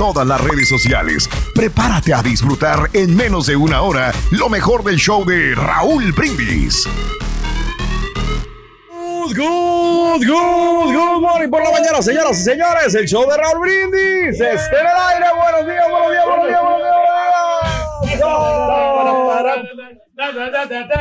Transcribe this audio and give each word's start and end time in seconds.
todas 0.00 0.26
las 0.26 0.40
redes 0.40 0.66
sociales. 0.66 1.28
Prepárate 1.54 2.14
a 2.14 2.22
disfrutar 2.22 2.88
en 2.94 3.14
menos 3.14 3.44
de 3.44 3.54
una 3.54 3.82
hora 3.82 4.14
lo 4.30 4.48
mejor 4.48 4.82
del 4.82 4.96
show 4.96 5.26
de 5.26 5.54
Raúl 5.54 6.12
Brindis. 6.12 6.88
Good, 8.88 9.36
good, 9.36 10.26
good, 10.26 10.94
good 10.94 11.20
morning 11.20 11.50
por 11.50 11.62
la 11.62 11.70
mañana, 11.70 12.00
señoras 12.00 12.40
y 12.40 12.44
señores. 12.44 12.94
El 12.94 13.06
show 13.06 13.28
de 13.30 13.36
Raúl 13.36 13.60
Brindis 13.60 14.40
está 14.40 14.80
en 14.80 14.86
el 14.86 14.92
aire. 15.12 15.26
Buenos 15.36 15.66
días, 15.66 15.84
buenos 15.90 16.10
días, 16.12 16.24
buenos 16.24 16.46
días, 16.46 16.62
buenos 16.62 16.78
días. 16.78 17.00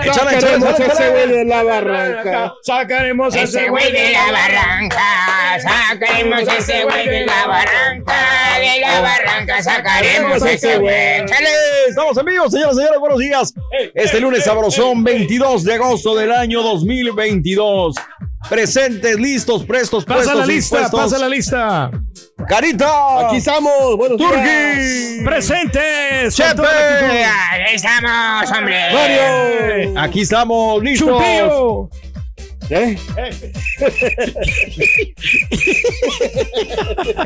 Échale, 0.03 0.37
échale, 0.37 0.59
Sacaremos 0.59 0.73
échale, 0.75 0.91
ese 0.91 1.09
güey 1.09 1.27
de 1.29 1.45
la 1.45 1.63
barranca. 1.63 2.53
Sacaremos 2.63 3.35
Ese 3.35 3.69
güey 3.69 3.91
de 3.93 4.11
la 4.11 4.31
barranca. 4.31 5.59
Sacaremos 5.61 6.41
ese 6.41 6.83
güey 6.83 7.07
de 7.07 7.25
la 7.25 7.47
barranca. 7.47 8.38
De 8.57 8.79
la 8.81 9.01
barranca 9.01 9.61
sacaremos 9.63 10.43
ese 10.45 10.77
güey. 10.77 11.21
Échale. 11.21 11.49
Estamos 11.89 12.17
en 12.17 12.25
vivo, 12.25 12.49
señoras 12.49 12.73
y 12.73 12.77
señores, 12.77 12.99
buenos 12.99 13.19
días. 13.19 13.53
Este 13.93 14.19
lunes 14.19 14.43
sabrosón, 14.43 15.03
22 15.03 15.63
de 15.63 15.73
agosto 15.75 16.15
del 16.15 16.31
año 16.31 16.61
2022. 16.63 17.95
Presentes, 18.49 19.17
listos, 19.19 19.65
prestos, 19.65 20.05
Pasa 20.05 20.15
puestos, 20.21 20.39
la 20.39 20.45
lista, 20.45 20.77
dispuestos. 20.77 20.99
pasa 21.01 21.17
la 21.19 21.29
lista. 21.29 21.91
Carita. 22.47 23.27
Aquí 23.27 23.37
estamos. 23.37 23.97
Buenos 23.97 24.17
días. 24.17 25.23
Presentes. 25.25 26.35
Chepe. 26.35 26.63
Ahí 26.65 27.75
estamos, 27.75 28.51
hombre. 28.57 28.79
Mario. 28.93 29.99
Aquí 30.01 30.21
estamos, 30.21 30.81
listos. 30.81 31.09
Chupillo. 31.09 31.89
¿Eh? 32.69 32.97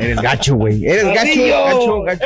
Eres 0.00 0.20
gacho, 0.22 0.54
güey. 0.56 0.86
Eres 0.86 1.04
gacho, 1.04 1.42
gacho, 1.42 2.02
gacho. 2.02 2.24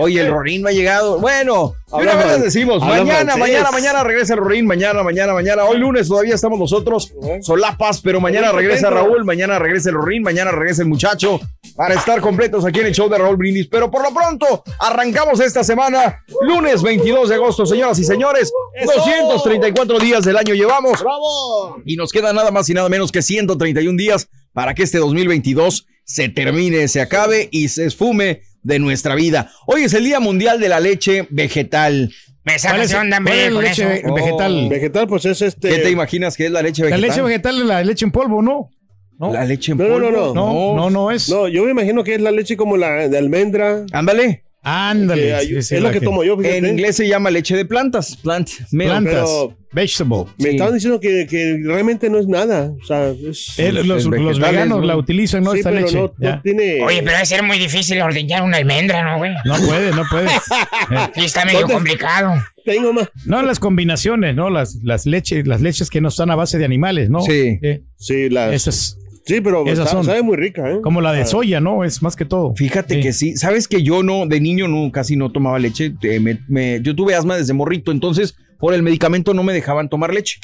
Oye, 0.00 0.20
el 0.20 0.30
Rorín 0.30 0.62
no 0.62 0.68
ha 0.68 0.72
llegado. 0.72 1.20
Bueno, 1.20 1.74
una 1.92 2.14
vez 2.14 2.26
les 2.26 2.42
decimos, 2.42 2.80
mañana, 2.80 3.36
mañana, 3.36 3.70
mañana 3.70 4.04
regresa 4.04 4.34
el 4.34 4.40
Rorín, 4.40 4.66
mañana, 4.66 5.02
mañana, 5.02 5.32
mañana. 5.32 5.64
Hoy 5.64 5.78
lunes 5.78 6.08
todavía 6.08 6.34
estamos 6.34 6.58
nosotros 6.58 7.12
solapas, 7.40 8.00
pero 8.00 8.20
mañana 8.20 8.52
regresa. 8.52 8.90
Raúl, 8.90 9.24
mañana 9.24 9.58
regresa 9.58 9.90
el 9.90 9.96
Rorín, 9.96 10.22
mañana 10.22 10.50
regresa 10.50 10.82
el 10.82 10.88
muchacho 10.88 11.40
para 11.76 11.94
estar 11.94 12.20
completos 12.20 12.64
aquí 12.64 12.80
en 12.80 12.86
el 12.86 12.94
show 12.94 13.08
de 13.08 13.18
Raúl 13.18 13.36
Brindis. 13.36 13.68
Pero 13.68 13.90
por 13.90 14.02
lo 14.02 14.12
pronto, 14.12 14.64
arrancamos 14.78 15.40
esta 15.40 15.64
semana, 15.64 16.24
lunes 16.42 16.82
22 16.82 17.28
de 17.28 17.34
agosto, 17.34 17.66
señoras 17.66 17.98
y 17.98 18.04
señores. 18.04 18.52
234 18.84 19.98
días 19.98 20.24
del 20.24 20.36
año 20.36 20.54
llevamos. 20.54 21.00
¡Bravo! 21.00 21.82
Y 21.84 21.96
nos 21.96 22.12
queda 22.12 22.32
nada 22.32 22.50
más 22.50 22.68
y 22.68 22.74
nada 22.74 22.88
menos 22.88 23.12
que 23.12 23.22
131 23.22 23.96
días 23.96 24.28
para 24.52 24.74
que 24.74 24.82
este 24.82 24.98
2022 24.98 25.86
se 26.04 26.28
termine, 26.28 26.88
se 26.88 27.00
acabe 27.00 27.48
y 27.50 27.68
se 27.68 27.86
esfume 27.86 28.42
de 28.62 28.78
nuestra 28.78 29.14
vida. 29.14 29.50
Hoy 29.66 29.82
es 29.82 29.94
el 29.94 30.04
Día 30.04 30.20
Mundial 30.20 30.60
de 30.60 30.68
la 30.68 30.80
Leche 30.80 31.26
Vegetal. 31.30 32.12
Me 32.44 32.52
¿Cuál 32.54 32.60
sacas 32.60 32.80
es, 32.86 32.90
de 32.90 32.96
onda, 32.96 33.16
cuál 33.22 33.28
es 33.28 33.34
hombre, 33.34 33.50
la 33.50 33.54
con 33.54 33.64
leche 33.64 33.82
eso. 34.00 34.14
ve- 34.14 34.20
vegetal? 34.20 34.62
Oh. 34.64 34.68
Vegetal, 34.68 35.06
pues 35.06 35.24
es 35.26 35.42
este. 35.42 35.68
¿Qué 35.68 35.78
te 35.78 35.90
imaginas 35.90 36.36
que 36.36 36.46
es 36.46 36.50
la 36.50 36.62
leche 36.62 36.82
La 36.82 36.86
vegetal? 36.96 37.08
leche 37.10 37.22
vegetal 37.22 37.60
es 37.60 37.66
la 37.66 37.84
leche 37.84 38.04
en 38.04 38.10
polvo, 38.10 38.42
¿no? 38.42 38.70
¿No? 39.18 39.32
La 39.32 39.44
leche 39.44 39.72
en 39.72 39.78
No, 39.78 39.84
no, 39.86 39.92
polvo. 39.94 40.10
no, 40.10 40.34
No, 40.34 40.74
no, 40.76 40.90
no 40.90 41.10
es. 41.12 41.28
No, 41.28 41.46
yo 41.46 41.64
me 41.64 41.70
imagino 41.70 42.02
que 42.02 42.14
es 42.16 42.20
la 42.20 42.32
leche 42.32 42.56
como 42.56 42.76
la 42.76 43.08
de 43.08 43.16
almendra. 43.18 43.84
Ándale. 43.92 44.42
Ándale. 44.62 45.40
sí, 45.62 45.74
es 45.74 45.80
lo 45.82 45.90
que 45.90 46.00
tomo 46.00 46.22
yo, 46.24 46.36
fíjate. 46.36 46.58
En 46.58 46.66
inglés 46.66 46.96
se 46.96 47.08
llama 47.08 47.30
leche 47.30 47.56
de 47.56 47.64
plantas. 47.64 48.16
Plant. 48.16 48.48
milk. 48.70 48.88
Plantas. 48.90 49.14
pero- 49.14 49.56
Vegetable. 49.74 50.24
Me 50.36 50.44
Sí. 50.44 50.50
estaban 50.50 50.74
diciendo 50.74 51.00
que, 51.00 51.26
que 51.26 51.58
realmente 51.64 52.10
no 52.10 52.18
es 52.18 52.28
nada. 52.28 52.72
O 52.78 52.84
sea, 52.84 53.08
es. 53.08 53.58
Eh, 53.58 53.72
los, 53.72 54.06
veganos 54.10 54.80
¿no? 54.80 54.86
la 54.86 54.96
utilizan, 54.98 55.42
¿no? 55.42 55.52
sí, 55.52 55.60
Esta 55.60 55.70
pero 55.70 55.86
leche. 55.86 55.96
no, 55.98 56.12
Ya. 56.20 56.36
no 56.36 56.42
tiene. 56.42 56.82
Oye, 56.82 56.98
pero 56.98 57.12
debe 57.12 57.24
ser 57.24 57.42
muy 57.42 57.58
difícil 57.58 58.00
ordeñar 58.02 58.42
una 58.42 58.58
almendra, 58.58 59.02
¿no, 59.02 59.16
güey? 59.16 59.32
No 59.46 59.56
puede, 59.66 59.90
no 59.92 60.02
puede. 60.10 60.26
Eh, 60.90 61.08
Sí, 61.14 61.24
está 61.24 61.46
medio 61.46 61.60
¿Dónde- 61.60 61.74
complicado. 61.74 62.34
Tengo 62.66 62.92
más. 62.92 63.08
No 63.24 63.40
las 63.42 63.58
combinaciones, 63.58 64.36
¿no? 64.36 64.50
Las, 64.50 64.74
las 64.84 65.06
leches, 65.06 65.46
las 65.46 65.62
leches 65.62 65.88
que 65.88 66.02
no 66.02 66.08
están 66.08 66.30
a 66.30 66.36
base 66.36 66.58
de 66.58 66.66
animales, 66.66 67.08
¿no? 67.08 67.22
Sí. 67.22 67.58
Sí, 67.96 68.28
la. 68.28 68.52
esas, 68.52 68.98
Sí, 69.24 69.40
pero 69.40 69.62
esas 69.66 69.80
está- 69.86 69.90
son. 69.92 70.04
sabe 70.04 70.22
muy 70.22 70.36
rica, 70.36 70.70
¿eh? 70.70 70.80
como 70.82 71.00
la 71.00 71.12
de 71.12 71.24
soya, 71.24 71.60
¿no? 71.60 71.84
Es 71.84 72.02
más 72.02 72.16
que 72.16 72.24
todo. 72.24 72.54
Fíjate 72.56 72.96
Sí. 72.96 73.00
que 73.00 73.12
sí. 73.12 73.36
Sabes 73.36 73.68
que 73.68 73.82
yo 73.82 74.02
no, 74.02 74.26
de 74.26 74.40
niño 74.40 74.66
no, 74.68 74.90
casi 74.90 75.16
no 75.16 75.30
tomaba 75.30 75.58
leche. 75.58 75.94
Eh, 76.02 76.18
me- 76.20 76.40
me- 76.48 76.80
yo 76.82 76.94
tuve 76.96 77.14
asma 77.14 77.36
desde 77.36 77.52
morrito, 77.52 77.92
entonces 77.92 78.34
por 78.58 78.74
el 78.74 78.82
medicamento 78.82 79.32
no 79.34 79.42
me 79.42 79.52
dejaban 79.52 79.88
tomar 79.88 80.12
leche. 80.12 80.38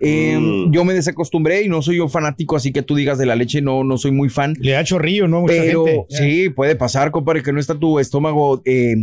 Eh, 0.00 0.36
Mm. 0.38 0.72
Yo 0.72 0.84
me 0.84 0.92
desacostumbré 0.92 1.62
y 1.62 1.68
no 1.68 1.80
soy 1.80 1.98
yo 1.98 2.08
fanático, 2.08 2.56
así 2.56 2.72
que 2.72 2.82
tú 2.82 2.96
digas 2.96 3.16
de 3.16 3.26
la 3.26 3.36
leche, 3.36 3.62
no, 3.62 3.84
no 3.84 3.96
soy 3.96 4.10
muy 4.10 4.28
fan. 4.28 4.54
Le 4.58 4.72
da 4.72 4.82
chorrillo, 4.82 5.28
¿no? 5.28 5.42
Mucha 5.42 5.54
Pero 5.54 5.84
gente. 5.84 6.04
Sí, 6.08 6.50
puede 6.50 6.74
pasar, 6.74 7.12
compadre, 7.12 7.42
que 7.42 7.52
no 7.52 7.60
está 7.60 7.76
tu 7.78 8.00
estómago 8.00 8.60
eh, 8.64 8.94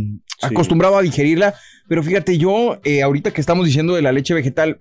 acostumbrado 0.42 0.98
a 0.98 1.02
digerirla. 1.02 1.54
Pero 1.88 2.02
fíjate, 2.02 2.36
yo, 2.36 2.78
eh, 2.84 3.02
ahorita 3.02 3.30
que 3.32 3.40
estamos 3.40 3.64
diciendo 3.66 3.94
de 3.94 4.02
la 4.02 4.12
leche 4.12 4.34
vegetal, 4.34 4.78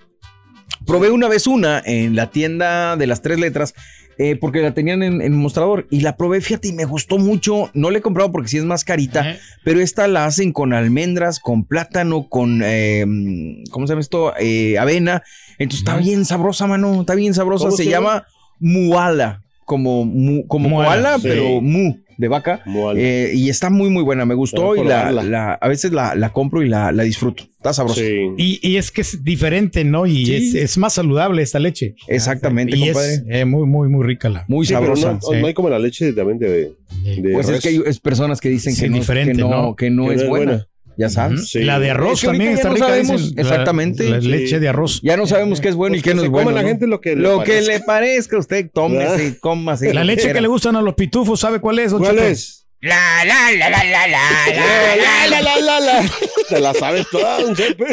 probé 0.86 1.12
una 1.12 1.28
vez 1.28 1.48
una 1.48 1.82
en 1.86 2.16
la 2.16 2.30
tienda 2.30 2.98
de 2.98 3.08
las 3.08 3.22
tres 3.22 3.40
letras, 3.40 3.74
eh, 4.18 4.36
porque 4.36 4.62
la 4.62 4.74
tenían 4.74 5.02
en, 5.04 5.22
en 5.22 5.34
mostrador, 5.36 5.88
y 5.90 6.02
la 6.02 6.16
probé, 6.18 6.42
fíjate, 6.42 6.68
y 6.70 6.74
me 6.74 6.86
gustó 6.86 7.18
mucho. 7.18 7.70
No 7.74 7.90
la 7.92 7.98
he 8.00 8.02
comprado 8.02 8.32
porque 8.32 8.50
sí 8.50 8.58
es 8.58 8.66
más 8.66 8.84
carita, 8.84 9.38
pero 9.64 9.80
esta 9.80 10.08
la 10.08 10.26
hacen 10.26 10.52
con 10.54 10.74
almendras, 10.74 11.40
con 11.40 11.64
plátano, 11.66 12.28
con, 12.30 12.62
eh, 12.64 13.06
¿cómo 13.72 13.88
se 13.88 13.92
llama 13.92 14.02
esto? 14.02 14.34
Eh, 14.40 14.78
avena. 14.78 15.24
Entonces 15.58 15.80
está 15.88 15.98
bien 15.98 16.26
sabrosa, 16.26 16.68
mano, 16.68 17.02
está 17.02 17.16
bien 17.16 17.34
sabrosa. 17.34 17.66
¿Cómo 17.66 17.78
Se 17.78 17.84
se 17.84 17.90
llama? 17.90 18.26
muala, 18.60 19.42
como, 19.66 20.06
mu- 20.06 20.46
como 20.48 20.70
Muala, 20.70 21.18
sí. 21.18 21.28
pero 21.28 21.62
mu. 21.62 21.96
De 22.22 22.28
vaca. 22.30 22.64
Eh, 22.96 23.32
y 23.36 23.50
está 23.50 23.70
muy, 23.70 23.90
muy 23.90 24.04
buena. 24.04 24.26
Me 24.26 24.36
gustó 24.36 24.76
y 24.78 24.84
la, 24.86 25.54
a 25.60 25.68
veces 25.68 25.92
la, 25.92 26.16
la 26.16 26.32
compro 26.32 26.62
y 26.64 26.70
la, 26.70 26.92
la 26.94 27.04
disfruto. 27.04 27.44
Está 27.58 27.74
sabrosa. 27.74 28.00
Sí. 28.02 28.30
Y, 28.38 28.60
y 28.68 28.78
es 28.78 28.92
que 28.92 29.02
es 29.02 29.24
diferente, 29.24 29.84
¿no? 29.84 30.06
Y 30.06 30.26
Sí. 30.26 30.36
es, 30.36 30.56
es 30.56 30.78
más 30.78 30.94
saludable 30.94 31.42
esta 31.42 31.60
leche. 31.60 31.96
Exactamente, 32.08 32.78
y 32.78 32.86
compadre. 32.86 33.14
es 33.16 33.24
eh, 33.28 33.46
muy, 33.46 33.66
muy, 33.68 33.90
muy 33.90 34.06
rica 34.06 34.30
la. 34.30 34.46
Muy 34.48 34.66
Sí, 34.66 34.74
pero 34.80 34.96
sabrosa. 34.96 35.14
no, 35.14 35.34
sí. 35.36 35.42
no 35.42 35.48
hay 35.48 35.54
como 35.54 35.70
la 35.70 35.80
leche 35.80 36.14
también 36.14 36.38
de, 36.40 36.72
de 37.04 37.30
Pues 37.34 37.48
es 37.48 37.54
res. 37.56 37.62
que 37.62 37.70
hay 37.70 37.82
es 37.86 38.00
personas 38.00 38.40
que 38.40 38.50
dicen 38.50 38.74
Sí, 38.74 38.84
que, 38.84 38.90
no, 38.90 38.96
diferente, 38.98 39.34
que 39.34 39.42
no, 39.42 39.50
¿no? 39.50 39.76
que 39.76 39.90
no 39.90 40.08
Que 40.08 40.14
es 40.16 40.18
no 40.18 40.24
es 40.24 40.30
buena. 40.30 40.52
buena. 40.52 40.68
Ya 40.98 41.10
sabes. 41.10 41.50
Sí. 41.50 41.64
La 41.64 41.80
de 41.80 41.92
arroz 41.92 42.14
Es 42.14 42.22
que 42.22 42.28
también 42.28 42.52
está 42.52 42.68
no 42.70 42.76
rica. 42.76 42.88
sabemos 42.88 43.22
dicen, 43.22 43.36
la- 43.36 43.42
exactamente. 43.42 44.10
La, 44.10 44.22
Sí. 44.22 44.28
leche 44.28 44.60
de 44.60 44.68
arroz. 44.70 45.00
Ya 45.02 45.18
no 45.18 45.26
sabemos 45.28 45.62
qué 45.62 45.70
es 45.70 45.76
bueno 45.76 45.94
Pues 45.94 46.00
y 46.00 46.04
qué 46.04 46.10
que 46.12 46.16
no 46.16 46.22
es 46.24 46.30
coma 46.30 46.44
bueno. 46.44 46.56
la 46.58 46.62
¿no? 46.64 46.68
gente 46.68 46.88
lo 46.88 47.02
que 47.02 47.16
le 47.16 47.22
Lo 47.22 47.40
que 47.44 47.52
parezca. 47.54 47.74
le 47.74 47.80
parezca 47.82 48.36
a 48.36 48.40
usted, 48.40 48.70
tómese, 48.74 49.38
cómase. 49.42 49.94
La 49.94 50.04
leche 50.04 50.32
que 50.34 50.42
le 50.42 50.48
gustan 50.48 50.76
a 50.76 50.82
los 50.82 50.94
pitufos, 50.96 51.40
¿sabe 51.40 51.60
cuál 51.60 51.80
es? 51.80 51.94
¿Cuál 51.94 52.20
es? 52.20 52.61
La, 52.84 53.24
la, 53.26 53.52
la, 53.52 53.70
la, 53.70 53.84
la, 53.86 54.08
la, 54.08 54.08
la, 54.08 55.28
la, 55.30 55.42
la, 55.42 55.60
la, 55.62 55.80
la. 55.80 56.12
Te 56.50 56.60
la 56.60 56.74
sabes 56.74 57.06
toda, 57.12 57.40
don 57.42 57.56
Chepe. 57.56 57.86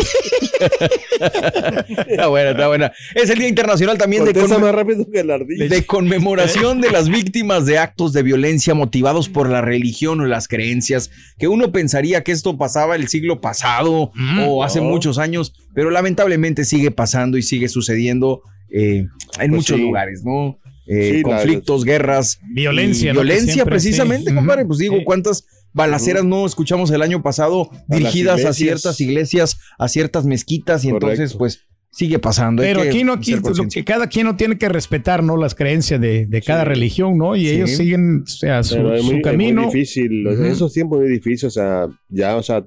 Está 2.09 2.27
buena, 2.29 2.51
está 2.51 2.69
buena. 2.69 2.93
Es 3.15 3.29
el 3.31 3.39
Día 3.39 3.49
Internacional 3.49 3.99
también 3.99 4.25
de, 4.25 4.33
Contesta 4.33 4.57
conme- 4.57 4.63
más 4.63 4.75
rápido 4.75 5.07
que 5.11 5.25
la 5.25 5.35
ardilla. 5.35 5.69
de 5.69 5.85
conmemoración 5.87 6.81
de 6.81 6.91
las 6.91 7.09
víctimas 7.09 7.67
de 7.67 7.79
actos 7.79 8.13
de 8.13 8.23
violencia 8.23 8.75
motivados 8.75 9.29
por 9.29 9.49
la 9.51 9.61
religión 9.61 10.21
o 10.21 10.25
las 10.27 10.49
creencias, 10.49 11.11
que 11.39 11.49
uno 11.49 11.71
pensaría 11.73 12.25
que 12.25 12.33
esto 12.33 12.57
pasaba 12.57 12.97
el 12.97 13.09
siglo 13.09 13.41
pasado 13.41 14.11
Mm, 14.15 14.41
o 14.49 14.65
hace 14.65 14.79
no. 14.81 14.87
muchos 14.87 15.19
años, 15.19 15.53
pero 15.75 15.91
lamentablemente 15.91 16.65
sigue 16.65 16.91
pasando 16.91 17.37
y 17.37 17.43
sigue 17.43 17.69
sucediendo 17.69 18.43
eh, 18.71 19.07
en 19.41 19.51
muchos 19.51 19.77
sí. 19.77 19.83
lugares, 19.83 20.23
¿no? 20.25 20.59
Eh, 20.89 21.11
Sí, 21.11 21.17
la- 21.19 21.23
conflictos, 21.37 21.85
guerras, 21.85 22.39
Violencia, 22.51 23.13
violencia 23.13 23.53
siempre, 23.55 23.73
precisamente, 23.73 24.31
sí. 24.31 24.35
compadre. 24.37 24.65
Pues 24.65 24.79
digo, 24.79 24.97
Sí. 24.99 25.05
cuántas 25.05 25.45
balaceras 25.73 26.25
no 26.25 26.47
escuchamos 26.47 26.91
el 26.91 27.03
año 27.03 27.23
pasado 27.23 27.71
dirigidas 27.89 28.45
a 28.45 28.53
ciertas 28.53 29.01
iglesias, 29.01 29.59
a 29.79 29.87
ciertas 29.89 30.25
mezquitas 30.25 30.85
y 30.85 30.89
entonces 30.89 31.35
pues 31.35 31.61
sigue 31.91 32.19
pasando. 32.19 32.63
Pero 32.63 32.81
aquí 32.83 33.05
no, 33.05 33.15
aquí 33.15 33.33
lo 33.35 33.43
que 33.71 33.85
cada 33.85 34.07
quien 34.09 34.27
no 34.27 34.37
tiene 34.37 34.57
que 34.59 34.69
respetar, 34.69 35.23
¿no? 35.23 35.37
Las 35.37 35.55
creencias 35.55 36.01
de, 36.01 36.27
de 36.27 36.43
cada 36.43 36.65
religión, 36.65 37.19
¿no? 37.19 37.37
Y 37.37 37.47
Sí. 37.47 37.51
ellos 37.51 37.71
siguen, 37.71 38.23
o 38.23 38.27
sea, 38.27 38.63
su, 38.63 38.77
es 38.93 39.05
camino. 39.23 39.63
muy 39.65 39.73
difícil. 39.75 40.27
Esos 40.27 40.73
tiempos 40.73 41.01
muy 41.01 41.09
difícil. 41.11 41.49
O 41.49 41.51
sea, 41.51 41.87
ya, 42.09 42.37
o 42.37 42.43
sea, 42.43 42.65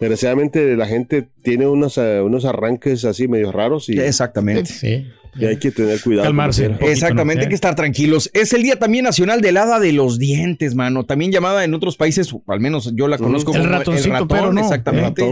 desgraciadamente 0.00 0.76
la 0.76 0.86
gente 0.86 1.28
tiene 1.42 1.66
unos, 1.66 1.98
eh, 1.98 2.20
unos 2.20 2.44
arranques 2.44 3.04
así 3.04 3.28
medio 3.28 3.50
raros 3.52 3.88
y, 3.88 3.98
Exactamente. 3.98 4.66
Sí. 4.72 5.06
Y 5.38 5.44
hay 5.46 5.56
que 5.58 5.70
tener 5.70 6.00
cuidado. 6.00 6.24
Calmarse. 6.26 6.70
poquito, 6.70 6.90
Exactamente, 6.90 7.36
¿no? 7.36 7.42
hay 7.42 7.48
que 7.48 7.54
estar 7.54 7.74
tranquilos. 7.74 8.30
Es 8.34 8.52
el 8.52 8.62
Día 8.62 8.78
también 8.78 9.04
Nacional 9.04 9.40
del 9.40 9.56
Hada 9.56 9.78
de 9.80 9.92
los 9.92 10.18
Dientes, 10.18 10.74
mano. 10.74 11.04
También 11.04 11.30
llamada 11.32 11.64
en 11.64 11.74
otros 11.74 11.96
países, 11.96 12.34
al 12.46 12.60
menos 12.60 12.92
yo 12.94 13.08
la 13.08 13.18
conozco 13.18 13.54
El 13.54 13.62
como 13.62 13.72
ratoncito, 13.72 14.06
el 14.08 14.12
ratón, 14.12 14.28
pero 14.28 14.52
no. 14.52 14.60
exactamente. 14.60 15.22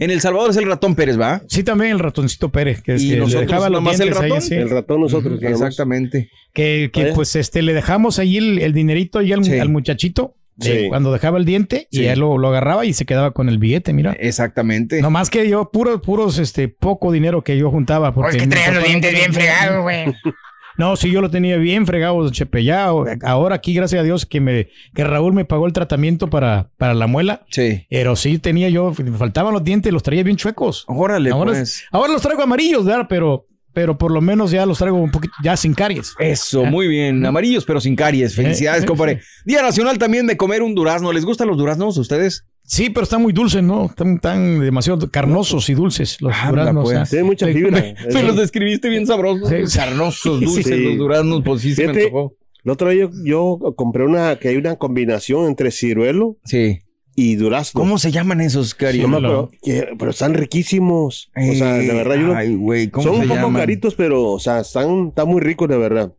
En 0.00 0.10
El 0.10 0.20
Salvador 0.20 0.50
es 0.50 0.56
el 0.56 0.64
ratón 0.66 0.94
Pérez, 0.94 1.18
¿va? 1.20 1.42
Sí, 1.48 1.62
también 1.62 1.92
el 1.92 1.98
ratoncito 1.98 2.50
Pérez, 2.50 2.82
que, 2.82 2.94
es 2.94 3.02
Y 3.02 3.08
que 3.10 3.14
le 3.14 3.20
nosotros 3.20 3.46
dejaba 3.46 3.68
los 3.68 3.80
nomás 3.82 4.00
el 4.00 4.08
ahí, 4.08 4.14
ratón. 4.14 4.42
sí. 4.42 4.54
El 4.54 4.70
ratón 4.70 5.00
nosotros. 5.00 5.42
Exactamente. 5.42 6.30
Que, 6.52 6.90
que, 6.92 7.08
¿Eh? 7.08 7.12
pues 7.14 7.36
este 7.36 7.62
le 7.62 7.72
dejamos 7.74 8.18
ahí 8.18 8.36
el, 8.36 8.58
el 8.58 8.72
dinerito 8.72 9.18
ahí 9.18 9.32
al, 9.32 9.44
Sí. 9.44 9.58
al 9.58 9.68
muchachito 9.68 10.34
de 10.60 10.82
Sí. 10.82 10.88
cuando 10.88 11.12
dejaba 11.12 11.38
el 11.38 11.44
diente 11.44 11.88
Sí. 11.90 12.02
y 12.02 12.06
él 12.06 12.20
lo, 12.20 12.38
lo 12.38 12.48
agarraba 12.48 12.84
y 12.84 12.92
se 12.92 13.04
quedaba 13.06 13.32
con 13.32 13.48
el 13.48 13.58
billete, 13.58 13.92
mira. 13.92 14.12
Exactamente. 14.18 15.00
No 15.02 15.10
más 15.10 15.30
que 15.30 15.48
yo, 15.48 15.70
puros, 15.70 16.00
puros, 16.00 16.38
este, 16.38 16.68
poco 16.68 17.10
dinero 17.12 17.42
que 17.42 17.56
yo 17.58 17.70
juntaba. 17.70 18.12
Porque 18.14 18.36
Es 18.36 18.42
que 18.42 18.46
mi 18.46 18.52
traían 18.52 18.74
los 18.74 18.84
dientes 18.84 19.12
bien 19.12 19.32
fregados, 19.32 19.82
güey. 19.82 20.04
No, 20.78 20.96
sí, 20.96 21.10
yo 21.10 21.20
lo 21.20 21.28
tenía 21.28 21.58
bien 21.58 21.84
fregado, 21.84 22.30
Chepe. 22.30 22.64
Ya, 22.64 22.86
ahora 22.86 23.54
aquí, 23.56 23.74
gracias 23.74 24.00
a 24.00 24.02
Dios, 24.04 24.24
que 24.24 24.40
me, 24.40 24.68
que 24.94 25.04
Raúl 25.04 25.34
me 25.34 25.44
pagó 25.44 25.66
el 25.66 25.74
tratamiento 25.74 26.30
para, 26.30 26.70
para 26.78 26.94
la 26.94 27.06
muela. 27.06 27.44
Sí. 27.50 27.84
Pero 27.90 28.16
sí 28.16 28.38
tenía 28.38 28.70
yo, 28.70 28.94
me 29.04 29.18
faltaban 29.18 29.52
los 29.52 29.62
dientes, 29.62 29.92
los 29.92 30.02
traía 30.02 30.22
bien 30.22 30.38
chuecos. 30.38 30.86
Órale, 30.88 31.30
Ahora, 31.32 31.50
pues. 31.52 31.84
ahora 31.90 32.10
los 32.14 32.22
traigo 32.22 32.42
amarillos, 32.44 32.86
¿verdad? 32.86 33.06
Pero, 33.10 33.46
pero 33.72 33.96
por 33.98 34.10
lo 34.10 34.20
menos 34.20 34.50
ya 34.50 34.66
los 34.66 34.78
traigo 34.78 34.96
un 34.98 35.10
poquito, 35.10 35.34
ya 35.42 35.56
sin 35.56 35.74
caries. 35.74 36.14
Eso, 36.18 36.64
muy 36.64 36.88
bien. 36.88 37.24
Amarillos, 37.24 37.64
pero 37.64 37.80
sin 37.80 37.96
caries. 37.96 38.34
Felicidades, 38.34 38.82
Eh, 38.84 38.86
compadre. 38.86 39.20
Día 39.44 39.62
Nacional 39.62 39.98
también 39.98 40.26
de 40.26 40.36
comer 40.36 40.62
un 40.62 40.74
durazno. 40.74 41.12
¿Les 41.12 41.24
gustan 41.24 41.48
los 41.48 41.56
duraznos 41.58 41.96
a 41.96 42.00
ustedes? 42.00 42.44
Sí, 42.64 42.88
pero 42.90 43.02
están 43.04 43.20
muy 43.22 43.32
dulces, 43.32 43.62
¿no? 43.64 43.86
Están, 43.86 44.20
tan 44.20 44.60
demasiado 44.60 45.10
carnosos 45.10 45.68
y 45.70 45.74
dulces 45.74 46.20
los 46.20 46.32
duraznos. 46.48 46.84
pues. 46.84 46.98
o 46.98 47.04
sea, 47.04 47.10
Tiene 47.10 47.24
mucha 47.24 47.46
me- 47.46 47.52
fibra. 47.52 47.84
me- 48.14 48.22
los 48.22 48.36
describiste 48.36 48.88
bien 48.88 49.06
sabrosos. 49.06 49.48
Sí. 49.48 49.76
Carnosos, 49.76 50.40
dulces, 50.40 50.66
Sí. 50.66 50.84
los 50.84 50.96
duraznos, 50.98 51.42
pues 51.44 51.62
sí 51.62 51.74
se 51.74 51.86
me 51.88 52.02
antojó. 52.02 52.36
El 52.64 52.70
otro 52.70 52.90
día 52.90 53.08
yo, 53.24 53.58
yo 53.58 53.74
compré 53.74 54.04
una, 54.04 54.36
que 54.36 54.48
hay 54.48 54.56
una 54.56 54.76
combinación 54.76 55.46
entre 55.46 55.70
ciruelo 55.70 56.36
Sí. 56.44 56.80
Y 57.16 57.34
durazno. 57.36 57.78
¿Cómo 57.80 57.98
se 57.98 58.10
llaman 58.12 58.40
esos, 58.40 58.74
Cari? 58.74 58.98
No 59.00 59.08
me 59.08 59.16
Ciruelo. 59.16 59.38
acuerdo, 59.44 59.50
que- 59.62 59.88
pero 59.98 60.10
están 60.10 60.34
riquísimos. 60.34 61.30
o 61.36 61.54
sea, 61.54 61.74
de 61.74 61.86
Eh, 61.86 61.94
verdad, 61.94 62.14
yo 62.16 62.26
no- 62.28 62.34
Ay, 62.34 62.54
güey, 62.54 62.88
¿cómo 62.88 63.04
son 63.06 63.16
se 63.16 63.22
un 63.22 63.28
poco 63.28 63.40
llaman? 63.40 63.60
caritos, 63.60 63.94
pero, 63.94 64.24
o 64.30 64.38
sea, 64.38 64.60
están, 64.60 65.08
están 65.08 65.28
muy 65.28 65.40
ricos, 65.40 65.68
de 65.68 65.76
verdad. 65.78 66.12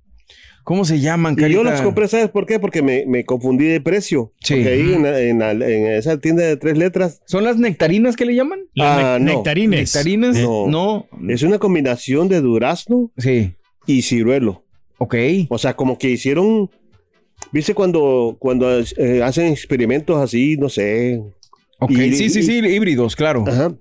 ¿Cómo 0.63 0.85
se 0.85 0.99
llaman, 0.99 1.33
Y 1.33 1.37
yo 1.37 1.41
Carita? 1.41 1.63
los 1.63 1.81
compré, 1.81 2.07
¿sabes 2.07 2.29
por 2.29 2.45
qué? 2.45 2.59
Porque 2.59 2.83
me, 2.83 3.03
me 3.07 3.25
confundí 3.25 3.65
de 3.65 3.81
precio. 3.81 4.31
Sí. 4.43 4.53
Porque 4.55 4.69
ahí 4.69 4.93
en, 4.93 5.41
esa 5.87 6.19
tienda 6.19 6.43
de 6.43 6.55
tres 6.55 6.77
letras 6.77 7.19
¿Son 7.25 7.43
las 7.43 7.57
nectarinas 7.57 8.15
que 8.15 8.25
le 8.25 8.35
llaman? 8.35 8.59
Ah, 8.79 9.17
ne- 9.19 9.25
no. 9.25 9.37
nectarines. 9.37 9.79
¿Nectarinas? 9.95 10.37
No. 10.37 10.67
No. 10.67 11.07
es 11.29 11.41
una 11.41 11.57
combinación 11.57 12.27
de 12.27 12.41
durazno 12.41 13.11
Sí. 13.17 13.53
y 13.87 14.03
ciruelo. 14.03 14.63
Ok. 14.99 15.15
O 15.49 15.57
sea, 15.57 15.75
como 15.75 15.97
que 15.97 16.11
hicieron. 16.11 16.69
¿Viste 17.51 17.73
cuando, 17.73 18.35
cuando 18.39 18.67
eh, 18.79 19.21
hacen 19.23 19.47
experimentos 19.47 20.17
así, 20.17 20.57
no 20.57 20.69
sé? 20.69 21.21
Ok. 21.79 21.91
Y- 21.91 22.13
sí, 22.15 22.29
sí, 22.29 22.43
sí, 22.43 22.57
híbridos, 22.59 23.15
claro. 23.15 23.43
Ajá. 23.47 23.73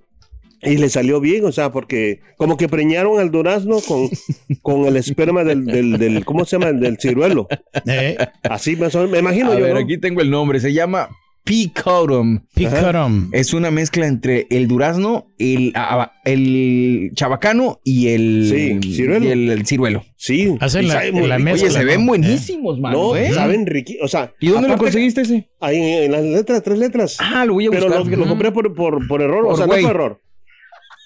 Y 0.63 0.77
le 0.77 0.89
salió 0.89 1.19
bien, 1.19 1.43
o 1.45 1.51
sea, 1.51 1.71
porque 1.71 2.19
como 2.37 2.55
que 2.55 2.69
preñaron 2.69 3.19
al 3.19 3.31
durazno 3.31 3.79
con, 3.79 4.09
con 4.61 4.85
el 4.85 4.95
esperma 4.97 5.43
del, 5.43 5.65
del, 5.65 5.97
del- 5.97 6.23
¿cómo 6.25 6.45
se 6.45 6.57
llama? 6.59 6.71
Del 6.73 6.97
ciruelo. 6.99 7.47
Eh, 7.87 8.15
Así 8.43 8.75
más 8.75 8.93
o 8.93 8.99
menos, 8.99 9.11
me 9.11 9.19
imagino 9.19 9.51
A 9.51 9.55
yo. 9.57 9.61
ver, 9.63 9.73
¿no? 9.73 9.79
aquí 9.79 9.97
tengo 9.97 10.21
el 10.21 10.29
nombre. 10.29 10.59
Se 10.59 10.71
llama 10.73 11.09
Picotum. 11.43 12.41
picaron. 12.55 13.29
Es 13.31 13.53
una 13.53 13.71
mezcla 13.71 14.07
entre 14.07 14.47
el 14.51 14.67
durazno, 14.67 15.27
el, 15.39 15.71
ah, 15.75 16.13
el 16.23 17.11
chabacano 17.15 17.79
y 17.83 18.09
el, 18.09 18.79
Sí, 18.81 18.93
ciruelo. 18.95 19.25
y 19.25 19.29
el, 19.29 19.49
el 19.49 19.65
ciruelo. 19.65 20.03
Sí. 20.17 20.55
Hacen 20.59 20.87
la- 20.87 20.93
sabe 20.95 21.11
muy 21.11 21.27
la 21.27 21.37
rico. 21.37 21.45
mezcla, 21.45 21.67
Oye, 21.69 21.77
se 21.77 21.83
¿no? 21.83 21.85
ven 21.91 22.01
Eh. 22.01 22.05
buenísimos, 22.05 22.79
mano, 22.79 22.97
No, 22.97 23.15
¿eh? 23.15 23.31
saben 23.33 23.65
riquísimos. 23.65 24.05
O 24.05 24.07
sea, 24.07 24.33
¿Y 24.39 24.49
dónde 24.49 24.69
lo 24.69 24.77
conseguiste 24.77 25.21
ese? 25.21 25.49
Ahí 25.59 25.77
en, 25.77 26.11
las 26.11 26.23
letras, 26.23 26.61
tres 26.63 26.77
letras. 26.77 27.17
Ah, 27.19 27.43
lo 27.45 27.53
voy 27.53 27.65
a 27.67 27.69
Pero 27.71 27.83
buscar. 27.85 27.99
lo, 27.99 28.05
fíjate. 28.05 28.21
lo 28.23 28.29
compré 28.29 28.51
por, 28.51 28.73
por, 28.75 29.07
por 29.07 29.21
error, 29.21 29.43
Por 29.43 29.53
o 29.53 29.57
sea, 29.57 29.65
no 29.65 29.73
fue 29.73 29.83
error. 29.83 30.21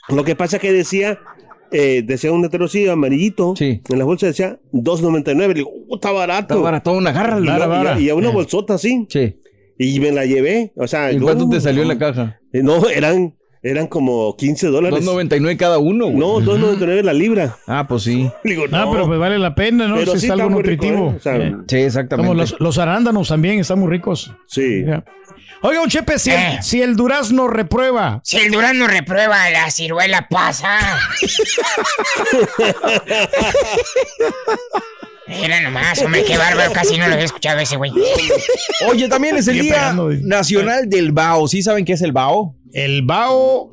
Lo 0.10 0.24
que 0.24 0.36
pasa 0.36 0.60
que 0.60 0.72
decía, 0.72 1.18
eh, 1.72 2.04
decía 2.06 2.32
un 2.32 2.42
letrero 2.42 2.66
así 2.66 2.88
amarillito, 2.88 3.56
Sí. 3.56 3.82
en 3.90 3.98
la 4.00 4.06
bolsa 4.06 4.28
decía 4.28 4.60
2.99, 4.72 5.48
le 5.48 5.54
digo, 5.62 5.72
"Uh, 5.88 5.96
está 5.96 6.12
barato. 6.12 6.56
Está. 6.68 6.92
Y, 6.92 7.46
Vara, 7.48 7.66
yo- 7.66 7.70
vara. 7.70 8.00
y 8.00 8.10
a 8.10 8.16
una 8.16 8.30
Eh. 8.30 8.34
bolsota 8.34 8.76
así, 8.76 9.08
Sí. 9.10 9.36
Y 9.78 10.00
me 10.00 10.12
la 10.12 10.26
llevé, 10.26 10.72
o 10.78 10.88
sea... 10.88 11.12
¿Y 11.12 11.18
no, 11.18 11.24
cuánto 11.26 11.50
te 11.50 11.60
salió 11.62 11.82
en 11.82 11.88
la 11.90 11.98
caja? 11.98 12.40
eh, 12.54 12.62
No, 12.64 12.88
eran, 12.88 13.36
eran 13.62 13.88
como 13.88 14.36
15 14.38 14.68
dólares. 14.68 15.04
2.99 15.06 15.58
cada 15.58 15.80
uno, 15.80 16.06
güey. 16.06 16.18
No, 16.18 16.40
2.99 16.40 17.02
la 17.04 17.14
libra. 17.14 17.58
Ah, 17.68 17.86
pues 17.88 18.04
sí. 18.04 18.30
Ah, 18.72 18.88
pero 18.92 19.08
pues 19.08 19.20
vale 19.20 19.38
la 19.40 19.54
pena, 19.56 19.88
¿no? 19.88 19.96
Pero 19.96 20.14
Si 20.14 20.20
sí 20.22 20.26
es 20.28 20.32
algo 20.32 20.48
rico, 20.50 20.60
nutritivo. 20.60 21.12
¿eh? 21.12 21.16
O 21.18 21.20
sea, 21.20 21.36
Eh, 21.38 21.56
Sí, 21.68 21.78
exactamente. 21.78 22.28
Como 22.30 22.40
los, 22.40 22.56
los 22.60 22.78
arándanos 22.78 23.28
también 23.30 23.60
están 23.60 23.80
muy 23.80 23.90
ricos. 23.90 24.32
sí. 24.48 24.86
Oiga, 25.62 25.82
un 25.82 25.90
Chepe, 25.90 26.20
si, 26.20 26.30
el- 26.30 26.38
Eh. 26.38 26.60
si 26.62 26.82
el 26.84 26.96
durazno 26.96 27.48
reprueba, 27.48 28.20
Si 28.24 28.38
el 28.38 28.52
durazno 28.52 28.86
reprueba, 28.88 29.50
la 29.50 29.72
ciruela 29.72 30.28
pasa. 30.30 30.78
Era 35.28 35.62
nomás, 35.62 36.02
hombre, 36.04 36.24
qué 36.24 36.38
bárbaro. 36.38 36.72
Casi 36.72 36.98
no 36.98 37.08
lo 37.08 37.14
había 37.14 37.26
escuchado 37.26 37.60
ese 37.60 37.78
güey. 37.78 37.92
Oye, 38.90 39.08
también 39.10 39.38
es 39.38 39.48
el 39.48 39.60
Día 39.60 39.74
pegando. 39.74 40.10
Nacional 40.22 40.90
del 40.90 41.12
Bao. 41.12 41.48
¿Sí 41.48 41.62
saben 41.64 41.84
qué 41.86 41.94
es 41.94 42.02
el 42.02 42.12
Bao? 42.12 42.56
el 42.74 43.04
bao. 43.04 43.72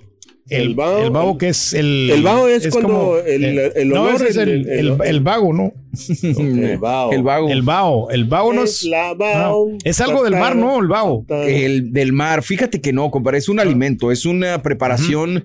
El, 0.49 0.63
El 0.63 0.77
bao- 0.77 1.03
el 1.05 1.11
bao 1.11 1.39
que 1.39 1.49
es 1.49 1.73
el. 1.73 2.11
El 2.11 2.23
bao 2.23 2.47
es 2.49 2.69
cuando 2.69 2.89
como- 2.89 3.17
el- 3.19 3.59
eh, 3.59 3.73
el 3.77 3.89
no, 3.89 4.03
olor, 4.03 4.15
ese 4.17 4.29
es 4.29 4.37
el, 4.37 4.49
el- 4.51 4.69
el, 4.69 4.89
el- 4.91 4.99
el 5.07 5.21
vago, 5.21 5.53
¿no? 5.53 5.73
El 6.23 6.79
bao. 6.79 7.13
El 7.13 7.23
Bao. 7.63 8.11
El 8.11 8.25
bao 8.25 8.53
no 8.53 8.65
Es 8.65 8.87
ah, 8.95 9.15
bao. 9.17 9.69
es 9.85 10.01
algo 10.01 10.25
del 10.25 10.35
mar, 10.37 10.57
¿no? 10.57 10.81
El 10.81 10.89
bao. 10.89 11.25
El 11.29 11.93
del 11.93 12.13
mar. 12.13 12.43
Fíjate 12.43 12.81
que 12.81 12.93
no, 12.93 13.11
compadre. 13.11 13.39
Es 13.39 13.49
un 13.49 13.61
alimento. 13.61 14.11
Es 14.11 14.27
una 14.27 14.63
preparación. 14.63 15.45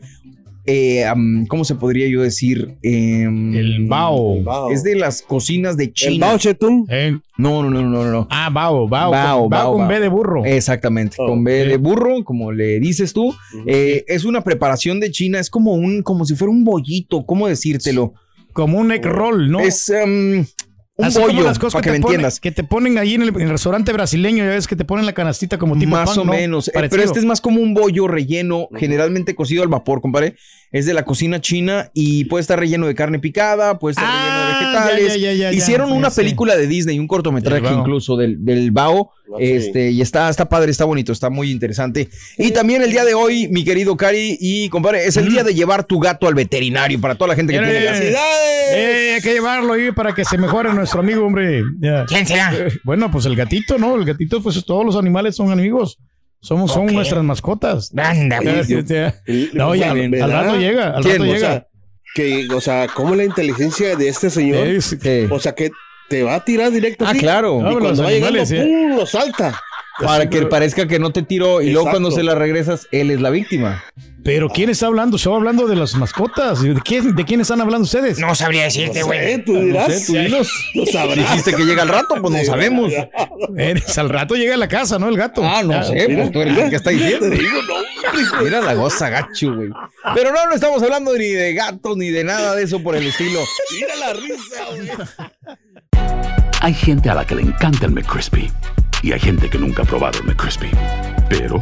Eh, 0.68 1.06
¿Cómo 1.48 1.64
se 1.66 1.76
podría 1.76 2.08
yo 2.08 2.22
decir? 2.22 2.76
Em, 2.84 3.56
El 3.56 3.86
bao. 3.88 4.44
Bao. 4.44 4.70
Es 4.72 4.84
de 4.84 4.96
las 4.96 5.22
cocinas 5.22 5.78
de 5.78 5.86
El 5.86 5.94
China. 5.94 6.28
bao 6.28 6.38
chetún. 6.38 6.86
Eh, 6.90 7.18
No, 7.38 7.64
no, 7.64 7.70
no, 7.70 7.82
no, 7.90 8.04
no. 8.12 8.28
ah, 8.30 8.50
bao. 8.52 8.88
Bao. 8.88 9.12
Bao, 9.12 9.40
con, 9.42 9.50
bao 9.50 9.64
bao, 9.64 9.72
con 9.72 9.80
bao. 9.80 9.88
B 9.90 10.00
de 10.00 10.10
burro. 10.10 10.46
Exactamente, 10.46 11.16
Oh, 11.20 11.28
con 11.28 11.44
B 11.44 11.64
ok. 11.64 11.68
de 11.70 11.78
burro, 11.78 12.24
como 12.24 12.52
le 12.52 12.80
dices 12.80 13.14
tú. 13.14 13.34
Eh, 13.66 14.04
es 14.08 14.26
una 14.26 14.42
preparación 14.44 15.00
de 15.00 15.10
China, 15.12 15.40
es 15.40 15.50
como 15.50 15.74
un, 15.74 16.04
como 16.04 16.26
si 16.26 16.36
fuera 16.36 16.52
un 16.52 16.64
bollito, 16.64 17.26
¿cómo 17.26 17.48
decírtelo? 17.48 18.14
Como 18.54 18.80
un 18.80 18.92
egg 18.92 19.06
roll, 19.06 19.50
¿no? 19.52 19.60
Es, 19.60 19.88
em, 19.90 20.46
Un 21.00 21.06
Así 21.06 21.16
como 21.20 21.28
bollo, 21.28 21.44
las 21.44 21.60
cosas 21.60 21.74
para 21.74 21.84
que 21.84 21.90
te 21.92 22.00
me 22.00 22.04
ponen- 22.04 22.06
entiendas. 22.16 22.40
Que 22.40 22.52
te 22.52 22.64
ponen 22.64 22.98
ahí 22.98 23.14
en 23.14 23.22
el, 23.22 23.30
en 23.30 23.42
el 23.42 23.50
restaurante 23.50 23.94
brasileño, 23.94 24.44
ya 24.44 24.50
ves 24.50 24.66
que 24.68 24.76
te 24.76 24.84
ponen 24.84 25.06
la 25.06 25.14
canastita 25.14 25.60
como 25.60 25.78
tipo 25.78 25.92
Más 25.92 26.10
pan, 26.10 26.20
o 26.20 26.26
¿no? 26.26 26.32
menos. 26.34 26.70
Eh, 26.70 26.72
pero 26.90 27.04
este 27.04 27.20
es 27.20 27.26
más 27.26 27.40
como 27.40 27.62
un 27.62 27.76
bollo 27.76 28.08
relleno, 28.08 28.68
generalmente 28.76 29.36
cocido 29.36 29.62
al 29.62 29.70
vapor, 29.70 30.02
compadre. 30.02 30.36
Es 30.72 30.86
de 30.88 30.94
la 30.96 31.06
cocina 31.06 31.40
china 31.40 31.92
y 31.94 32.26
puede 32.26 32.42
estar 32.42 32.60
relleno 32.60 32.88
de 32.88 32.96
carne 32.96 33.20
picada, 33.20 33.78
puede 33.78 33.92
estar 33.92 34.06
Ah, 34.08 34.37
vegetales. 34.60 35.14
ya, 35.14 35.18
ya, 35.18 35.34
ya, 35.34 35.52
ya, 35.52 35.58
Hicieron 35.58 35.90
ya 35.90 35.96
una 35.96 36.10
película 36.10 36.56
de 36.56 36.68
Disney, 36.68 37.00
un 37.00 37.08
cortometraje 37.08 37.74
incluso 37.74 38.16
del, 38.18 38.44
del 38.44 38.72
Bao. 38.72 39.12
Ah, 39.30 39.36
sí. 39.40 39.44
Este, 39.44 39.92
y 39.92 40.02
está, 40.02 40.30
está 40.30 40.48
padre, 40.48 40.72
está 40.72 40.86
bonito, 40.86 41.12
está 41.12 41.30
muy 41.30 41.52
interesante. 41.52 42.08
Y 42.38 42.52
también 42.52 42.82
el 42.82 42.92
día 42.92 43.04
de 43.04 43.14
hoy, 43.14 43.48
mi 43.50 43.64
querido 43.64 43.98
Cari 43.98 44.38
y 44.40 44.70
compadre, 44.70 45.06
es 45.06 45.18
el 45.18 45.30
día 45.30 45.44
de 45.44 45.54
llevar 45.54 45.84
tu 45.84 46.00
gato 46.00 46.28
al 46.28 46.34
veterinario 46.34 47.00
para 47.02 47.16
toda 47.16 47.30
la 47.30 47.36
gente 47.36 47.54
que 47.54 47.60
tiene 47.60 47.78
eh, 47.80 47.84
gatos. 47.84 48.02
Eh, 48.72 49.12
hay 49.16 49.22
que 49.22 49.34
llevarlo 49.34 49.74
ahí 49.74 49.92
para 49.92 50.14
que 50.14 50.24
se 50.24 50.38
mejore 50.38 50.74
nuestro 50.74 51.02
amigo, 51.02 51.26
hombre. 51.26 51.62
¿Quién 52.08 52.26
será? 52.26 52.54
Eh, 52.56 52.72
Bueno, 52.84 53.12
pues 53.12 53.26
el 53.26 53.36
gatito, 53.36 53.78
¿no? 53.78 53.96
El 53.96 54.06
gatito, 54.06 54.42
pues 54.42 54.64
todos 54.66 54.86
los 54.86 54.96
animales 54.96 55.36
son 55.36 55.52
amigos. 55.52 55.98
Somos, 56.40 56.72
son 56.72 56.86
nuestras 56.88 57.24
mascotas. 57.24 57.92
Anda, 57.98 58.40
pues. 58.42 58.70
No, 59.54 59.76
ya, 59.76 59.92
al, 59.92 60.32
rato 60.32 60.58
llega, 60.58 60.96
al 60.96 61.04
¿Quién? 61.04 61.18
rato 61.20 61.30
O 61.30 61.34
llega. 61.34 61.68
Que, 62.18 62.48
o 62.52 62.60
sea, 62.60 62.88
¿cómo 62.88 63.14
la 63.14 63.24
inteligencia 63.26 63.96
de 63.96 64.10
este 64.10 64.32
señor? 64.32 64.68
Es-. 64.68 64.98
O 65.30 65.40
sea, 65.40 65.54
que 65.54 65.70
te 66.10 66.24
va 66.24 66.34
a 66.34 66.44
tirar 66.44 66.72
directo 66.72 67.06
Ah, 67.06 67.12
así, 67.12 67.20
claro. 67.20 67.60
Y 67.60 67.64
No, 67.64 67.80
cuando 67.80 68.02
va 68.04 68.10
llegando, 68.10 68.40
animales, 68.40 68.52
¡pum! 68.54 68.98
lo 68.98 69.06
salta. 69.06 69.62
Para 70.00 70.28
que 70.28 70.42
parezca 70.48 70.88
que 70.88 70.98
no 70.98 71.12
te 71.12 71.22
tiró 71.22 71.62
y 71.62 71.70
luego 71.72 71.92
cuando 71.92 72.10
se 72.10 72.24
la 72.24 72.34
regresas, 72.34 72.88
él 72.92 73.12
es 73.12 73.22
la 73.22 73.30
víctima. 73.30 73.84
Pero 74.28 74.50
¿quién 74.50 74.70
está 74.70 74.88
hablando? 74.88 75.16
Estaba 75.16 75.38
hablando 75.38 75.68
de 75.68 75.78
las 75.78 75.96
mascotas. 75.96 76.62
¿De 76.62 76.74
quién, 76.84 77.16
de 77.16 77.24
quién 77.24 77.40
están 77.40 77.62
hablando 77.62 77.86
ustedes? 77.86 78.20
No 78.20 78.36
sabría 78.36 78.66
decirte, 78.66 79.02
güey. 79.02 79.42
Tú 79.42 79.58
dirás. 79.58 80.02
sé, 80.02 80.06
tú 80.06 80.20
dinos. 80.20 80.50
Sabrás. 80.92 81.16
Dijiste 81.16 81.54
que 81.54 81.64
llega 81.64 81.84
al 81.84 81.88
rato, 81.88 82.16
pues 82.22 82.34
no 82.34 82.44
sabemos. 82.44 82.92
Eres, 83.58 83.98
al 83.98 84.10
rato 84.10 84.36
llega 84.36 84.56
a 84.56 84.58
la 84.58 84.68
casa, 84.68 85.00
¿no? 85.00 85.08
El 85.08 85.16
gato. 85.16 85.42
Ah, 85.46 85.64
no 85.64 85.82
sé, 85.82 86.10
pues 86.14 86.30
tú 86.34 86.42
eres 86.42 86.58
el 86.58 86.70
que 86.70 86.76
está 86.76 86.90
diciendo. 86.90 87.26
Mira 88.44 88.60
la 88.60 88.74
goza 88.74 89.08
gacho, 89.08 89.56
güey. 89.56 89.70
Pero 90.14 90.34
no, 90.34 90.46
no 90.46 90.56
estamos 90.56 90.84
hablando 90.84 91.14
ni 91.14 91.30
de 91.30 91.54
gatos 91.54 91.96
ni 91.96 92.10
de 92.10 92.26
nada 92.26 92.54
de 92.54 92.64
eso 92.64 92.84
por 92.84 92.98
el 92.98 93.08
estilo. 93.08 93.40
Mira 93.80 93.96
la 93.96 94.12
risa, 94.12 94.66
güey. 94.72 95.98
Hay 96.60 96.74
gente 96.74 97.10
a 97.10 97.14
la 97.14 97.26
que 97.26 97.36
le 97.36 97.44
encanta 97.44 97.86
el 97.86 97.94
McCrispy 97.94 98.52
y 99.04 99.14
hay 99.14 99.22
gente 99.22 99.50
que 99.50 99.58
nunca 99.58 99.84
ha 99.84 99.86
probado 99.86 100.20
el 100.20 100.26
McCrispy. 100.26 100.70
Pero 101.30 101.62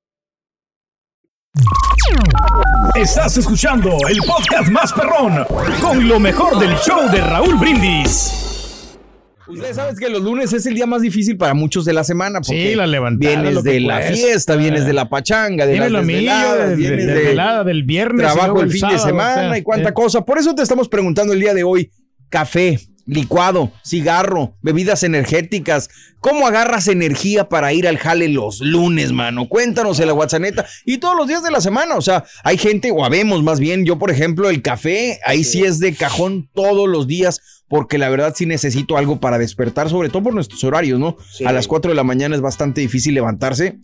Estás 2.95 3.37
escuchando 3.37 3.97
el 4.09 4.17
podcast 4.25 4.69
más 4.71 4.93
perrón 4.93 5.45
con 5.81 6.07
lo 6.07 6.19
mejor 6.19 6.57
del 6.59 6.75
show 6.77 7.09
de 7.11 7.19
Raúl 7.21 7.55
Brindis. 7.55 8.97
Ustedes 9.47 9.75
saben 9.75 9.95
que 9.97 10.09
los 10.09 10.21
lunes 10.21 10.53
es 10.53 10.65
el 10.65 10.75
día 10.75 10.85
más 10.85 11.01
difícil 11.01 11.35
para 11.37 11.53
muchos 11.53 11.83
de 11.83 11.91
la 11.91 12.05
semana. 12.05 12.39
Porque 12.39 12.69
Sí, 12.69 12.75
la 12.75 12.87
levantada, 12.87 13.35
Vienes 13.35 13.53
lo 13.53 13.63
que 13.63 13.71
de 13.71 13.79
la 13.81 13.99
fiesta, 13.99 14.55
vienes 14.55 14.85
de 14.85 14.93
la 14.93 15.09
pachanga, 15.09 15.65
de 15.65 15.77
las 15.77 15.91
desveladas, 15.91 16.77
vienes 16.77 17.05
de- 17.07 17.13
de 17.13 17.23
velada 17.23 17.63
del 17.65 17.83
viernes. 17.83 18.21
trabajo 18.31 18.61
el 18.61 18.71
fin 18.71 18.79
sábado, 18.81 18.97
de 18.97 19.03
semana 19.03 19.41
o 19.47 19.49
sea, 19.49 19.57
y 19.57 19.61
cuánta 19.63 19.89
eh. 19.89 19.93
cosa. 19.93 20.21
Por 20.23 20.37
eso 20.37 20.55
te 20.55 20.61
estamos 20.63 20.87
preguntando 20.87 21.33
el 21.33 21.39
día 21.41 21.53
de 21.53 21.63
hoy, 21.63 21.91
café, 22.29 22.79
licuado, 23.05 23.71
cigarro, 23.85 24.55
bebidas 24.61 25.03
energéticas. 25.03 25.89
¿Cómo 26.19 26.47
agarras 26.47 26.87
energía 26.87 27.49
para 27.49 27.73
ir 27.73 27.87
al 27.87 27.97
jale 27.97 28.29
los 28.29 28.59
lunes, 28.59 29.11
mano? 29.11 29.49
Cuéntanos 29.49 29.99
en 29.99 30.07
la 30.07 30.13
WhatsApp 30.13 30.65
y 30.85 30.99
todos 30.99 31.15
los 31.17 31.27
días 31.27 31.43
de 31.43 31.51
la 31.51 31.61
semana. 31.61 31.95
O 31.95 32.01
sea, 32.01 32.23
hay 32.43 32.57
gente, 32.57 32.91
o 32.91 33.03
habemos 33.03 33.43
más 33.43 33.59
bien, 33.59 33.85
yo 33.85 33.97
por 33.97 34.11
ejemplo, 34.11 34.49
el 34.49 34.61
café, 34.61 35.19
ahí 35.25 35.43
sí 35.43 35.63
es 35.63 35.79
de 35.79 35.93
cajón 35.93 36.49
todos 36.53 36.87
los 36.87 37.07
días. 37.07 37.41
Porque 37.67 37.97
la 37.97 38.09
verdad 38.09 38.33
sí 38.35 38.45
necesito 38.45 38.97
algo 38.97 39.21
para 39.21 39.37
despertar, 39.37 39.89
sobre 39.89 40.09
todo 40.09 40.23
por 40.23 40.33
nuestros 40.33 40.61
horarios, 40.65 40.99
¿no? 40.99 41.15
Sí. 41.31 41.45
A 41.45 41.53
las 41.53 41.69
4 41.69 41.91
de 41.91 41.95
la 41.95 42.03
mañana 42.03 42.35
es 42.35 42.41
bastante 42.41 42.81
difícil 42.81 43.13
levantarse. 43.13 43.79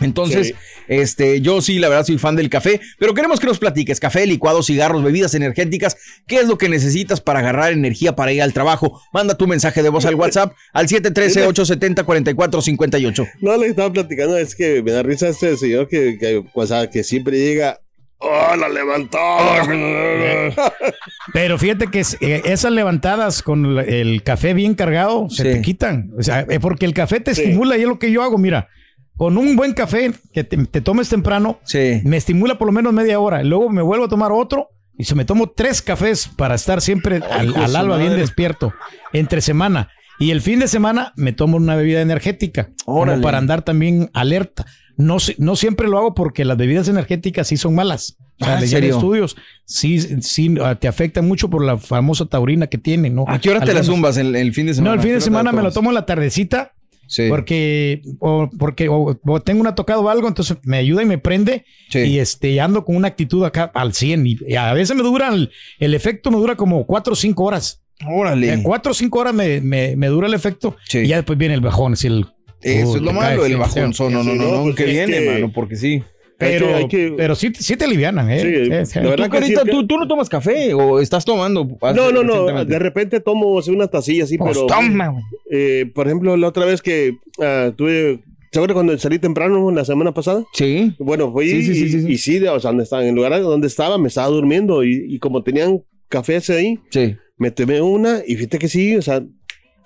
Entonces, 0.00 0.48
Sí. 0.48 0.54
este, 0.88 1.40
yo 1.40 1.60
sí, 1.60 1.78
la 1.78 1.88
verdad, 1.88 2.04
soy 2.06 2.18
fan 2.18 2.36
del 2.36 2.48
café, 2.50 2.80
pero 2.98 3.14
queremos 3.14 3.40
que 3.40 3.46
nos 3.46 3.58
platiques 3.58 4.00
café, 4.00 4.26
licuados, 4.26 4.66
cigarros, 4.66 5.02
bebidas 5.02 5.34
energéticas. 5.34 5.96
¿Qué 6.26 6.36
es 6.36 6.46
lo 6.46 6.58
que 6.58 6.68
necesitas 6.68 7.20
para 7.20 7.40
agarrar 7.40 7.72
energía 7.72 8.14
para 8.14 8.32
ir 8.32 8.42
al 8.42 8.52
trabajo? 8.52 9.00
Manda 9.12 9.36
tu 9.36 9.46
mensaje 9.46 9.82
de 9.82 9.88
voz 9.88 10.04
al 10.06 10.14
WhatsApp 10.14 10.52
al 10.72 10.88
713-870-4458. 10.88 13.28
No, 13.40 13.56
le 13.56 13.66
estaba 13.68 13.92
platicando, 13.92 14.36
es 14.38 14.54
que 14.54 14.82
me 14.82 14.92
da 14.92 15.02
risa 15.02 15.28
este 15.28 15.56
señor 15.56 15.88
que, 15.88 16.16
que, 16.18 16.42
o 16.52 16.66
sea, 16.66 16.88
que 16.90 17.02
siempre 17.04 17.38
llega. 17.38 17.80
¡Oh, 18.20 18.56
la 18.56 18.68
levantó! 18.68 19.18
Pero 21.32 21.56
fíjate 21.58 21.86
que 21.86 22.00
es- 22.00 22.16
eh, 22.20 22.42
esas 22.46 22.72
levantadas 22.72 23.42
con 23.42 23.78
el 23.78 24.22
café 24.24 24.54
bien 24.54 24.74
cargado 24.74 25.28
se 25.30 25.44
Sí. 25.44 25.52
te 25.52 25.62
quitan. 25.62 26.10
O 26.18 26.22
sea, 26.22 26.44
eh, 26.48 26.58
porque 26.60 26.84
el 26.86 26.94
café 26.94 27.20
te 27.20 27.32
Sí. 27.34 27.42
estimula 27.42 27.76
y 27.78 27.82
es 27.82 27.86
lo 27.86 27.98
que 28.00 28.10
yo 28.10 28.22
hago. 28.24 28.36
Mira, 28.38 28.68
con 29.18 29.36
un 29.36 29.54
buen 29.56 29.74
café 29.74 30.12
que 30.32 30.44
te, 30.44 30.56
te 30.56 30.80
tomes 30.80 31.10
temprano, 31.10 31.58
Sí. 31.64 32.00
me 32.04 32.16
estimula 32.16 32.56
por 32.56 32.66
lo 32.68 32.72
menos 32.72 32.92
media 32.94 33.20
hora. 33.20 33.42
Luego 33.42 33.68
me 33.68 33.82
vuelvo 33.82 34.06
a 34.06 34.08
tomar 34.08 34.32
otro 34.32 34.70
y 34.96 35.04
se 35.04 35.14
me 35.14 35.24
tomo 35.26 35.50
tres 35.50 35.82
cafés 35.82 36.28
para 36.36 36.54
estar 36.54 36.80
siempre 36.80 37.16
al, 37.30 37.54
al 37.54 37.76
alba 37.76 37.98
bien 37.98 38.16
despierto 38.16 38.72
entre 39.12 39.42
semana. 39.42 39.90
Y 40.20 40.30
el 40.32 40.40
fin 40.40 40.58
de 40.60 40.66
semana 40.68 41.12
me 41.16 41.32
tomo 41.32 41.56
una 41.58 41.76
bebida 41.76 42.00
energética 42.00 42.70
como 42.84 43.00
Órale. 43.02 43.22
para 43.22 43.38
andar 43.38 43.62
también 43.62 44.10
alerta. 44.14 44.64
No, 44.96 45.18
no 45.38 45.54
siempre 45.54 45.86
lo 45.88 45.96
hago 45.98 46.14
porque 46.14 46.44
las 46.44 46.56
bebidas 46.56 46.88
energéticas 46.88 47.46
sí 47.46 47.56
son 47.56 47.76
malas. 47.76 48.16
O 48.40 48.44
sea, 48.44 48.56
Ah, 48.56 48.60
¿en 48.60 48.68
serio? 48.68 48.94
estudios, 48.96 49.36
sí, 49.64 50.00
sí 50.22 50.56
ah, 50.62 50.74
te 50.74 50.88
afectan 50.88 51.26
mucho 51.28 51.48
por 51.50 51.64
la 51.64 51.76
famosa 51.78 52.26
taurina 52.26 52.66
que 52.66 52.78
tiene, 52.78 53.10
¿no? 53.10 53.24
¿A 53.28 53.38
qué 53.40 53.50
hora 53.50 53.60
te 53.64 53.72
la 53.74 53.82
zumbas 53.84 54.16
el, 54.16 54.34
el 54.34 54.52
fin 54.54 54.66
de 54.66 54.74
semana? 54.74 54.90
No, 54.90 54.94
el 54.94 55.02
fin 55.02 55.12
¿A 55.12 55.14
de 55.14 55.20
semana 55.20 55.52
me 55.52 55.62
lo 55.62 55.70
tomo 55.72 55.90
en 55.90 55.94
la 55.94 56.06
tardecita 56.06 56.72
Sí. 57.08 57.26
porque 57.28 58.02
o 58.20 58.48
porque 58.58 58.88
o, 58.88 59.18
o 59.24 59.40
tengo 59.40 59.60
una 59.60 59.74
tocada 59.74 59.98
o 59.98 60.08
algo, 60.08 60.28
entonces 60.28 60.58
me 60.62 60.76
ayuda 60.76 61.02
y 61.02 61.06
me 61.06 61.18
prende 61.18 61.64
Sí. 61.90 62.00
y 62.00 62.18
este 62.20 62.60
ando 62.60 62.84
con 62.84 62.94
una 62.96 63.08
actitud 63.08 63.44
acá 63.44 63.70
al 63.74 63.94
100 63.94 64.26
y, 64.26 64.36
y 64.46 64.54
a 64.54 64.72
veces 64.74 64.94
me 64.96 65.02
dura 65.02 65.28
el, 65.34 65.50
el 65.80 65.94
efecto 65.94 66.30
me 66.30 66.36
dura 66.36 66.54
como 66.56 66.86
4 66.86 67.12
o 67.14 67.16
5 67.16 67.42
horas. 67.42 67.82
Órale. 68.06 68.52
En 68.52 68.62
4 68.62 68.92
o 68.92 68.94
5 68.94 69.18
horas 69.18 69.34
me, 69.34 69.60
me, 69.60 69.96
me 69.96 70.06
dura 70.06 70.28
el 70.28 70.34
efecto 70.34 70.76
Sí. 70.88 70.98
y 70.98 71.08
ya 71.08 71.16
después 71.16 71.36
viene 71.38 71.54
el 71.54 71.60
bajón, 71.62 71.94
el 72.04 72.26
Eso 72.62 72.90
uh, 72.92 72.96
es 72.96 73.02
lo 73.02 73.08
te 73.08 73.14
malo, 73.14 73.42
cae, 73.42 73.50
el 73.50 73.56
bajón. 73.56 73.94
sí, 73.94 74.02
no, 74.04 74.10
no, 74.10 74.22
no, 74.22 74.34
no, 74.34 74.50
no, 74.56 74.62
pues 74.64 74.76
que 74.76 74.84
es 74.84 74.90
viene, 74.90 75.18
que- 75.24 75.30
mano, 75.32 75.52
porque 75.52 75.76
sí. 75.76 76.02
Pero, 76.38 76.66
Hay 76.68 76.86
que- 76.86 76.96
hay 77.02 77.10
que- 77.10 77.14
pero 77.16 77.34
sí, 77.34 77.50
sí 77.58 77.76
te 77.76 77.84
alivianan, 77.84 78.30
¿eh? 78.30 78.40
Sí, 78.40 78.46
Sí, 78.86 78.92
sí. 78.92 79.00
la 79.00 79.10
verdad 79.10 79.26
Tú, 79.26 79.32
que 79.32 79.36
sí, 79.38 79.42
Carita, 79.54 79.64
que- 79.64 79.70
¿tú, 79.72 79.86
tú 79.88 79.98
no 79.98 80.06
tomas 80.06 80.28
café 80.28 80.72
o 80.72 81.00
estás 81.00 81.24
tomando? 81.24 81.66
No, 81.94 82.12
no, 82.12 82.22
no. 82.22 82.64
De 82.64 82.78
repente 82.78 83.18
tomo 83.20 83.58
así, 83.58 83.70
una 83.72 83.88
tacilla 83.88 84.22
así, 84.24 84.38
Pues 84.38 84.56
pero. 84.56 84.66
toma, 84.66 85.08
güey. 85.08 85.24
eh, 85.50 85.90
por 85.94 86.06
ejemplo, 86.06 86.36
la 86.36 86.46
otra 86.48 86.64
vez 86.64 86.80
que 86.80 87.16
ah, 87.42 87.72
tuve. 87.76 88.20
¿Se 88.52 88.58
acuerdan 88.60 88.74
cuando 88.76 88.96
salí 88.98 89.18
temprano 89.18 89.70
la 89.72 89.84
semana 89.84 90.14
pasada? 90.14 90.42
Sí. 90.54 90.94
Bueno, 90.98 91.30
fui 91.32 91.48
Sí, 91.50 91.62
sí, 91.64 91.74
sí, 91.74 91.84
y, 91.84 91.88
sí, 91.90 92.00
sí. 92.02 92.12
y 92.12 92.18
sí, 92.18 92.46
o 92.46 92.60
sea, 92.60 92.70
donde 92.70 92.84
estaba, 92.84 93.02
en 93.02 93.08
el 93.08 93.14
lugar 93.16 93.38
donde 93.42 93.66
estaba, 93.66 93.98
me 93.98 94.08
estaba 94.08 94.28
durmiendo 94.28 94.84
y, 94.84 95.04
y 95.06 95.18
como 95.18 95.42
tenían 95.42 95.82
café 96.08 96.36
ese 96.36 96.56
ahí, 96.56 96.78
Sí. 96.90 97.16
me 97.36 97.50
tomé 97.50 97.82
una 97.82 98.20
y 98.26 98.36
fíjate 98.36 98.58
que 98.58 98.68
sí, 98.68 98.96
o 98.96 99.02
sea, 99.02 99.22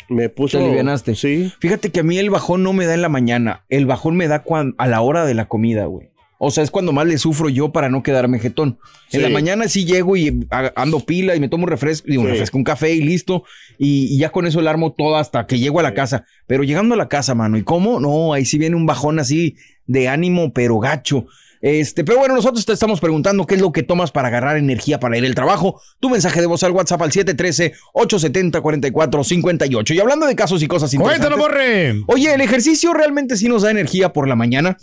Me 0.08 0.28
puso. 0.28 0.58
Te 0.58 0.64
alivianaste. 0.64 1.14
Sí. 1.14 1.50
Fíjate 1.60 1.88
que 1.90 2.00
a 2.00 2.02
mí 2.02 2.18
el 2.18 2.28
bajón 2.28 2.62
no 2.62 2.74
me 2.74 2.84
da 2.84 2.92
en 2.92 3.00
la 3.00 3.08
mañana. 3.08 3.64
El 3.70 3.86
bajón 3.86 4.14
me 4.16 4.28
da 4.28 4.42
cuan- 4.42 4.74
a 4.76 4.86
la 4.86 5.00
hora 5.00 5.24
de 5.24 5.32
la 5.32 5.46
comida, 5.48 5.86
güey. 5.86 6.10
O 6.44 6.50
sea, 6.50 6.64
es 6.64 6.72
cuando 6.72 6.92
más 6.92 7.06
le 7.06 7.18
sufro 7.18 7.48
yo 7.48 7.70
para 7.70 7.88
no 7.88 8.02
quedarme 8.02 8.40
jetón. 8.40 8.80
En 9.12 9.22
la 9.22 9.28
mañana 9.28 9.68
sí 9.68 9.84
llego 9.84 10.16
y 10.16 10.44
ando 10.74 10.98
pila 10.98 11.36
y 11.36 11.40
me 11.40 11.48
tomo 11.48 11.62
un 11.62 11.70
refresco, 11.70 12.08
digo, 12.08 12.22
un 12.22 12.30
refresco, 12.30 12.58
un 12.58 12.64
café 12.64 12.92
y 12.92 13.00
listo. 13.00 13.44
Y, 13.78 14.12
y 14.12 14.18
ya 14.18 14.30
con 14.30 14.48
eso 14.48 14.58
el 14.58 14.66
armo 14.66 14.92
todo 14.92 15.16
hasta 15.16 15.46
que 15.46 15.60
llego 15.60 15.78
a 15.78 15.84
la 15.84 15.94
casa. 15.94 16.24
Pero 16.48 16.64
llegando 16.64 16.94
a 16.94 16.98
la 16.98 17.08
casa, 17.08 17.36
mano, 17.36 17.58
¿y 17.58 17.62
cómo? 17.62 18.00
No, 18.00 18.32
ahí 18.32 18.44
sí 18.44 18.58
viene 18.58 18.74
un 18.74 18.86
bajón 18.86 19.20
así 19.20 19.54
de 19.86 20.08
ánimo, 20.08 20.52
pero 20.52 20.80
gacho. 20.80 21.26
Este, 21.60 22.02
pero 22.02 22.18
bueno, 22.18 22.34
nosotros 22.34 22.66
te 22.66 22.72
estamos 22.72 22.98
preguntando 22.98 23.46
qué 23.46 23.54
es 23.54 23.60
lo 23.60 23.70
que 23.70 23.84
tomas 23.84 24.10
para 24.10 24.26
agarrar 24.26 24.56
energía 24.56 24.98
para 24.98 25.16
ir 25.16 25.24
al 25.24 25.36
trabajo. 25.36 25.80
Tu 26.00 26.10
mensaje 26.10 26.40
de 26.40 26.48
voz 26.48 26.64
al 26.64 26.72
WhatsApp 26.72 27.02
al 27.02 27.12
713-870-4458. 27.12 29.94
Y 29.94 30.00
hablando 30.00 30.26
de 30.26 30.34
casos 30.34 30.60
y 30.64 30.66
cosas 30.66 30.92
interesantes. 30.92 31.28
Cuéntanos, 31.28 31.48
Borre. 31.48 32.02
Oye, 32.08 32.34
¿el 32.34 32.40
ejercicio 32.40 32.92
realmente 32.92 33.36
sí 33.36 33.46
nos 33.46 33.62
da 33.62 33.70
energía 33.70 34.12
por 34.12 34.26
la 34.26 34.34
mañana? 34.34 34.76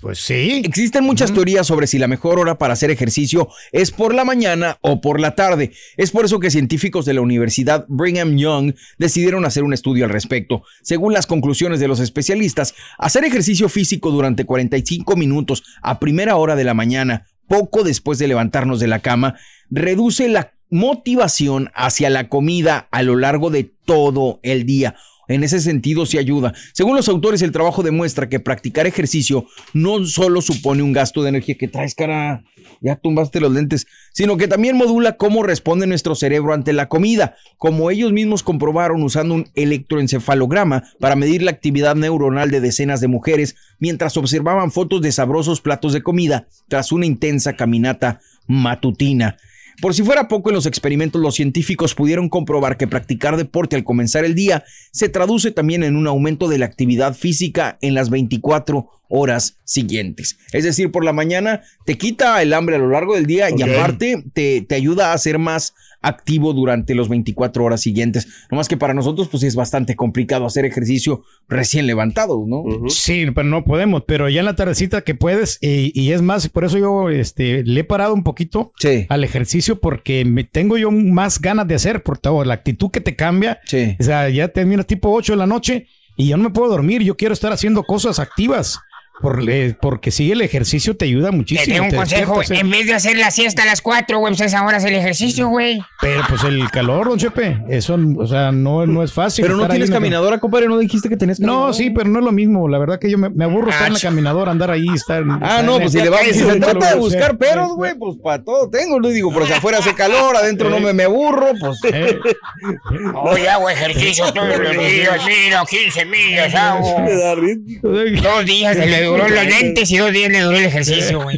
Pues 0.00 0.18
sí. 0.18 0.62
Existen 0.62 1.04
muchas 1.04 1.32
teorías 1.32 1.66
sobre 1.66 1.86
si 1.86 1.98
la 1.98 2.06
mejor 2.06 2.38
hora 2.38 2.58
para 2.58 2.74
hacer 2.74 2.90
ejercicio 2.90 3.48
es 3.72 3.90
por 3.90 4.14
la 4.14 4.26
mañana 4.26 4.76
o 4.82 5.00
por 5.00 5.20
la 5.20 5.34
tarde. 5.34 5.72
Es 5.96 6.10
por 6.10 6.26
eso 6.26 6.38
que 6.38 6.50
científicos 6.50 7.06
de 7.06 7.14
la 7.14 7.22
Universidad 7.22 7.86
Brigham 7.88 8.36
Young 8.36 8.74
decidieron 8.98 9.46
hacer 9.46 9.62
un 9.62 9.72
estudio 9.72 10.04
al 10.04 10.10
respecto. 10.10 10.62
Según 10.82 11.14
las 11.14 11.26
conclusiones 11.26 11.80
de 11.80 11.88
los 11.88 12.00
especialistas, 12.00 12.74
hacer 12.98 13.24
ejercicio 13.24 13.70
físico 13.70 14.10
durante 14.10 14.44
45 14.44 15.16
minutos 15.16 15.62
a 15.80 15.98
primera 15.98 16.36
hora 16.36 16.56
de 16.56 16.64
la 16.64 16.74
mañana, 16.74 17.26
poco 17.48 17.82
después 17.82 18.18
de 18.18 18.28
levantarnos 18.28 18.80
de 18.80 18.88
la 18.88 18.98
cama, 18.98 19.36
reduce 19.70 20.28
la 20.28 20.52
motivación 20.68 21.70
hacia 21.74 22.10
la 22.10 22.28
comida 22.28 22.88
a 22.90 23.02
lo 23.02 23.16
largo 23.16 23.48
de 23.48 23.72
todo 23.86 24.40
el 24.42 24.66
día. 24.66 24.96
En 25.28 25.42
ese 25.42 25.60
sentido 25.60 26.06
sí 26.06 26.18
ayuda. 26.18 26.54
Según 26.72 26.96
los 26.96 27.08
autores, 27.08 27.42
el 27.42 27.52
trabajo 27.52 27.82
demuestra 27.82 28.28
que 28.28 28.40
practicar 28.40 28.86
ejercicio 28.86 29.46
no 29.72 30.04
solo 30.04 30.40
supone 30.40 30.82
un 30.82 30.92
gasto 30.92 31.22
de 31.22 31.30
energía 31.30 31.56
que 31.56 31.68
traes, 31.68 31.94
cara, 31.94 32.44
ya 32.80 32.96
tumbaste 32.96 33.40
los 33.40 33.52
lentes, 33.52 33.86
sino 34.12 34.36
que 34.36 34.48
también 34.48 34.76
modula 34.76 35.16
cómo 35.16 35.42
responde 35.42 35.86
nuestro 35.86 36.14
cerebro 36.14 36.52
ante 36.52 36.72
la 36.72 36.88
comida, 36.88 37.36
como 37.58 37.90
ellos 37.90 38.12
mismos 38.12 38.42
comprobaron 38.42 39.02
usando 39.02 39.34
un 39.34 39.48
electroencefalograma 39.54 40.84
para 41.00 41.16
medir 41.16 41.42
la 41.42 41.50
actividad 41.50 41.96
neuronal 41.96 42.50
de 42.50 42.60
decenas 42.60 43.00
de 43.00 43.08
mujeres 43.08 43.56
mientras 43.78 44.16
observaban 44.16 44.70
fotos 44.70 45.02
de 45.02 45.12
sabrosos 45.12 45.60
platos 45.60 45.92
de 45.92 46.02
comida 46.02 46.46
tras 46.68 46.92
una 46.92 47.06
intensa 47.06 47.54
caminata 47.54 48.20
matutina. 48.46 49.36
Por 49.80 49.94
si 49.94 50.02
fuera 50.02 50.28
poco, 50.28 50.50
en 50.50 50.54
los 50.54 50.66
experimentos 50.66 51.20
los 51.20 51.34
científicos 51.34 51.94
pudieron 51.94 52.28
comprobar 52.28 52.76
que 52.76 52.86
practicar 52.86 53.36
deporte 53.36 53.76
al 53.76 53.84
comenzar 53.84 54.24
el 54.24 54.34
día 54.34 54.64
se 54.92 55.08
traduce 55.08 55.50
también 55.50 55.82
en 55.82 55.96
un 55.96 56.06
aumento 56.06 56.48
de 56.48 56.58
la 56.58 56.66
actividad 56.66 57.14
física 57.14 57.78
en 57.82 57.94
las 57.94 58.08
24 58.08 58.88
horas 59.08 59.58
siguientes. 59.64 60.38
Es 60.52 60.64
decir, 60.64 60.90
por 60.90 61.04
la 61.04 61.12
mañana 61.12 61.62
te 61.84 61.98
quita 61.98 62.40
el 62.42 62.52
hambre 62.52 62.76
a 62.76 62.78
lo 62.78 62.88
largo 62.88 63.14
del 63.14 63.26
día 63.26 63.48
y 63.50 63.62
aparte 63.62 64.24
te, 64.32 64.62
te 64.62 64.74
ayuda 64.74 65.12
a 65.12 65.18
ser 65.18 65.38
más 65.38 65.74
activo 66.06 66.52
durante 66.52 66.94
los 66.94 67.08
24 67.08 67.64
horas 67.64 67.80
siguientes. 67.80 68.28
No 68.50 68.56
más 68.56 68.68
que 68.68 68.76
para 68.76 68.94
nosotros 68.94 69.28
pues 69.28 69.42
es 69.42 69.54
bastante 69.56 69.96
complicado 69.96 70.46
hacer 70.46 70.64
ejercicio 70.64 71.22
recién 71.48 71.86
levantados, 71.86 72.46
¿no? 72.46 72.64
Sí, 72.88 73.26
pero 73.34 73.48
no 73.48 73.64
podemos, 73.64 74.04
pero 74.06 74.28
ya 74.28 74.40
en 74.40 74.46
la 74.46 74.56
tardecita 74.56 75.02
que 75.02 75.14
puedes, 75.14 75.58
y, 75.60 75.92
y 76.00 76.12
es 76.12 76.22
más, 76.22 76.48
por 76.48 76.64
eso 76.64 76.78
yo 76.78 77.10
este, 77.10 77.64
le 77.64 77.80
he 77.80 77.84
parado 77.84 78.14
un 78.14 78.22
poquito 78.22 78.72
Sí. 78.78 79.06
al 79.08 79.24
ejercicio 79.24 79.80
porque 79.80 80.24
me 80.24 80.44
tengo 80.44 80.76
yo 80.78 80.90
más 80.90 81.40
ganas 81.40 81.66
de 81.68 81.74
hacer, 81.74 82.02
por 82.02 82.18
todo, 82.18 82.44
la 82.44 82.54
actitud 82.54 82.90
que 82.90 83.00
te 83.00 83.16
cambia. 83.16 83.60
Sí. 83.66 83.96
O 83.98 84.02
sea, 84.02 84.28
ya 84.28 84.48
terminas 84.48 84.86
tipo 84.86 85.10
8 85.12 85.32
de 85.32 85.36
la 85.36 85.46
noche 85.46 85.86
y 86.16 86.28
yo 86.28 86.36
no 86.36 86.44
me 86.44 86.50
puedo 86.50 86.70
dormir, 86.70 87.02
yo 87.02 87.16
quiero 87.16 87.34
estar 87.34 87.52
haciendo 87.52 87.82
cosas 87.82 88.18
activas. 88.18 88.78
Por, 89.20 89.42
eh, 89.48 89.74
porque 89.80 90.10
sí, 90.10 90.30
el 90.30 90.42
ejercicio 90.42 90.96
te 90.96 91.06
ayuda 91.06 91.30
Te 91.30 91.36
muchísimo. 91.36 91.64
tengo 91.74 91.84
un 91.84 91.90
te 91.90 91.96
consejo, 91.96 92.34
güey. 92.34 92.46
eh. 92.50 92.60
En 92.60 92.70
vez 92.70 92.86
de 92.86 92.94
hacer 92.94 93.16
la 93.16 93.30
siesta 93.30 93.62
a 93.62 93.66
las 93.66 93.80
4, 93.80 94.18
güey, 94.18 94.32
pues 94.32 94.40
a 94.42 94.44
esa 94.44 94.64
hora 94.64 94.76
hacer 94.76 94.92
el 94.92 94.98
ejercicio, 94.98 95.48
güey. 95.48 95.80
Pero 96.00 96.22
pues 96.28 96.44
el 96.44 96.70
calor, 96.70 97.08
don 97.08 97.18
Chepe, 97.18 97.62
eso, 97.68 97.98
o 98.18 98.26
sea, 98.26 98.52
no, 98.52 98.86
no 98.86 99.02
es 99.02 99.12
fácil. 99.12 99.42
Pero 99.44 99.56
no 99.56 99.66
tienes 99.68 99.88
en 99.88 99.94
caminadora, 99.94 100.38
compadre, 100.38 100.68
¿no 100.68 100.76
dijiste 100.78 101.08
que 101.08 101.16
tenías 101.16 101.40
No, 101.40 101.72
sí, 101.72 101.90
pero 101.90 102.08
no 102.10 102.18
es 102.18 102.24
lo 102.24 102.32
mismo. 102.32 102.68
La 102.68 102.78
verdad 102.78 102.98
que 102.98 103.10
yo 103.10 103.16
me, 103.18 103.30
me 103.30 103.44
aburro 103.44 103.70
estar 103.70 103.86
en 103.86 103.94
la 103.94 103.96
Ach. 103.96 104.02
caminadora, 104.02 104.50
andar 104.50 104.70
ahí, 104.70 104.86
estar. 104.94 105.22
Ah, 105.26 105.38
estar 105.42 105.64
no, 105.64 105.76
en 105.76 105.80
pues 105.82 105.92
si, 105.92 106.00
le 106.00 106.10
vamos, 106.10 106.26
se 106.36 106.60
trata 106.60 106.90
de 106.90 106.96
buscar 107.00 107.38
peros, 107.38 107.70
güey, 107.74 107.94
pues 107.94 108.16
para 108.22 108.44
todo 108.44 108.68
tengo, 108.68 109.00
le 109.00 109.12
digo, 109.12 109.30
pero 109.32 109.46
si 109.46 109.52
afuera 109.54 109.78
hace 109.78 109.94
calor, 109.94 110.36
adentro 110.36 110.68
no 110.68 110.78
me, 110.78 110.92
me 110.92 111.04
aburro, 111.04 111.52
pues... 111.58 111.78
Eh, 111.92 112.18
Hoy 113.14 113.46
hago 113.46 113.68
ejercicio 113.70 114.32
todos 114.32 114.58
los 114.58 114.72
días, 114.72 115.20
mira, 115.26 115.62
15 115.68 116.04
millas 116.04 116.54
hago. 116.54 117.00
Me 117.00 117.14
da 117.14 117.34
risa. 117.34 117.80
Dos 117.82 118.44
días 118.44 118.76
le 118.76 119.05
duró 119.06 119.28
los 119.28 119.44
lentes 119.46 119.90
y 119.90 119.96
dos 119.96 120.12
días 120.12 120.30
le 120.30 120.40
duró 120.40 120.56
el 120.56 120.64
ejercicio, 120.66 121.22
güey. 121.22 121.36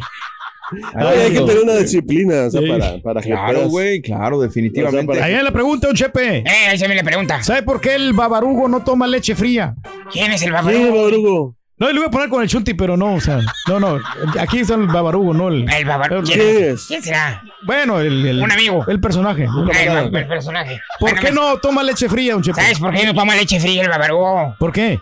Ay, 0.95 1.17
hay 1.19 1.33
que 1.33 1.39
tener 1.41 1.63
una 1.63 1.75
disciplina, 1.77 2.43
o 2.45 2.51
sea, 2.51 2.61
para, 2.61 3.01
para 3.01 3.21
que 3.21 3.29
Claro, 3.29 3.67
güey, 3.69 4.01
claro, 4.01 4.39
definitivamente. 4.39 5.11
O 5.11 5.15
sea, 5.15 5.23
Ahí 5.25 5.31
viene 5.31 5.43
la 5.43 5.51
pregunta, 5.51 5.87
don 5.87 5.95
Chepe. 5.95 6.37
Eh, 6.39 6.67
ahí 6.69 6.77
se 6.77 6.87
me 6.87 6.93
le 6.93 7.03
pregunta. 7.03 7.41
¿Sabe 7.41 7.63
por 7.63 7.81
qué 7.81 7.95
el 7.95 8.13
babarugo 8.13 8.67
no 8.67 8.83
toma 8.83 9.07
leche 9.07 9.33
fría? 9.35 9.73
¿Quién 10.11 10.31
es 10.31 10.43
el 10.43 10.51
babarugo? 10.51 10.95
Babarugo. 10.95 11.55
No, 11.79 11.87
le 11.91 11.97
voy 11.97 12.07
a 12.09 12.11
poner 12.11 12.27
con 12.29 12.43
el 12.43 12.49
chunti, 12.49 12.73
pero 12.73 12.97
no, 12.97 13.15
o 13.15 13.21
sea, 13.21 13.39
no, 13.67 13.79
no. 13.79 13.99
Aquí 14.37 14.59
está 14.59 14.75
el 14.75 14.85
babarugo, 14.87 15.33
no 15.33 15.47
el. 15.47 15.65
El 15.73 15.85
babarugo. 15.85 16.21
¿Quién, 16.23 16.37
¿Quién 16.39 16.57
es? 16.57 16.81
es? 16.81 16.85
¿Quién 16.87 17.01
será? 17.01 17.41
Bueno, 17.65 17.99
el, 18.01 18.25
el- 18.27 18.41
Un 18.43 18.51
amigo. 18.51 18.85
El 18.87 18.99
personaje. 18.99 19.45
El, 19.45 20.15
el 20.15 20.27
personaje. 20.27 20.81
¿Por 20.99 21.11
Bueno, 21.11 21.25
qué 21.25 21.31
no 21.31 21.57
toma 21.57 21.81
leche 21.81 22.07
fría, 22.09 22.33
don 22.33 22.43
Chepe? 22.43 22.61
¿Sabes 22.61 22.79
por 22.79 22.93
qué 22.93 23.05
no 23.05 23.13
toma 23.15 23.33
leche 23.35 23.59
fría 23.59 23.81
el 23.81 23.89
babarugo? 23.89 24.55
¿Por 24.59 24.71
qué? 24.73 24.99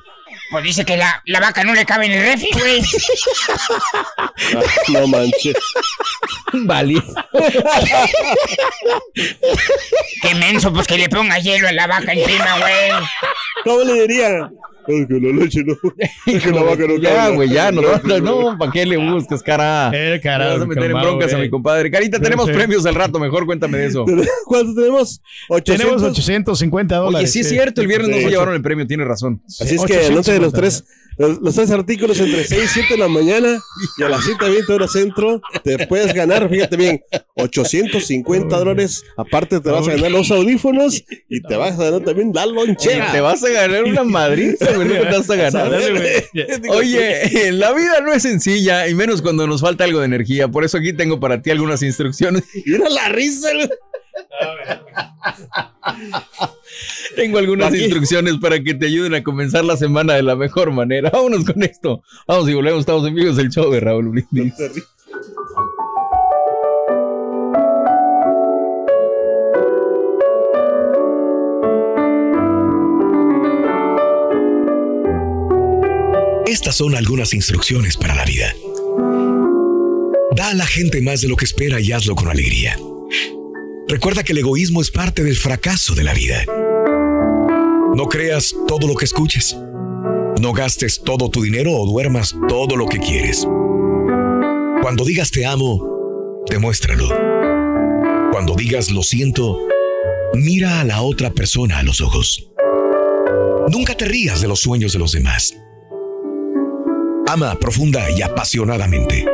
Pues 0.50 0.64
dice 0.64 0.86
que 0.86 0.96
la, 0.96 1.22
la 1.26 1.40
vaca 1.40 1.64
no 1.64 1.74
le 1.74 1.86
cabe 1.86 2.06
en 2.06 2.14
el 2.14 2.24
refri, 2.24 2.50
güey. 2.54 2.82
Ah, 4.56 4.62
no 4.90 5.08
manches. 5.08 5.56
Vale. 6.54 6.96
Qué 10.22 10.36
menso, 10.36 10.72
pues 10.72 10.88
que 10.88 10.98
le 10.98 11.10
ponga 11.10 11.38
hielo 11.40 11.68
a 11.68 11.72
la 11.72 11.88
vaca 11.88 12.14
encima, 12.14 12.60
güey. 12.60 12.92
¿Cómo 13.64 13.82
le 13.84 14.08
diría? 14.08 14.50
Es 14.88 15.08
que 15.08 15.14
la 15.20 15.34
leche 15.44 15.64
no. 15.66 15.76
Es 16.26 16.44
que 16.44 16.52
la 16.52 16.64
vaca 16.64 16.86
no 16.88 16.98
Ya, 16.98 17.30
güey, 17.30 17.50
ya, 17.50 17.72
no, 17.72 17.82
no, 18.04 18.20
no, 18.20 18.58
¿para 18.58 18.72
qué 18.72 18.86
le 18.86 18.98
buscas, 18.98 19.44
cara? 19.44 19.92
Eh, 19.94 20.20
Me 20.24 20.38
vas 20.38 20.62
a 20.62 20.66
meter 20.66 20.92
en 20.92 21.00
broncas 21.00 21.34
a 21.34 21.38
mi 21.38 21.50
compadre. 21.50 21.92
Carita, 21.92 22.20
tenemos 22.20 22.48
sí. 22.48 22.54
premios 22.54 22.86
al 22.86 22.96
rato, 22.96 23.20
mejor 23.20 23.46
cuéntame 23.46 23.78
de 23.78 23.86
eso. 23.88 24.06
¿Cuánto 24.46 24.74
tenemos? 24.80 25.22
800. 25.50 25.86
Tenemos 25.86 26.04
850 26.18 26.96
dólares. 26.96 27.16
Oye, 27.18 27.28
sí 27.28 27.40
es 27.42 27.50
cierto, 27.50 27.82
el 27.82 27.88
viernes 27.88 28.10
no 28.10 28.18
Sí. 28.18 28.24
se 28.24 28.30
llevaron 28.30 28.54
el 28.56 28.62
premio, 28.62 28.88
tiene 28.88 29.06
razón. 29.06 29.42
Así 29.48 29.76
es 29.76 29.84
que 29.84 30.06
anote 30.06 30.40
los 30.40 30.54
850. 30.54 30.58
tres, 30.58 30.84
los, 31.18 31.42
los 31.42 31.56
tres 31.56 31.72
artículos 31.72 32.20
entre 32.20 32.44
6 32.44 32.64
y 32.64 32.68
7 32.68 32.94
de 32.94 33.00
la 33.00 33.08
mañana 33.08 33.60
y 33.98 34.04
a 34.04 34.10
las 34.10 34.24
7 34.24 34.50
20 34.50 34.74
horas 34.74 34.92
centro. 34.92 35.42
Te 35.64 35.88
puedes 35.88 36.14
ganar, 36.14 36.48
fíjate 36.50 36.78
bien, 36.78 37.02
850 37.36 38.58
dólares. 38.58 39.04
Aparte, 39.18 39.60
te 39.60 39.70
vas 39.70 39.88
a 39.88 39.92
ganar 39.92 40.12
los 40.12 40.30
audífonos 40.32 41.04
y 41.30 41.42
te 41.42 41.56
vas 41.56 41.80
a 41.80 41.86
ganar 41.86 42.02
también 42.02 42.32
la 42.34 42.46
lonchera. 42.46 43.12
Te 43.12 43.22
vas 43.22 43.44
a 43.44 43.50
ganar 43.50 43.84
una 43.84 44.04
madriza, 44.04 44.77
güey, 44.78 44.88
no 44.88 45.04
vas 45.04 45.30
a 45.30 45.36
ganar. 45.36 45.72
Oye, 46.70 47.52
la 47.52 47.74
vida 47.74 48.00
no 48.02 48.14
es 48.14 48.24
sencilla 48.24 48.88
y 48.88 48.96
menos 48.96 49.22
cuando 49.22 49.46
nos 49.48 49.62
falta 49.62 49.84
algo 49.84 50.00
de 50.00 50.06
energía. 50.06 50.48
Por 50.48 50.64
eso 50.64 50.78
aquí 50.78 50.94
tengo 50.94 51.20
para 51.20 51.42
ti 51.42 51.52
algunas 51.52 51.82
instrucciones. 51.84 52.44
Mira 52.66 52.90
la 52.90 53.10
risa. 53.10 53.50
Tengo 57.16 57.38
algunas 57.38 57.70
Aquí. 57.74 57.84
instrucciones 57.84 58.36
para 58.38 58.62
que 58.64 58.74
te 58.74 58.88
ayuden 58.88 59.16
a 59.16 59.24
comenzar 59.24 59.66
la 59.66 59.78
semana 59.78 60.14
de 60.14 60.24
la 60.24 60.36
mejor 60.36 60.72
manera. 60.72 61.10
Vámonos 61.10 61.46
con 61.46 61.62
esto. 61.64 62.04
Vamos 62.28 62.50
y 62.50 62.54
volvemos. 62.54 62.82
Estamos 62.82 63.06
amigos 63.08 63.36
del 63.38 63.50
show 63.50 63.72
de 63.72 63.80
Raúl 63.80 64.10
Brindis. 64.10 64.54
Estas 76.48 76.78
son 76.78 76.96
algunas 76.96 77.34
instrucciones 77.34 77.98
para 77.98 78.16
la 78.16 78.24
vida. 78.24 78.56
Da 80.34 80.52
a 80.52 80.54
la 80.54 80.66
gente 80.66 81.02
más 81.02 81.20
de 81.20 81.28
lo 81.28 81.36
que 81.36 81.44
espera 81.44 81.82
y 81.82 81.92
hazlo 81.92 82.16
con 82.16 82.30
alegría. 82.30 82.80
Recuerda 83.90 84.24
que 84.24 84.32
el 84.32 84.38
egoísmo 84.38 84.82
es 84.82 84.90
parte 84.90 85.26
del 85.26 85.36
fracaso 85.36 85.94
de 85.94 86.06
la 86.06 86.14
vida. 86.14 86.46
No 87.96 88.08
creas 88.08 88.56
todo 88.66 88.88
lo 88.88 88.96
que 88.96 89.04
escuches. 89.04 89.58
No 90.40 90.54
gastes 90.54 91.02
todo 91.04 91.30
tu 91.30 91.42
dinero 91.42 91.74
o 91.74 91.86
duermas 91.86 92.34
todo 92.48 92.78
lo 92.78 92.86
que 92.86 93.00
quieres. 93.00 93.46
Cuando 94.82 95.04
digas 95.04 95.32
te 95.32 95.46
amo, 95.46 96.46
demuéstralo. 96.50 97.10
Cuando 98.32 98.56
digas 98.56 98.90
lo 98.90 99.04
siento, 99.04 99.60
mira 100.34 100.80
a 100.80 100.86
la 100.86 101.02
otra 101.02 101.30
persona 101.34 101.80
a 101.80 101.84
los 101.84 102.00
ojos. 102.00 102.48
Nunca 103.68 103.98
te 103.98 104.06
rías 104.06 104.40
de 104.40 104.48
los 104.48 104.62
sueños 104.62 104.94
de 104.94 105.00
los 105.00 105.12
demás. 105.12 105.54
Ama 107.28 107.56
profunda 107.60 108.10
y 108.10 108.22
apasionadamente. 108.22 109.26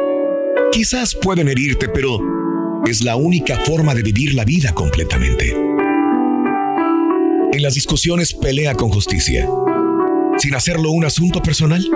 Quizás 0.72 1.14
pueden 1.14 1.48
herirte, 1.48 1.88
pero 1.88 2.20
es 2.88 3.04
la 3.04 3.16
única 3.16 3.56
forma 3.58 3.94
de 3.94 4.02
vivir 4.02 4.34
la 4.34 4.44
vida 4.46 4.74
completamente. 4.74 5.52
En 7.52 7.62
las 7.62 7.76
discusiones 7.76 8.34
pelea 8.34 8.74
con 8.74 8.90
justicia, 8.90 9.48
sin 10.40 10.56
hacerlo 10.56 10.90
un 10.90 11.06
asunto 11.06 11.44
personal. 11.44 11.88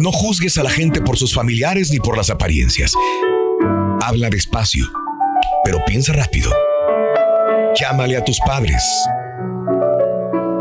No 0.00 0.10
juzgues 0.10 0.56
a 0.56 0.62
la 0.62 0.70
gente 0.70 1.02
por 1.02 1.18
sus 1.18 1.34
familiares 1.34 1.90
ni 1.90 1.98
por 1.98 2.16
las 2.16 2.30
apariencias. 2.30 2.94
Habla 4.00 4.30
despacio, 4.30 4.90
pero 5.62 5.84
piensa 5.84 6.14
rápido. 6.14 6.50
Llámale 7.78 8.16
a 8.16 8.24
tus 8.24 8.40
padres. 8.40 8.82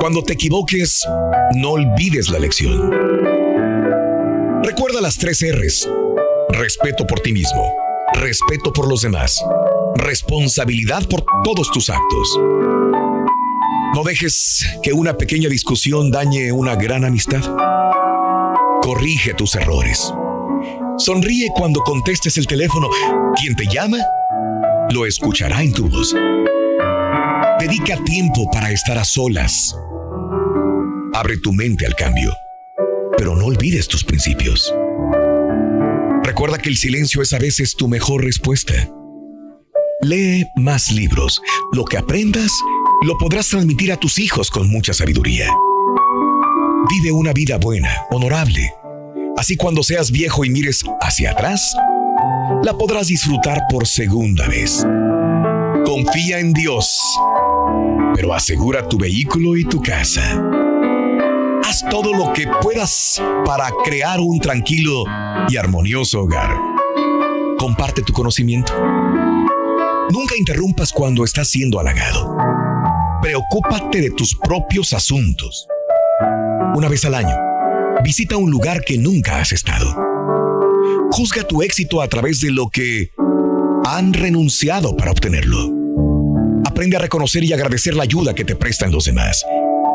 Cuando 0.02 0.22
te 0.22 0.34
equivoques, 0.34 1.08
no 1.56 1.72
olvides 1.72 2.30
la 2.30 2.40
lección. 2.40 3.33
Recuerda 4.64 5.02
las 5.02 5.18
tres 5.18 5.44
R's. 5.44 5.90
Respeto 6.50 7.06
por 7.06 7.20
ti 7.20 7.34
mismo, 7.34 7.76
respeto 8.14 8.72
por 8.72 8.88
los 8.88 9.02
demás, 9.02 9.44
responsabilidad 9.96 11.08
por 11.10 11.26
todos 11.44 11.70
tus 11.72 11.90
actos. 11.90 12.40
No 13.94 14.04
dejes 14.06 14.66
que 14.82 14.94
una 14.94 15.18
pequeña 15.18 15.50
discusión 15.50 16.12
dañe 16.12 16.52
una 16.54 16.76
gran 16.76 17.04
amistad. 17.04 17.42
Corrige 18.82 19.34
tus 19.34 19.56
errores. 19.56 20.14
Sonríe 20.98 21.50
cuando 21.54 21.82
contestes 21.82 22.38
el 22.38 22.48
teléfono. 22.48 22.90
Quien 23.36 23.56
te 23.56 23.66
llama, 23.68 23.98
lo 24.92 25.06
escuchará 25.06 25.62
en 25.62 25.74
tu 25.74 25.90
voz. 25.90 26.16
Dedica 27.60 27.98
tiempo 28.06 28.50
para 28.52 28.72
estar 28.72 28.98
a 28.98 29.04
solas. 29.04 29.76
Abre 31.14 31.38
tu 31.38 31.52
mente 31.52 31.86
al 31.86 31.96
cambio, 31.96 32.34
pero 33.24 33.38
no 33.38 33.46
olvides 33.46 33.88
tus 33.88 34.04
principios. 34.04 34.76
Recuerda 36.26 36.58
que 36.58 36.68
el 36.68 36.76
silencio 36.76 37.22
es 37.22 37.32
a 37.32 37.40
veces 37.40 37.74
tu 37.74 37.88
mejor 37.88 38.22
respuesta. 38.22 38.74
Lee 40.02 40.44
más 40.58 40.92
libros. 40.92 41.42
Lo 41.72 41.86
que 41.86 41.98
aprendas 41.98 42.52
lo 43.02 43.18
podrás 43.18 43.48
transmitir 43.48 43.94
a 43.94 43.98
tus 43.98 44.18
hijos 44.18 44.52
con 44.52 44.70
mucha 44.70 44.94
sabiduría. 44.94 45.48
Vive 46.90 47.14
una 47.14 47.32
vida 47.32 47.58
buena, 47.58 47.96
honorable. 48.12 48.74
Así 49.38 49.56
cuando 49.56 49.84
seas 49.84 50.12
viejo 50.12 50.44
y 50.44 50.50
mires 50.50 50.84
hacia 51.00 51.32
atrás, 51.32 51.74
la 52.62 52.78
podrás 52.78 53.08
disfrutar 53.08 53.62
por 53.70 53.88
segunda 53.88 54.50
vez. 54.50 54.86
Confía 55.86 56.40
en 56.40 56.52
Dios, 56.52 57.02
pero 58.16 58.34
asegura 58.34 58.86
tu 58.86 58.98
vehículo 58.98 59.56
y 59.56 59.64
tu 59.64 59.82
casa. 59.82 60.53
Haz 61.64 61.84
todo 61.90 62.14
lo 62.14 62.34
que 62.34 62.48
puedas 62.62 63.22
para 63.46 63.70
crear 63.84 64.20
un 64.20 64.40
tranquilo 64.40 65.04
y 65.50 65.58
armonioso 65.58 66.22
hogar. 66.22 66.58
Comparte 67.58 68.02
tu 68.02 68.12
conocimiento. 68.14 68.74
Nunca 70.12 70.36
interrumpas 70.38 70.92
cuando 70.92 71.24
estás 71.24 71.48
siendo 71.48 71.80
halagado. 71.80 72.36
Preocúpate 73.22 74.02
de 74.02 74.12
tus 74.12 74.36
propios 74.36 74.94
asuntos. 74.94 75.68
Una 76.76 76.90
vez 76.90 77.06
al 77.06 77.16
año, 77.16 77.36
visita 78.04 78.36
un 78.36 78.52
lugar 78.52 78.82
que 78.86 78.98
nunca 78.98 79.40
has 79.40 79.54
estado. 79.54 79.96
Juzga 81.12 81.48
tu 81.48 81.62
éxito 81.62 82.02
a 82.02 82.08
través 82.08 82.42
de 82.42 82.52
lo 82.52 82.70
que 82.70 83.12
han 83.86 84.14
renunciado 84.14 84.98
para 84.98 85.12
obtenerlo. 85.12 85.72
Aprende 86.66 86.98
a 86.98 87.00
reconocer 87.00 87.44
y 87.44 87.54
agradecer 87.54 87.96
la 87.96 88.04
ayuda 88.04 88.36
que 88.36 88.44
te 88.44 88.56
prestan 88.56 88.92
los 88.92 89.06
demás. 89.06 89.43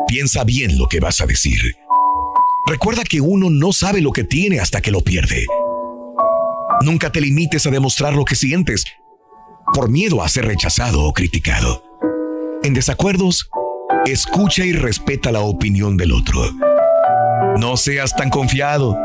Piensa 0.09 0.43
bien 0.43 0.75
lo 0.79 0.87
que 0.87 0.99
vas 0.99 1.21
a 1.21 1.27
decir. 1.27 1.75
Recuerda 2.65 3.03
que 3.03 3.21
uno 3.21 3.51
no 3.51 3.71
sabe 3.71 4.01
lo 4.01 4.11
que 4.11 4.23
tiene 4.23 4.59
hasta 4.59 4.81
que 4.81 4.89
lo 4.89 5.01
pierde. 5.01 5.45
Nunca 6.81 7.11
te 7.11 7.21
limites 7.21 7.67
a 7.67 7.69
demostrar 7.69 8.15
lo 8.15 8.25
que 8.25 8.35
sientes 8.35 8.85
por 9.71 9.87
miedo 9.87 10.23
a 10.23 10.29
ser 10.29 10.47
rechazado 10.47 11.03
o 11.03 11.13
criticado. 11.13 11.83
En 12.63 12.73
desacuerdos, 12.73 13.51
escucha 14.07 14.65
y 14.65 14.73
respeta 14.73 15.31
la 15.31 15.41
opinión 15.41 15.95
del 15.95 16.11
otro. 16.11 16.41
No 17.59 17.77
seas 17.77 18.15
tan 18.15 18.31
confiado, 18.31 18.97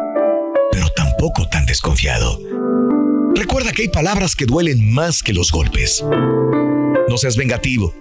pero 0.72 0.88
tampoco 0.96 1.46
tan 1.50 1.66
desconfiado. 1.66 2.40
Recuerda 3.34 3.72
que 3.72 3.82
hay 3.82 3.88
palabras 3.88 4.34
que 4.34 4.46
duelen 4.46 4.90
más 4.90 5.22
que 5.22 5.34
los 5.34 5.52
golpes. 5.52 6.02
No 7.10 7.18
seas 7.18 7.36
vengativo. 7.36 7.92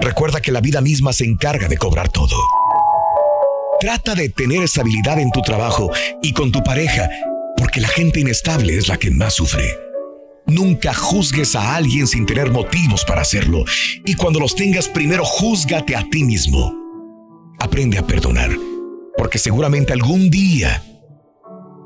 Recuerda 0.00 0.40
que 0.40 0.52
la 0.52 0.60
vida 0.60 0.80
misma 0.80 1.12
se 1.12 1.24
encarga 1.24 1.68
de 1.68 1.76
cobrar 1.76 2.08
todo. 2.08 2.36
Trata 3.80 4.14
de 4.14 4.28
tener 4.28 4.62
estabilidad 4.62 5.18
en 5.18 5.30
tu 5.30 5.42
trabajo 5.42 5.90
y 6.22 6.32
con 6.32 6.52
tu 6.52 6.62
pareja, 6.62 7.10
porque 7.56 7.80
la 7.80 7.88
gente 7.88 8.20
inestable 8.20 8.76
es 8.76 8.88
la 8.88 8.96
que 8.96 9.10
más 9.10 9.34
sufre. 9.34 9.68
Nunca 10.46 10.92
juzgues 10.92 11.54
a 11.54 11.76
alguien 11.76 12.06
sin 12.06 12.26
tener 12.26 12.50
motivos 12.50 13.04
para 13.04 13.22
hacerlo. 13.22 13.64
Y 14.04 14.14
cuando 14.14 14.40
los 14.40 14.54
tengas, 14.54 14.88
primero 14.88 15.24
júzgate 15.24 15.96
a 15.96 16.08
ti 16.10 16.24
mismo. 16.24 16.74
Aprende 17.58 17.98
a 17.98 18.06
perdonar, 18.06 18.50
porque 19.16 19.38
seguramente 19.38 19.92
algún 19.92 20.30
día 20.30 20.82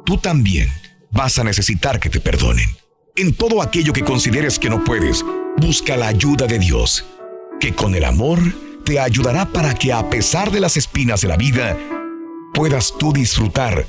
tú 0.05 0.17
también 0.19 0.69
vas 1.11 1.39
a 1.39 1.45
necesitar 1.45 2.01
que 2.01 2.09
te 2.09 2.21
perdonen. 2.21 2.69
En 3.17 3.35
todo 3.35 3.63
aquello 3.63 3.93
que 3.93 4.05
consideres 4.05 4.59
que 4.59 4.71
no 4.71 4.85
puedes, 4.85 5.25
busca 5.57 5.97
la 5.97 6.09
ayuda 6.09 6.47
de 6.47 6.59
Dios, 6.59 7.05
que 7.61 7.75
con 7.75 7.95
el 7.95 8.05
amor 8.05 8.39
te 8.85 9.01
ayudará 9.01 9.47
para 9.47 9.75
que 9.75 9.93
a 9.93 10.09
pesar 10.09 10.51
de 10.51 10.61
las 10.61 10.77
espinas 10.77 11.21
de 11.21 11.29
la 11.29 11.37
vida, 11.37 11.77
puedas 12.55 12.95
tú 12.99 13.13
disfrutar 13.13 13.87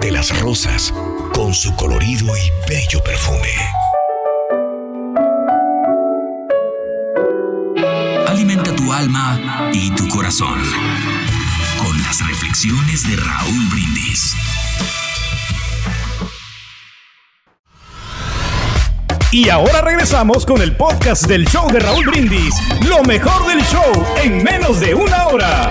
de 0.00 0.10
las 0.10 0.38
rosas 0.40 0.94
con 1.34 1.52
su 1.52 1.74
colorido 1.76 2.26
y 2.36 2.68
bello 2.68 3.02
perfume. 3.02 3.54
Alimenta 8.26 8.74
tu 8.74 8.92
alma 8.92 9.70
y 9.72 9.90
tu 9.90 10.08
corazón 10.08 10.60
con 11.78 12.00
las 12.02 12.26
reflexiones 12.26 13.08
de 13.08 13.16
Raúl 13.16 13.68
Brindis. 13.70 14.34
Y 19.32 19.48
ahora 19.48 19.80
regresamos 19.82 20.44
con 20.44 20.60
el 20.60 20.76
podcast 20.76 21.26
del 21.26 21.46
show 21.46 21.70
de 21.70 21.78
Raúl 21.78 22.04
Brindis. 22.04 22.52
Lo 22.88 23.04
mejor 23.04 23.46
del 23.46 23.62
show 23.62 23.92
en 24.24 24.42
menos 24.42 24.80
de 24.80 24.92
una 24.92 25.28
hora. 25.28 25.70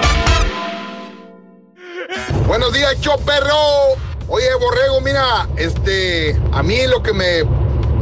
Buenos 2.47 2.71
días, 2.71 2.95
show 3.01 3.19
perro. 3.25 3.97
Oye, 4.29 4.45
Borrego, 4.61 5.01
mira, 5.01 5.49
este, 5.57 6.39
a 6.53 6.63
mí 6.63 6.87
lo 6.87 7.03
que 7.03 7.11
me 7.11 7.43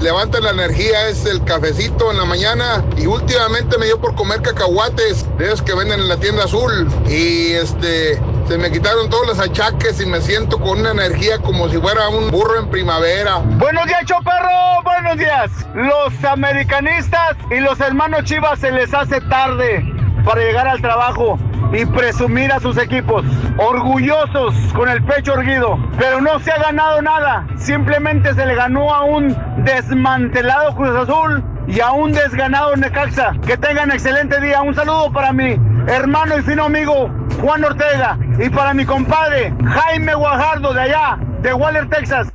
levanta 0.01 0.39
la 0.39 0.51
energía 0.51 1.07
es 1.07 1.25
el 1.25 1.43
cafecito 1.43 2.11
en 2.11 2.17
la 2.17 2.25
mañana 2.25 2.83
y 2.97 3.05
últimamente 3.05 3.77
me 3.77 3.85
dio 3.85 3.99
por 3.99 4.15
comer 4.15 4.41
cacahuates 4.41 5.25
de 5.37 5.45
esos 5.45 5.61
que 5.61 5.73
venden 5.73 5.99
en 5.99 6.07
la 6.07 6.17
tienda 6.17 6.43
azul 6.43 6.87
y 7.07 7.51
este 7.53 8.21
se 8.47 8.57
me 8.57 8.71
quitaron 8.71 9.09
todos 9.09 9.27
los 9.27 9.39
achaques 9.39 9.99
y 9.99 10.05
me 10.05 10.21
siento 10.21 10.59
con 10.59 10.79
una 10.79 10.91
energía 10.91 11.39
como 11.39 11.67
si 11.69 11.77
fuera 11.77 12.07
un 12.07 12.31
burro 12.31 12.59
en 12.59 12.69
primavera. 12.69 13.37
Buenos 13.37 13.85
días, 13.87 14.05
Choperro. 14.05 14.83
Buenos 14.83 15.17
días. 15.17 15.51
Los 15.75 16.23
americanistas 16.23 17.35
y 17.51 17.59
los 17.59 17.79
hermanos 17.81 18.23
Chivas 18.23 18.59
se 18.59 18.71
les 18.71 18.93
hace 18.93 19.19
tarde 19.21 19.96
para 20.27 20.41
llegar 20.41 20.67
al 20.67 20.81
trabajo 20.81 21.39
y 21.71 21.85
presumir 21.85 22.51
a 22.51 22.59
sus 22.59 22.77
equipos. 22.77 23.23
Orgullosos 23.57 24.53
con 24.73 24.89
el 24.89 25.01
pecho 25.03 25.33
erguido. 25.33 25.79
Pero 25.97 26.19
no 26.19 26.37
se 26.39 26.51
ha 26.51 26.57
ganado 26.57 27.01
nada. 27.01 27.47
Simplemente 27.57 28.33
se 28.33 28.45
le 28.45 28.53
ganó 28.53 28.93
a 28.93 29.05
un 29.05 29.35
desmantelado 29.63 30.75
Cruz 30.75 30.95
Azul 30.95 31.43
y 31.67 31.79
a 31.79 31.91
un 31.91 32.11
desganado 32.11 32.75
Necaxa. 32.75 33.33
Que 33.45 33.55
tengan 33.55 33.89
excelente 33.89 34.41
día. 34.41 34.61
Un 34.61 34.75
saludo 34.75 35.13
para 35.13 35.31
mi 35.31 35.57
hermano 35.87 36.37
y 36.37 36.41
fino 36.41 36.65
amigo 36.65 37.09
Juan 37.41 37.63
Ortega 37.63 38.17
y 38.37 38.49
para 38.49 38.73
mi 38.73 38.85
compadre 38.85 39.53
Jaime 39.65 40.13
Guajardo 40.13 40.73
de 40.73 40.81
allá, 40.81 41.17
de 41.41 41.53
Waller, 41.53 41.87
Texas. 41.87 42.27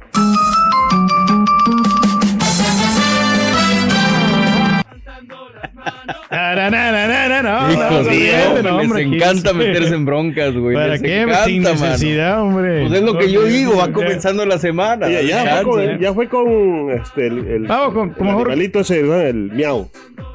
Les 8.93 9.07
encanta 9.07 9.53
meterse 9.53 9.95
en 9.95 10.05
broncas, 10.05 10.55
güey. 10.55 10.75
¿Para 10.75 10.89
les 10.89 11.03
qué? 11.03 11.21
encanta, 11.23 11.45
Sin 11.45 11.63
mano. 11.63 11.75
necesidad, 11.81 12.43
hombre. 12.43 12.87
Pues 12.87 12.93
es 13.01 13.03
lo 13.03 13.19
que 13.19 13.31
yo 13.31 13.45
digo, 13.45 13.77
va 13.77 13.93
comenzando 13.93 14.45
la 14.47 14.59
semana. 14.59 15.09
Ya, 15.09 15.57
fue 15.57 15.63
con, 15.65 15.81
chance. 15.85 15.99
ya 16.03 16.15
fue 16.15 16.29
con 16.29 16.91
este, 16.91 17.27
el, 17.27 17.47
el, 17.47 17.63
Vamos 17.67 17.95
con- 17.95 18.27
el 18.27 18.33
animalito 18.33 18.81
ese, 18.81 19.03
¿no? 19.03 19.15
el 19.21 19.53
miau. 19.53 19.91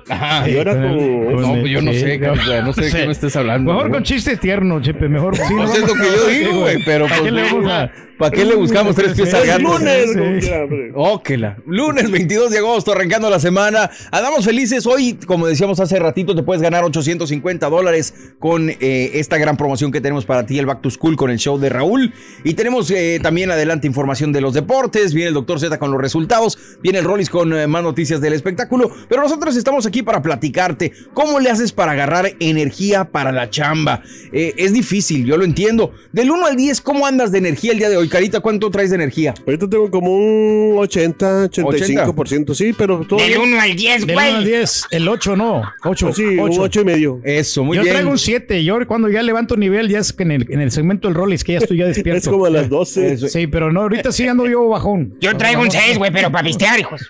Ajá, 0.10 0.50
y 0.50 0.58
ahora 0.58 0.74
con 0.74 1.42
No, 1.42 1.52
pues 1.60 1.72
yo 1.72 1.82
no 1.82 1.92
sí, 1.92 2.00
sé, 2.00 2.18
no 2.20 2.74
sé 2.74 2.82
de 2.82 2.92
qué 2.92 3.06
me 3.06 3.12
estés 3.12 3.36
hablando. 3.36 3.72
Mejor 3.72 3.90
güey. 3.90 3.94
con 3.94 4.04
chistes 4.04 4.40
tiernos, 4.40 4.82
Chepe. 4.84 5.08
Mejor. 5.10 5.36
Sí, 5.36 5.42
Pues 5.56 5.70
no 5.70 5.74
es 5.74 5.80
lo 5.82 5.94
que 5.94 6.04
yo 6.18 6.28
digo, 6.28 6.60
güey, 6.62 6.78
pero 6.86 7.06
¿Para 7.08 7.20
pues 7.22 7.32
qué 7.32 7.36
le 7.36 7.44
vamos 7.44 7.72
a- 7.72 7.92
¿Para 8.18 8.32
qué 8.32 8.46
le 8.46 8.56
buscamos 8.56 8.96
tres 8.96 9.14
pies 9.14 9.32
al 9.32 9.46
gato? 9.46 9.62
lunes, 9.62 10.10
sí. 10.12 10.18
como 10.18 10.40
quiera, 10.40 10.64
hombre. 10.64 10.92
Oh, 10.96 11.22
que 11.22 11.38
la. 11.38 11.56
Lunes 11.68 12.10
22 12.10 12.50
de 12.50 12.58
agosto, 12.58 12.92
arrancando 12.94 13.30
la 13.30 13.40
semana. 13.40 13.92
Andamos 14.12 14.44
felices. 14.44 14.88
Hoy, 14.88 15.20
como 15.28 15.46
decíamos 15.46 15.80
hace 15.80 16.00
ratito, 16.00 16.36
te 16.36 16.42
puedes 16.42 16.64
ganar 16.64 16.84
850 16.84 17.70
dólares 17.70 18.16
con 18.40 18.72
eh, 18.72 19.12
esta 19.14 19.38
gran 19.38 19.56
promoción 19.56 19.92
que 19.92 20.02
tenemos 20.02 20.26
para 20.26 20.48
ti, 20.48 20.58
el 20.58 20.66
Back 20.66 20.82
to 20.82 20.90
School, 20.90 21.16
con 21.16 21.30
el 21.30 21.38
show 21.38 21.60
de 21.60 21.70
Raúl. 21.70 22.12
Y 22.44 22.56
tenemos 22.56 22.90
eh, 22.90 23.20
también 23.22 23.52
adelante 23.52 23.86
información 23.86 24.32
de 24.34 24.42
los 24.42 24.56
deportes. 24.56 25.14
Viene 25.14 25.28
el 25.28 25.36
Doctor 25.36 25.60
Z 25.60 25.78
con 25.78 25.92
los 25.92 26.02
resultados. 26.02 26.58
Viene 26.82 26.98
el 26.98 27.06
Rollis 27.06 27.30
con 27.30 27.54
eh, 27.54 27.68
más 27.68 27.84
noticias 27.84 28.20
del 28.20 28.34
espectáculo. 28.34 28.90
Pero 29.08 29.22
nosotros 29.22 29.56
estamos 29.56 29.86
aquí 29.86 29.97
aquí 29.98 30.04
para 30.04 30.22
platicarte 30.22 30.92
cómo 31.14 31.40
le 31.40 31.50
haces 31.50 31.72
para 31.72 31.94
agarrar 31.94 32.34
energía 32.40 33.06
para 33.06 33.32
la 33.32 33.50
chamba. 33.50 34.04
Eh, 34.32 34.54
es 34.58 34.72
difícil, 34.74 35.26
yo 35.26 35.38
lo 35.38 35.44
entiendo. 35.44 35.92
Del 36.12 36.30
1 36.30 36.46
al 36.46 36.56
10, 36.56 36.82
¿cómo 36.82 37.08
andas 37.08 37.32
de 37.32 37.40
energía 37.40 37.72
el 37.72 37.80
día 37.80 37.90
de 37.90 37.98
hoy? 37.98 38.08
Carita, 38.08 38.40
¿cuánto 38.40 38.70
traes 38.70 38.92
de 38.92 38.98
energía? 38.98 39.34
Ahorita 39.46 39.68
tengo 39.68 39.90
como 39.90 40.16
un 40.16 40.76
80, 40.78 41.50
85%, 41.50 42.54
sí, 42.54 42.74
pero 42.78 43.00
todo 43.08 43.20
Del 43.20 43.30
bien. 43.30 43.42
1 43.42 43.60
al 43.62 43.76
10, 43.76 44.06
Del 44.08 44.16
1 44.16 44.20
al 44.26 44.32
güey. 44.34 44.46
10, 44.46 44.84
el 44.92 45.08
8 45.08 45.36
no. 45.36 45.64
8. 45.84 46.14
Sí, 46.14 46.24
un 46.24 46.60
8 46.60 46.82
y 46.82 46.86
medio. 46.86 47.22
Eso, 47.24 47.64
muy 47.64 47.78
yo 47.78 47.84
bien. 47.84 47.96
traigo 47.96 48.12
un 48.12 48.20
7. 48.20 48.64
Yo 48.64 48.78
cuando 48.86 49.10
ya 49.10 49.24
levanto 49.24 49.58
nivel, 49.58 49.90
ya 49.90 50.00
es 50.00 50.14
que 50.14 50.24
en 50.24 50.32
el, 50.32 50.46
en 50.52 50.62
el 50.62 50.72
segmento 50.72 51.08
del 51.08 51.16
rol 51.16 51.34
es 51.34 51.44
que 51.44 51.54
ya 51.54 51.60
estoy 51.60 51.78
ya 51.78 51.86
despierto. 51.88 52.20
Es 52.20 52.28
como 52.28 52.46
a 52.46 52.50
las 52.52 52.70
12. 52.70 53.30
Sí, 53.30 53.48
pero 53.48 53.72
no, 53.72 53.82
ahorita 53.82 54.12
sí 54.12 54.28
ando 54.28 54.46
yo 54.48 54.68
bajón. 54.70 55.16
Yo 55.20 55.36
traigo 55.36 55.62
un 55.62 55.72
6, 55.72 55.98
güey, 55.98 56.12
pero 56.12 56.32
para 56.32 56.44
pistear, 56.44 56.80
hijos. 56.80 57.08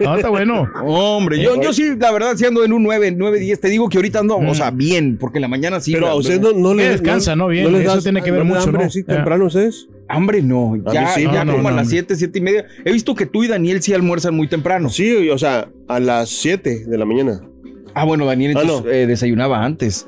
No, 0.00 0.16
está 0.16 0.28
bueno. 0.30 0.68
Hombre, 0.84 1.40
yo, 1.42 1.60
yo 1.60 1.72
sí, 1.72 1.91
la 1.98 2.10
verdad, 2.12 2.34
sí 2.36 2.44
ando 2.44 2.64
en 2.64 2.72
un 2.72 2.82
9, 2.82 3.14
9, 3.16 3.38
10. 3.40 3.60
Te 3.60 3.68
digo 3.68 3.88
que 3.88 3.98
ahorita 3.98 4.20
ando, 4.20 4.36
o 4.38 4.54
sea, 4.54 4.70
bien, 4.70 5.16
porque 5.18 5.38
en 5.38 5.42
la 5.42 5.48
mañana 5.48 5.80
sí. 5.80 5.92
Pero 5.92 6.08
a 6.08 6.14
usted 6.14 6.40
no, 6.40 6.52
no 6.52 6.74
le 6.74 6.88
descansa, 6.88 7.36
¿no? 7.36 7.48
Bien, 7.48 7.70
les 7.72 7.82
eso 7.82 7.94
das- 7.94 8.02
tiene 8.04 8.22
que 8.22 8.30
ver 8.30 8.40
no 8.44 8.54
mucho, 8.54 8.62
hambre 8.68 8.84
¿no? 8.84 8.90
Ya. 8.90 9.04
temprano 9.14 9.46
ustedes? 9.46 9.88
Hambre 10.08 10.42
no, 10.42 10.76
ya, 10.92 11.08
sí, 11.14 11.22
ya 11.24 11.44
no, 11.44 11.52
como 11.52 11.62
no, 11.64 11.68
a 11.68 11.72
no. 11.72 11.76
las 11.78 11.88
7, 11.88 12.16
7 12.16 12.38
y 12.38 12.42
media. 12.42 12.66
He 12.84 12.92
visto 12.92 13.14
que 13.14 13.24
tú 13.26 13.44
y 13.44 13.48
Daniel 13.48 13.80
sí 13.82 13.94
almuerzan 13.94 14.34
muy 14.34 14.46
temprano. 14.48 14.88
Sí, 14.90 15.28
o 15.30 15.38
sea, 15.38 15.68
a 15.88 16.00
las 16.00 16.28
7 16.28 16.84
de 16.86 16.98
la 16.98 17.04
mañana. 17.06 17.40
Ah, 17.94 18.04
bueno, 18.04 18.26
Daniel 18.26 18.54
Ah, 18.56 18.60
entonces, 18.62 18.84
no. 18.86 18.90
eh, 18.90 19.06
desayunaba 19.06 19.64
antes. 19.64 20.06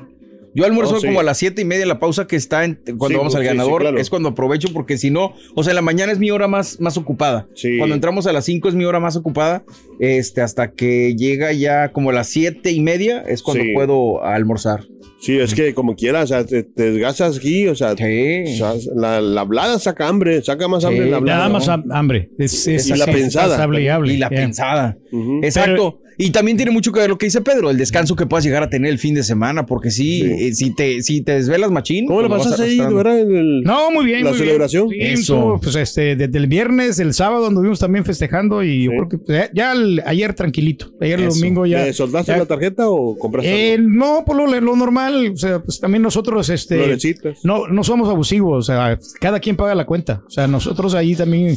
Yo 0.55 0.65
almuerzo 0.65 0.97
Oh, 0.97 1.01
sí. 1.01 1.07
como 1.07 1.21
a 1.21 1.23
las 1.23 1.39
siete 1.39 1.63
y 1.63 1.65
media, 1.65 1.85
la 1.87 1.99
pausa 1.99 2.27
que 2.27 2.37
está 2.37 2.65
en- 2.65 2.79
cuando 2.99 3.09
Sí, 3.09 3.15
vamos 3.17 3.35
al 3.35 3.43
sí, 3.43 3.49
sí, 3.49 3.55
ganador, 3.57 3.81
claro. 3.83 3.99
es 3.99 4.09
cuando 4.11 4.29
aprovecho, 4.31 4.69
porque 4.73 4.97
si 4.99 5.11
no, 5.11 5.35
o 5.55 5.63
sea, 5.65 5.73
en 5.73 5.77
la 5.77 5.83
mañana 5.83 6.13
es 6.13 6.19
mi 6.19 6.31
hora 6.31 6.47
más, 6.49 6.81
más 6.81 6.97
ocupada. 6.97 7.47
Sí. 7.55 7.79
Cuando 7.79 7.95
entramos 7.95 8.27
a 8.27 8.33
las 8.33 8.45
5 8.45 8.69
es 8.69 8.75
mi 8.75 8.85
hora 8.85 9.01
más 9.01 9.17
ocupada, 9.17 9.65
este, 9.99 10.41
hasta 10.43 10.73
que 10.73 11.15
llega 11.17 11.53
ya 11.53 11.91
como 11.93 12.11
a 12.11 12.13
las 12.13 12.29
siete 12.29 12.71
y 12.71 12.81
media, 12.81 13.23
es 13.27 13.43
cuando 13.43 13.65
Sí. 13.65 13.73
puedo 13.73 14.25
almorzar. 14.25 14.85
Sí, 15.21 15.39
es 15.39 15.55
que 15.55 15.73
como 15.73 15.97
quieras, 15.97 16.25
o 16.25 16.27
sea, 16.35 16.45
te, 16.45 16.65
te 16.65 16.91
desgastas 16.93 17.39
aquí, 17.39 17.67
o 17.69 17.75
sea, 17.75 17.97
Sí. 17.97 18.43
o 18.47 18.57
sea, 18.57 18.75
la, 18.95 19.23
la 19.23 19.41
hablada 19.41 19.79
saca 19.79 20.07
hambre, 20.07 20.43
saca 20.43 20.69
más 20.69 20.85
hambre 20.85 21.09
la 21.09 21.17
hablada. 21.17 21.39
Nada 21.39 21.49
más 21.51 21.67
hambre. 21.69 22.29
Es, 22.39 22.67
es 22.69 22.89
Y 22.91 22.95
la 22.95 23.07
pensada. 23.07 23.67
y 24.07 24.17
la 24.19 24.29
pensada. 24.29 24.99
Exacto. 25.43 26.01
Y 26.19 26.31
también 26.31 26.57
tiene 26.57 26.73
mucho 26.73 26.93
que 26.93 27.01
ver 27.01 27.11
lo 27.11 27.19
que 27.19 27.27
dice 27.27 27.41
Pedro, 27.41 27.71
el 27.71 27.77
descanso 27.77 28.17
que 28.17 28.27
puedas 28.27 28.45
llegar 28.45 28.63
a 28.63 28.71
tener 28.71 28.91
el 28.91 28.99
fin 28.99 29.15
de 29.15 29.23
semana, 29.23 29.67
porque 29.67 29.91
sí, 29.91 30.21
Sí. 30.23 30.31
eh, 30.47 30.55
si, 30.55 30.75
te, 30.75 31.03
si 31.03 31.21
te 31.23 31.33
desvelas 31.33 31.71
machín. 31.71 32.07
¿Cómo 32.07 32.23
le 32.23 32.29
pues 32.29 32.39
vas 32.39 32.49
pasaste 32.49 32.71
ahí, 32.71 32.79
arrastrando. 32.81 32.97
verdad? 32.97 33.21
En 33.21 33.37
el- 33.37 33.63
No, 33.63 33.91
muy 33.91 34.05
bien. 34.07 34.25
La 34.25 34.31
muy 34.31 34.39
bien. 34.39 34.47
celebración. 34.49 34.89
Sí, 34.91 34.97
Eso. 35.01 35.59
pues 35.63 35.77
este, 35.77 36.17
desde 36.17 36.39
el 36.39 36.47
viernes, 36.47 36.99
el 36.99 37.15
sábado 37.15 37.47
anduvimos 37.47 37.79
también 37.79 38.05
festejando 38.05 38.63
y 38.63 38.85
yo 38.85 38.91
creo 38.91 39.09
que 39.09 39.19
pues, 39.19 39.39
ya, 39.39 39.51
ya 39.53 39.73
el- 39.73 40.03
ayer 40.07 40.35
tranquilito. 40.35 40.93
Ayer 41.01 41.21
el 41.21 41.29
domingo 41.29 41.67
ya. 41.67 41.85
¿Me 41.85 41.93
soldaste 41.93 42.33
ya- 42.33 42.39
la 42.39 42.47
tarjeta 42.47 42.89
o 42.89 43.17
compraste 43.19 43.73
Eh, 43.73 43.75
algo? 43.75 43.89
no, 43.91 44.25
por 44.25 44.37
lo, 44.37 44.47
lo 44.61 44.77
normal, 44.77 45.33
o 45.33 45.37
sea, 45.37 45.61
pues 45.63 45.81
también 45.81 46.03
nosotros, 46.03 46.49
este, 46.49 46.77
Florecitas. 46.77 47.39
no, 47.45 47.67
no 47.69 47.85
somos 47.85 48.09
abusivos, 48.09 48.59
o 48.59 48.63
sea, 48.73 48.99
cada 49.21 49.41
quien 49.41 49.57
paga 49.57 49.75
la 49.75 49.85
cuenta, 49.87 50.23
o 50.27 50.31
sea, 50.31 50.47
nosotros 50.47 50.95
ahí 50.95 51.15
también, 51.15 51.57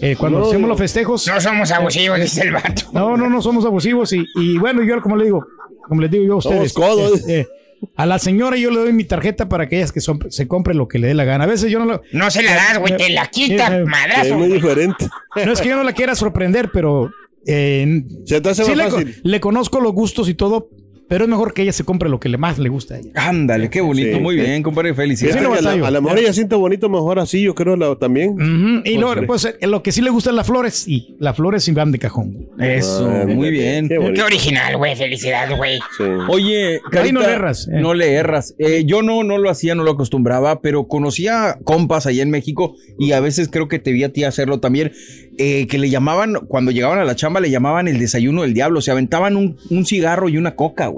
eh, 0.00 0.16
cuando 0.18 0.40
No, 0.40 0.46
hacemos 0.46 0.68
los 0.68 0.78
festejos, 0.78 1.26
No 1.26 1.40
somos 1.40 1.70
abusivos, 1.70 2.18
dice 2.20 2.42
el 2.42 2.52
vato. 2.52 2.82
no, 2.92 3.16
no, 3.16 3.28
no 3.30 3.40
somos 3.42 3.64
abusivos 3.64 4.12
y, 4.12 4.24
y 4.36 4.58
bueno, 4.58 4.82
yo 4.82 5.00
como 5.00 5.16
le 5.16 5.24
digo, 5.24 5.46
como 5.88 6.00
les 6.02 6.10
digo 6.10 6.24
yo 6.24 6.32
a 6.34 6.36
ustedes, 6.36 6.72
codos. 6.72 7.28
eh, 7.28 7.40
eh, 7.40 7.46
a 7.94 8.06
la 8.06 8.18
señora 8.18 8.56
yo 8.56 8.70
le 8.70 8.78
doy 8.80 8.92
mi 8.92 9.04
tarjeta 9.04 9.48
para 9.48 9.68
que 9.68 9.76
ellas 9.76 9.92
que 9.92 10.00
son- 10.00 10.18
se 10.30 10.48
compre 10.48 10.74
lo 10.74 10.88
que 10.88 10.98
le 10.98 11.08
dé 11.08 11.14
la 11.14 11.24
gana. 11.24 11.44
A 11.44 11.46
veces 11.46 11.70
yo 11.70 11.78
no 11.78 11.84
lo, 11.84 12.02
No 12.12 12.30
se 12.30 12.42
la 12.42 12.54
das, 12.54 12.78
güey, 12.78 12.96
te 12.96 13.10
la 13.10 13.26
quita, 13.26 13.68
Eh, 13.68 13.78
eh, 13.78 13.82
Es 13.82 13.86
madrazo. 13.86 14.38
muy 14.38 14.48
diferente. 14.48 15.06
no 15.44 15.52
es 15.52 15.60
que 15.60 15.68
yo 15.68 15.76
no 15.76 15.84
la 15.84 15.92
quiera 15.92 16.14
sorprender, 16.14 16.70
pero 16.72 17.10
eh, 17.46 18.02
Se 18.24 18.40
te 18.40 18.48
hace 18.48 18.64
sí 18.64 18.70
más 18.70 18.78
le, 18.78 18.84
co- 18.90 18.96
fácil. 18.96 19.20
le 19.22 19.40
conozco 19.40 19.80
los 19.80 19.92
gustos 19.92 20.28
y 20.28 20.34
todo, 20.34 20.68
pero 21.08 21.24
es 21.24 21.30
mejor 21.30 21.54
que 21.54 21.62
ella 21.62 21.72
se 21.72 21.84
compre 21.84 22.08
lo 22.08 22.18
que 22.20 22.28
le 22.28 22.38
más 22.38 22.58
le 22.58 22.68
gusta 22.68 22.94
a 22.94 22.98
ella. 22.98 23.10
Ándale, 23.14 23.70
qué 23.70 23.80
bonito, 23.80 24.16
Sí. 24.16 24.20
muy 24.22 24.36
bien, 24.36 24.62
compadre, 24.62 24.94
felicidades. 24.94 25.36
Sí, 25.36 25.42
no 25.42 25.52
que 25.52 25.58
a, 25.58 25.62
la- 25.62 25.86
a 25.86 25.90
lo 25.90 26.02
mejor 26.02 26.18
ella 26.18 26.32
siente 26.32 26.54
bonito 26.56 26.88
mejor 26.88 27.18
así, 27.18 27.42
yo 27.42 27.54
creo 27.54 27.76
la- 27.76 27.94
también. 27.96 28.82
Y 28.84 28.98
Pues, 28.98 29.26
pues, 29.26 29.44
eh, 29.60 29.66
lo 29.66 29.82
que 29.82 29.92
sí 29.92 30.02
le 30.02 30.10
gustan 30.10 30.36
las 30.36 30.46
flores, 30.46 30.86
y 30.88 31.14
las 31.18 31.36
flores 31.36 31.64
sí 31.64 31.72
van 31.72 31.92
de 31.92 31.98
cajón. 31.98 32.48
Eso, 32.58 33.08
Ah, 33.08 33.24
muy 33.26 33.50
bien. 33.50 33.88
Qué 33.88 34.22
original, 34.22 34.76
güey, 34.76 34.96
felicidades, 34.96 35.56
güey. 35.56 35.78
Sí. 35.96 36.04
Oye, 36.28 36.80
Carita, 36.90 37.12
no 37.14 37.20
le 37.20 37.32
erras, 37.32 37.68
eh. 37.68 37.80
No 37.80 37.94
le 37.94 38.12
erras. 38.14 38.54
Eh, 38.58 38.84
yo 38.86 39.02
no, 39.02 39.22
no 39.22 39.38
lo 39.38 39.48
hacía, 39.50 39.74
no 39.74 39.84
lo 39.84 39.92
acostumbraba, 39.92 40.60
pero 40.60 40.88
conocía 40.88 41.58
compas 41.64 42.06
allá 42.06 42.22
en 42.22 42.30
México 42.30 42.74
y 42.98 43.12
a 43.12 43.20
veces 43.20 43.48
creo 43.48 43.68
que 43.68 43.78
te 43.78 43.92
vi 43.92 44.02
a 44.04 44.12
ti 44.12 44.24
hacerlo 44.24 44.60
también, 44.60 44.92
eh, 45.38 45.66
que 45.68 45.78
le 45.78 45.90
llamaban, 45.90 46.34
cuando 46.48 46.70
llegaban 46.70 46.98
a 46.98 47.04
la 47.04 47.14
chamba, 47.14 47.40
le 47.40 47.50
llamaban 47.50 47.88
el 47.88 47.98
desayuno 47.98 48.42
del 48.42 48.54
diablo. 48.54 48.80
Se 48.80 48.90
aventaban 48.90 49.36
un, 49.36 49.56
un 49.70 49.84
cigarro 49.86 50.28
y 50.28 50.36
una 50.38 50.56
coca, 50.56 50.86
güey. 50.88 50.95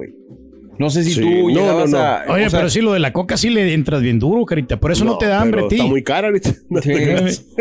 No 0.78 0.90
sé 0.90 1.02
si 1.02 1.10
Sí, 1.14 1.20
tú 1.22 1.28
no, 1.28 1.48
llegabas 1.48 1.90
no, 1.90 1.98
no. 1.98 2.04
a... 2.04 2.22
Oye, 2.28 2.46
o 2.46 2.50
sea, 2.50 2.60
pero 2.60 2.70
sí, 2.70 2.80
lo 2.80 2.92
de 2.92 3.00
la 3.00 3.12
coca 3.12 3.36
sí 3.36 3.50
le 3.50 3.74
entras 3.74 4.00
bien 4.00 4.20
duro, 4.20 4.44
carita. 4.46 4.78
Por 4.78 4.92
eso 4.92 5.04
no, 5.04 5.18
te 5.18 5.26
da 5.26 5.40
hambre 5.40 5.64
ti. 5.68 5.74
Está 5.74 5.88
muy 5.88 6.04
cara 6.04 6.28
ahorita. 6.28 6.50
Sí. 6.84 6.92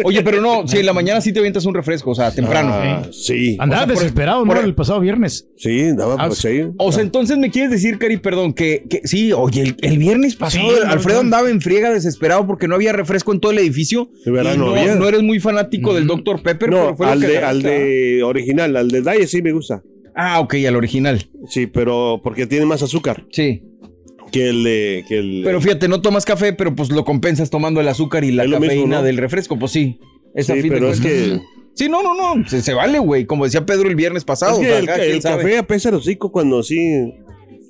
Oye, 0.04 0.22
pero 0.22 0.40
no, 0.40 0.68
si 0.68 0.78
en 0.78 0.86
la 0.86 0.94
mañana 0.94 1.20
sí 1.20 1.34
te 1.34 1.40
avientas 1.40 1.66
un 1.66 1.74
refresco, 1.74 2.12
o 2.12 2.16
sea, 2.16 2.30
temprano. 2.32 2.70
Ah, 2.76 3.02
sí. 3.12 3.58
Andaba 3.60 3.82
o 3.82 3.86
sea, 3.86 3.94
por- 3.96 4.04
desesperado, 4.04 4.46
por- 4.46 4.58
¿no? 4.58 4.62
El 4.62 4.76
pasado 4.76 5.00
viernes. 5.00 5.48
Sí, 5.58 5.82
andaba 5.86 6.16
Ah, 6.20 6.28
pues 6.28 6.38
sí. 6.38 6.62
O 6.78 6.92
sea, 6.92 7.02
entonces 7.02 7.40
me 7.40 7.50
quieres 7.50 7.72
decir, 7.72 7.98
Cari, 7.98 8.18
perdón, 8.18 8.54
que, 8.54 8.84
que 8.88 9.02
sí, 9.08 9.34
oye, 9.34 9.64
el, 9.64 9.76
el 9.82 9.98
viernes 9.98 10.36
pasado 10.36 10.70
Sí, 10.70 10.76
Alfredo 10.86 11.18
no, 11.18 11.24
no. 11.24 11.36
andaba 11.36 11.50
en 11.50 11.60
friega 11.60 11.90
desesperado 11.92 12.46
porque 12.46 12.68
no 12.68 12.76
había 12.76 12.94
refresco 12.94 13.34
en 13.34 13.40
todo 13.40 13.52
el 13.52 13.58
edificio. 13.58 14.12
De 14.26 14.30
verdad, 14.32 14.54
y 14.54 14.58
no 14.60 14.66
no, 14.68 14.76
había. 14.80 14.94
no 14.94 15.08
eres 15.08 15.24
muy 15.24 15.40
fanático 15.40 15.96
del 15.96 16.06
Dr. 16.06 16.44
Pepper, 16.44 16.70
No, 16.70 16.76
pero 16.84 16.96
fue 16.98 17.06
lo 17.08 17.12
al 17.14 17.20
que 17.22 17.28
de, 17.28 17.38
al 17.40 17.62
de 17.64 18.22
original, 18.24 18.76
al 18.78 18.90
de 18.90 19.02
Diet 19.02 19.26
sí 19.28 19.42
me 19.42 19.54
gusta. 19.54 19.82
¿Ah? 20.18 20.40
Ok, 20.42 20.56
al 20.68 20.76
original. 20.76 21.30
Sí, 21.48 21.68
pero 21.68 22.20
porque 22.24 22.46
tiene 22.48 22.66
más 22.66 22.84
azúcar 22.84 23.26
Sí. 23.32 23.64
que 24.32 24.50
el 24.50 24.64
de. 24.66 25.06
Que 25.08 25.20
el, 25.20 25.42
Pero 25.46 25.62
fíjate, 25.62 25.88
no 25.88 26.02
tomas 26.02 26.26
café, 26.26 26.52
pero 26.54 26.76
pues 26.76 26.90
lo 26.90 27.06
compensas 27.06 27.50
tomando 27.50 27.80
el 27.80 27.88
azúcar 27.88 28.24
y 28.26 28.32
la 28.32 28.44
cafeína 28.44 28.68
mismo, 28.74 28.88
¿no? 28.88 29.04
del 29.04 29.18
refresco, 29.18 29.58
pues 29.58 29.72
sí. 29.72 30.00
Es 30.36 30.50
a 30.50 30.56
Sí, 30.56 30.62
fin 30.62 30.72
de 30.72 30.76
pero 30.78 30.92
es 30.92 31.00
que- 31.00 31.40
Sí, 31.76 31.88
no, 31.90 32.02
no, 32.02 32.16
no, 32.36 32.48
se, 32.50 32.62
se 32.64 32.74
vale, 32.74 32.98
güey. 32.98 33.26
Como 33.26 33.46
decía 33.46 33.64
Pedro 33.66 33.88
el 33.88 33.96
viernes 33.96 34.24
pasado. 34.26 34.54
es 34.54 34.58
o 34.58 34.62
que 34.62 34.68
sea, 34.68 34.80
el, 34.80 35.12
el 35.12 35.22
café 35.22 35.58
apesa 35.60 35.90
el 35.90 35.96
hocico 35.96 36.32
cuando 36.32 36.64
sí. 36.64 37.14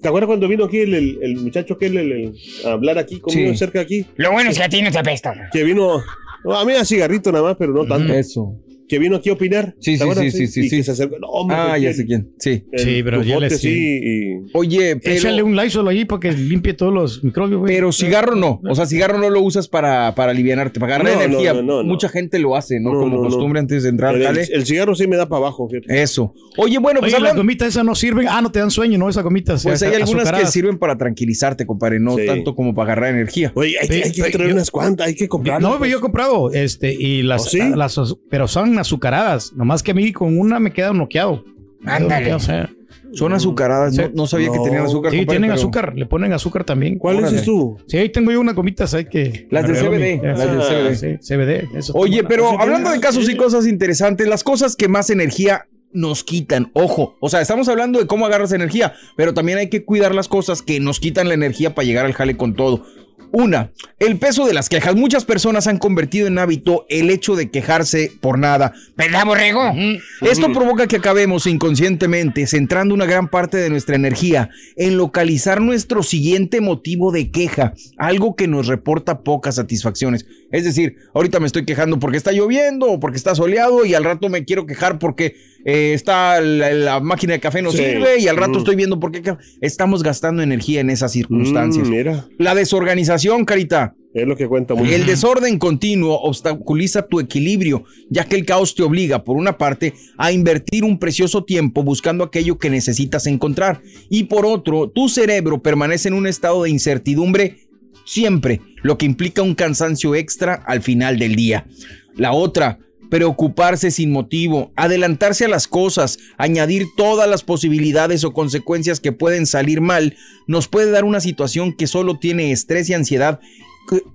¿Te 0.02 0.08
acuerdas 0.08 0.28
cuando 0.28 0.48
vino 0.48 0.64
aquí 0.66 0.78
el, 0.78 0.94
el, 0.94 1.20
el 1.22 1.36
muchacho 1.38 1.78
que 1.78 1.88
el, 1.88 1.98
el- 1.98 2.12
el- 2.14 2.34
a 2.66 2.72
hablar 2.72 2.98
aquí 3.00 3.20
conmigo 3.20 3.52
Sí. 3.52 3.58
cerca 3.58 3.82
aquí? 3.82 4.06
Lo 4.16 4.32
bueno 4.32 4.50
es 4.50 4.58
que 4.58 4.64
a 4.64 4.70
ti 4.70 4.82
no 4.82 4.92
te 4.92 4.98
apesta. 5.00 5.34
güey. 5.34 5.48
Que 5.52 5.64
vino. 5.64 6.02
no, 6.46 6.56
a 6.56 6.64
mí 6.66 6.72
a 6.74 6.86
cigarrito 6.86 7.32
nada 7.34 7.44
más, 7.44 7.56
pero 7.58 7.74
no 7.74 7.86
tanto. 7.86 8.14
Eso. 8.14 8.56
Que 8.88 9.00
vino 9.00 9.18
aquí 9.18 9.30
a 9.30 9.34
opinar. 9.34 9.76
Sí, 9.80 9.98
¿te 9.98 10.06
sí, 10.06 10.32
sí, 10.32 10.32
sí, 10.32 10.48
sí, 10.48 10.60
Y 10.62 10.70
sí. 10.70 10.78
que 10.78 10.84
se 10.84 10.92
acercó. 10.92 11.20
No, 11.20 11.28
hombre, 11.28 11.58
Ah, 11.60 11.78
ya 11.78 11.94
sé 11.94 12.06
quién. 12.06 12.32
Sí. 12.40 12.64
el 12.72 12.80
Sí, 12.80 13.04
pero 13.04 13.22
ya 13.22 13.38
le- 13.40 13.50
sí, 13.50 14.00
y- 14.02 14.38
Oye, 14.54 14.96
pero. 14.96 15.16
Échale 15.16 15.44
un 15.44 15.56
Lysol 15.56 15.88
ahí 15.90 16.06
para 16.06 16.20
que 16.22 16.32
limpie 16.32 16.74
todos 16.74 16.94
los 16.94 17.24
microbios, 17.24 17.60
güey. 17.60 17.76
Pero 17.76 17.92
cigarro 17.92 18.36
no. 18.36 18.62
O 18.70 18.76
sea, 18.76 18.86
cigarro 18.86 19.18
no 19.18 19.30
lo 19.30 19.42
usas 19.42 19.68
para, 19.68 20.16
para 20.16 20.32
alivianarte, 20.32 20.80
para 20.80 20.96
agarrar 20.96 21.18
No, 21.18 21.22
energía. 21.24 21.54
no, 21.54 21.62
no, 21.62 21.84
no. 21.84 21.90
Mucha 21.90 22.08
gente 22.10 22.40
lo 22.40 22.56
hace, 22.56 22.80
¿no? 22.80 22.94
No, 22.94 23.00
Como 23.02 23.16
no, 23.18 23.24
no. 23.24 23.30
costumbre 23.30 23.60
antes 23.60 23.84
de 23.84 23.90
entrar 23.90 24.16
el, 24.16 24.38
el 24.38 24.66
cigarro 24.66 24.96
sí 24.96 25.06
me 25.08 25.18
da 25.18 25.28
para 25.28 25.40
abajo, 25.40 25.68
fíjate. 25.68 26.02
Eso. 26.02 26.34
Oye, 26.58 26.78
bueno, 26.78 27.02
pues 27.02 27.14
Oye, 27.14 27.24
las 27.24 27.36
gomitas 27.36 27.68
esas 27.68 27.84
no 27.84 27.94
sirven. 27.94 28.28
Ah, 28.30 28.42
no 28.42 28.52
te 28.52 28.60
dan 28.60 28.72
sueño, 28.72 28.98
¿no? 28.98 29.10
Esas 29.10 29.24
gomitas. 29.24 29.64
Pues 29.64 29.82
hay 29.84 29.90
esas 29.90 30.02
algunas 30.04 30.32
que 30.32 30.46
sirven 30.48 30.78
para 30.78 30.98
tranquilizarte, 30.98 31.66
compadre, 31.66 32.00
no 32.00 32.16
Sí. 32.16 32.26
tanto 32.26 32.56
como 32.56 32.74
para 32.74 32.94
agarrar 32.94 33.14
energía. 33.16 33.52
Oye, 33.56 33.76
hay, 33.82 33.88
que- 33.88 34.24
hay 34.24 34.32
traer 34.32 34.54
unas 34.54 34.72
cuantas, 34.72 35.08
hay 35.08 35.16
que 35.16 35.28
comprarlas. 35.28 35.70
No, 35.70 35.78
pero 35.78 35.92
yo 35.92 35.98
he 35.98 36.02
comprado, 36.02 36.52
este, 36.54 36.94
y 36.94 37.22
las, 37.24 37.54
¿Oh, 37.54 37.76
las 37.76 38.00
pero 38.30 38.48
son 38.48 38.77
azucaradas. 38.80 39.54
Nomás 39.54 39.84
que 39.84 39.92
a 39.92 39.94
mí 39.94 40.12
con 40.14 40.38
una 40.40 40.60
me 40.60 40.72
queda 40.72 40.92
quedo 41.10 41.44
Ándale. 41.86 42.34
o 42.34 42.40
sea, 42.40 42.70
Son 43.14 43.32
azucaradas, 43.34 43.96
Sí. 43.96 44.02
no, 44.02 44.10
no 44.14 44.28
sabía 44.28 44.52
que 44.52 44.60
tenían 44.60 44.84
azúcar. 44.84 45.12
sí, 45.12 45.20
compadre, 45.20 45.26
tienen 45.40 45.50
pero- 45.50 45.60
azúcar, 45.62 45.94
le 45.96 46.06
ponen 46.06 46.34
azúcar 46.34 46.64
también. 46.66 46.98
¿Cuál 46.98 47.18
Órale. 47.18 47.32
dices 47.32 47.46
tú? 47.46 47.78
Sí, 47.88 47.98
ahí 47.98 48.10
tengo 48.10 48.32
yo 48.32 48.42
unas 48.42 48.54
gomitas 48.54 48.94
ahí 48.94 49.06
que. 49.06 49.48
Las 49.50 49.66
de 49.66 49.76
CBD, 49.76 50.18
mi- 50.18 50.28
las 50.28 50.38
de 50.40 50.44
Ah, 50.44 50.62
CBD. 50.68 50.96
sí, 50.96 51.18
CBD. 51.22 51.70
eso. 51.78 51.94
Oye, 51.96 52.24
pero 52.26 52.60
hablando 52.60 52.92
de 52.92 53.00
casos 53.00 53.30
y 53.30 53.38
cosas 53.38 53.66
interesantes, 53.66 54.28
las 54.28 54.44
cosas 54.44 54.76
que 54.76 54.90
más 54.90 55.10
energía 55.10 55.68
nos 55.94 56.26
quitan, 56.26 56.70
ojo, 56.74 57.16
o 57.22 57.30
sea, 57.30 57.40
estamos 57.40 57.70
hablando 57.70 57.98
de 57.98 58.08
cómo 58.08 58.26
agarras 58.26 58.52
energía, 58.52 58.94
pero 59.16 59.34
también 59.34 59.58
hay 59.58 59.70
que 59.70 59.86
cuidar 59.86 60.14
las 60.14 60.28
cosas 60.28 60.62
que 60.62 60.82
nos 60.82 61.00
quitan 61.00 61.30
la 61.30 61.34
energía 61.34 61.74
para 61.74 61.86
llegar 61.86 62.06
al 62.06 62.14
jale 62.14 62.36
con 62.36 62.56
todo. 62.56 62.84
Una, 63.32 63.72
el 64.00 64.18
peso 64.18 64.46
de 64.46 64.54
las 64.54 64.70
quejas. 64.70 64.96
Muchas 64.96 65.26
personas 65.26 65.68
han 65.68 65.78
convertido 65.78 66.28
en 66.28 66.40
hábito 66.40 66.86
el 66.90 67.10
hecho 67.10 67.36
de 67.36 67.50
quejarse 67.50 68.12
por 68.22 68.40
nada. 68.40 68.74
¿Verdad, 68.96 69.26
borrego? 69.26 69.74
Esto 70.22 70.52
provoca 70.54 70.88
que 70.88 70.98
acabemos 70.98 71.46
inconscientemente 71.46 72.48
centrando 72.48 72.94
una 72.94 73.06
gran 73.06 73.28
parte 73.30 73.58
de 73.58 73.70
nuestra 73.70 73.96
energía 73.96 74.50
en 74.76 74.98
localizar 74.98 75.62
nuestro 75.62 76.04
siguiente 76.04 76.62
motivo 76.62 77.12
de 77.12 77.32
queja, 77.32 77.74
algo 77.98 78.36
que 78.36 78.48
nos 78.48 78.68
reporta 78.68 79.22
pocas 79.22 79.56
satisfacciones. 79.56 80.26
Es 80.52 80.64
decir, 80.64 80.96
ahorita 81.14 81.40
me 81.40 81.48
estoy 81.48 81.66
quejando 81.66 82.00
porque 82.00 82.18
está 82.18 82.32
lloviendo 82.32 82.88
o 82.88 83.00
porque 83.00 83.18
está 83.18 83.36
soleado 83.36 83.86
y 83.86 83.94
al 83.94 84.04
rato 84.04 84.30
me 84.30 84.46
quiero 84.46 84.66
quejar 84.66 85.00
porque 85.00 85.36
eh, 85.70 85.94
está 85.94 86.40
la, 86.42 86.72
la 86.72 87.00
máquina 87.02 87.34
de 87.34 87.40
café 87.42 87.62
no 87.62 87.72
Sí. 87.72 87.78
sirve 87.78 88.20
y 88.20 88.28
al 88.28 88.38
rato 88.38 88.54
Mm. 88.54 88.58
estoy 88.58 88.76
viendo 88.78 89.00
por 89.00 89.12
qué 89.12 89.36
estamos 89.62 90.02
gastando 90.02 90.42
energía 90.42 90.80
en 90.82 90.90
esas 90.90 91.12
circunstancias. 91.12 91.88
Mm, 91.88 91.92
mira. 91.92 92.26
La 92.40 92.56
desorganización, 92.56 93.44
Carita. 93.46 93.94
Es 94.14 94.26
lo 94.26 94.36
que 94.36 94.48
cuenta 94.48 94.74
mucho. 94.74 94.92
El 94.92 95.06
desorden 95.06 95.60
continuo 95.60 96.20
obstaculiza 96.22 97.06
tu 97.08 97.20
equilibrio, 97.20 97.84
ya 98.10 98.24
que 98.24 98.36
el 98.36 98.46
caos 98.46 98.74
te 98.74 98.82
obliga, 98.82 99.24
por 99.24 99.36
una 99.36 99.58
parte, 99.60 99.94
a 100.18 100.32
invertir 100.32 100.84
un 100.86 100.98
precioso 100.98 101.44
tiempo 101.44 101.84
buscando 101.84 102.24
aquello 102.24 102.58
que 102.58 102.70
necesitas 102.72 103.28
encontrar, 103.28 103.82
y 104.10 104.24
por 104.24 104.46
otro, 104.48 104.90
tu 104.90 105.08
cerebro 105.10 105.62
permanece 105.62 106.08
en 106.08 106.16
un 106.16 106.26
estado 106.26 106.64
de 106.64 106.70
incertidumbre 106.72 107.58
siempre, 108.06 108.62
lo 108.82 108.98
que 108.98 109.06
implica 109.06 109.42
un 109.44 109.54
cansancio 109.54 110.16
extra 110.16 110.54
al 110.66 110.82
final 110.82 111.20
del 111.20 111.36
día. 111.36 111.68
La 112.16 112.32
otra, 112.32 112.80
preocuparse 113.10 113.92
sin 113.92 114.12
motivo, 114.12 114.72
adelantarse 114.76 115.46
a 115.46 115.50
las 115.50 115.68
cosas, 115.68 116.20
añadir 116.38 116.88
todas 116.96 117.30
las 117.30 117.44
posibilidades 117.44 118.24
o 118.24 118.34
consecuencias 118.34 119.00
que 119.00 119.12
pueden 119.12 119.46
salir 119.46 119.82
mal, 119.82 120.16
nos 120.48 120.68
puede 120.68 120.92
dar 120.92 121.04
una 121.04 121.20
situación 121.20 121.74
que 121.74 121.88
solo 121.88 122.20
tiene 122.20 122.52
estrés 122.52 122.90
y 122.90 122.94
ansiedad 122.94 123.40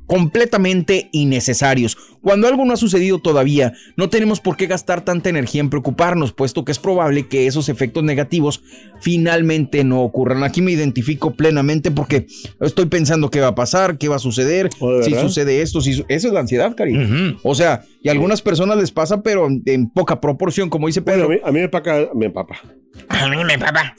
completamente 0.06 1.08
innecesarios. 1.12 1.96
Cuando 2.20 2.46
algo 2.46 2.64
no 2.64 2.72
ha 2.72 2.76
sucedido 2.76 3.18
todavía, 3.18 3.72
no 3.96 4.08
tenemos 4.08 4.40
por 4.40 4.56
qué 4.56 4.66
gastar 4.66 5.04
tanta 5.04 5.28
energía 5.30 5.60
en 5.60 5.70
preocuparnos, 5.70 6.32
puesto 6.32 6.64
que 6.64 6.70
es 6.72 6.78
probable 6.78 7.26
que 7.26 7.46
esos 7.46 7.68
efectos 7.68 8.04
negativos 8.04 8.62
finalmente 9.00 9.82
no 9.84 10.02
ocurran. 10.02 10.44
Aquí 10.44 10.62
me 10.62 10.70
identifico 10.72 11.32
plenamente 11.34 11.90
porque 11.90 12.26
estoy 12.60 12.86
pensando 12.86 13.30
qué 13.30 13.40
va 13.40 13.48
a 13.48 13.54
pasar, 13.54 13.98
qué 13.98 14.08
va 14.08 14.16
a 14.16 14.20
suceder, 14.20 14.68
¿de 14.70 15.02
si 15.02 15.10
sucede 15.22 15.62
esto, 15.62 15.80
si 15.80 15.94
su- 15.94 16.04
eso 16.08 16.28
es 16.28 16.34
la 16.34 16.40
ansiedad, 16.40 16.76
cariño. 16.76 17.38
O 17.42 17.54
sea, 17.54 17.82
y 18.02 18.08
a 18.08 18.12
algunas 18.12 18.40
personas 18.42 18.76
les 18.78 18.92
pasa, 18.92 19.22
pero 19.22 19.46
en, 19.46 19.62
en 19.66 19.88
poca 19.90 20.20
proporción, 20.20 20.68
como 20.70 20.86
dice 20.86 21.02
Pedro. 21.02 21.26
a, 21.26 21.28
mí, 21.28 21.36
a 21.44 21.50
mí 21.52 21.60
me 21.60 21.68
paca, 21.68 22.08
me 22.14 22.30
papa. 22.30 22.60
A 23.08 23.28
mí 23.28 23.36
me 23.44 23.58
papa. 23.58 23.94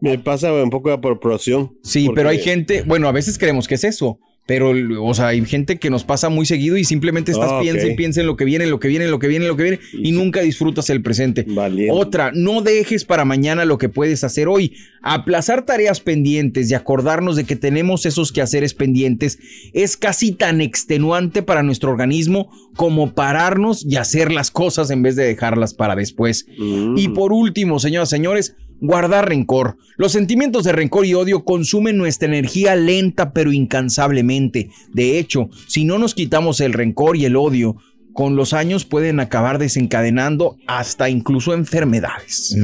Me 0.00 0.18
pasa 0.18 0.52
un 0.52 0.70
poco 0.70 0.90
de 0.90 0.98
proporción. 0.98 1.72
Sí, 1.82 2.06
porque- 2.06 2.16
pero 2.20 2.28
hay 2.28 2.38
gente, 2.38 2.82
bueno, 2.86 3.08
a 3.08 3.12
veces 3.12 3.38
creemos 3.38 3.66
que 3.66 3.74
es 3.74 3.84
eso. 3.84 4.20
Pero, 4.48 4.72
o 5.04 5.12
sea, 5.12 5.26
hay 5.26 5.44
gente 5.44 5.76
que 5.76 5.90
nos 5.90 6.04
pasa 6.04 6.30
muy 6.30 6.46
seguido 6.46 6.78
y 6.78 6.84
simplemente 6.84 7.32
estás 7.32 7.52
Ah, 7.52 7.60
piensa 7.60 7.86
y 7.86 7.96
piensa 7.96 8.22
en 8.22 8.26
lo 8.26 8.34
que 8.34 8.46
viene, 8.46 8.64
en 8.64 8.70
lo 8.70 8.80
que 8.80 8.88
viene, 8.88 9.04
en 9.04 9.10
lo 9.10 9.18
que 9.18 9.28
viene, 9.28 9.44
en 9.44 9.50
lo 9.50 9.58
que 9.58 9.62
viene 9.62 9.80
y 9.92 10.12
nunca 10.12 10.40
disfrutas 10.40 10.88
el 10.88 11.02
presente. 11.02 11.44
Otra, 11.90 12.32
no 12.34 12.62
dejes 12.62 13.04
para 13.04 13.26
mañana 13.26 13.66
lo 13.66 13.76
que 13.76 13.90
puedes 13.90 14.24
hacer 14.24 14.48
hoy. 14.48 14.72
Aplazar 15.02 15.66
tareas 15.66 16.00
pendientes 16.00 16.70
y 16.70 16.74
acordarnos 16.74 17.36
de 17.36 17.44
que 17.44 17.56
tenemos 17.56 18.06
esos 18.06 18.32
quehaceres 18.32 18.72
pendientes 18.72 19.38
es 19.74 19.98
casi 19.98 20.32
tan 20.32 20.62
extenuante 20.62 21.42
para 21.42 21.62
nuestro 21.62 21.90
organismo 21.90 22.50
como 22.74 23.12
pararnos 23.12 23.84
y 23.84 23.96
hacer 23.96 24.32
las 24.32 24.50
cosas 24.50 24.90
en 24.90 25.02
vez 25.02 25.14
de 25.14 25.24
dejarlas 25.24 25.74
para 25.74 25.94
después. 25.94 26.46
Y 26.56 27.08
por 27.08 27.34
último, 27.34 27.78
señoras 27.80 28.08
y 28.08 28.16
señores, 28.16 28.56
guardar 28.80 29.28
rencor. 29.28 29.76
Los 29.96 30.12
sentimientos 30.12 30.64
de 30.64 30.72
rencor 30.72 31.06
y 31.06 31.14
odio 31.14 31.44
consumen 31.44 31.96
nuestra 31.96 32.28
energía 32.28 32.76
lenta 32.76 33.32
pero 33.32 33.52
incansablemente. 33.52 34.70
De 34.92 35.18
hecho, 35.18 35.48
si 35.66 35.84
no 35.84 35.98
nos 35.98 36.14
quitamos 36.14 36.60
el 36.60 36.72
rencor 36.72 37.16
y 37.16 37.24
el 37.24 37.36
odio, 37.36 37.76
con 38.12 38.34
los 38.34 38.52
años 38.52 38.84
pueden 38.84 39.20
acabar 39.20 39.58
desencadenando 39.58 40.56
hasta 40.66 41.08
incluso 41.08 41.54
enfermedades. 41.54 42.56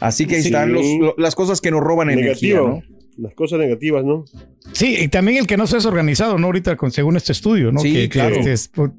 Así 0.00 0.26
que 0.26 0.36
ahí 0.36 0.42
Sí. 0.42 0.48
están 0.48 0.72
los- 0.72 0.84
lo- 1.00 1.14
las 1.16 1.34
cosas 1.36 1.60
que 1.60 1.70
nos 1.70 1.80
roban 1.80 2.10
energía, 2.10 2.54
Negativo. 2.56 2.82
¿no? 2.88 2.96
Las 3.24 3.34
cosas 3.34 3.58
negativas, 3.60 4.04
¿no? 4.04 4.24
Sí, 4.72 4.96
y 5.00 5.08
también 5.08 5.38
el 5.38 5.46
que 5.46 5.56
no 5.56 5.66
seas 5.66 5.86
organizado, 5.86 6.38
¿no? 6.38 6.46
Ahorita, 6.48 6.76
con, 6.76 6.90
según 6.90 7.16
este 7.16 7.32
estudio, 7.32 7.72
¿no? 7.72 7.80
Sí, 7.80 7.92
que, 7.92 8.00
que 8.02 8.08
claro. 8.10 8.34
este 8.36 8.52
es 8.52 8.68
por- 8.68 8.92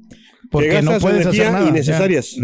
porque 0.50 0.70
que 0.70 0.82
no 0.82 0.98
puedes 0.98 1.20
energía 1.22 1.42
hacer 1.42 1.52
nada. 1.52 1.68
innecesarias. 1.68 2.36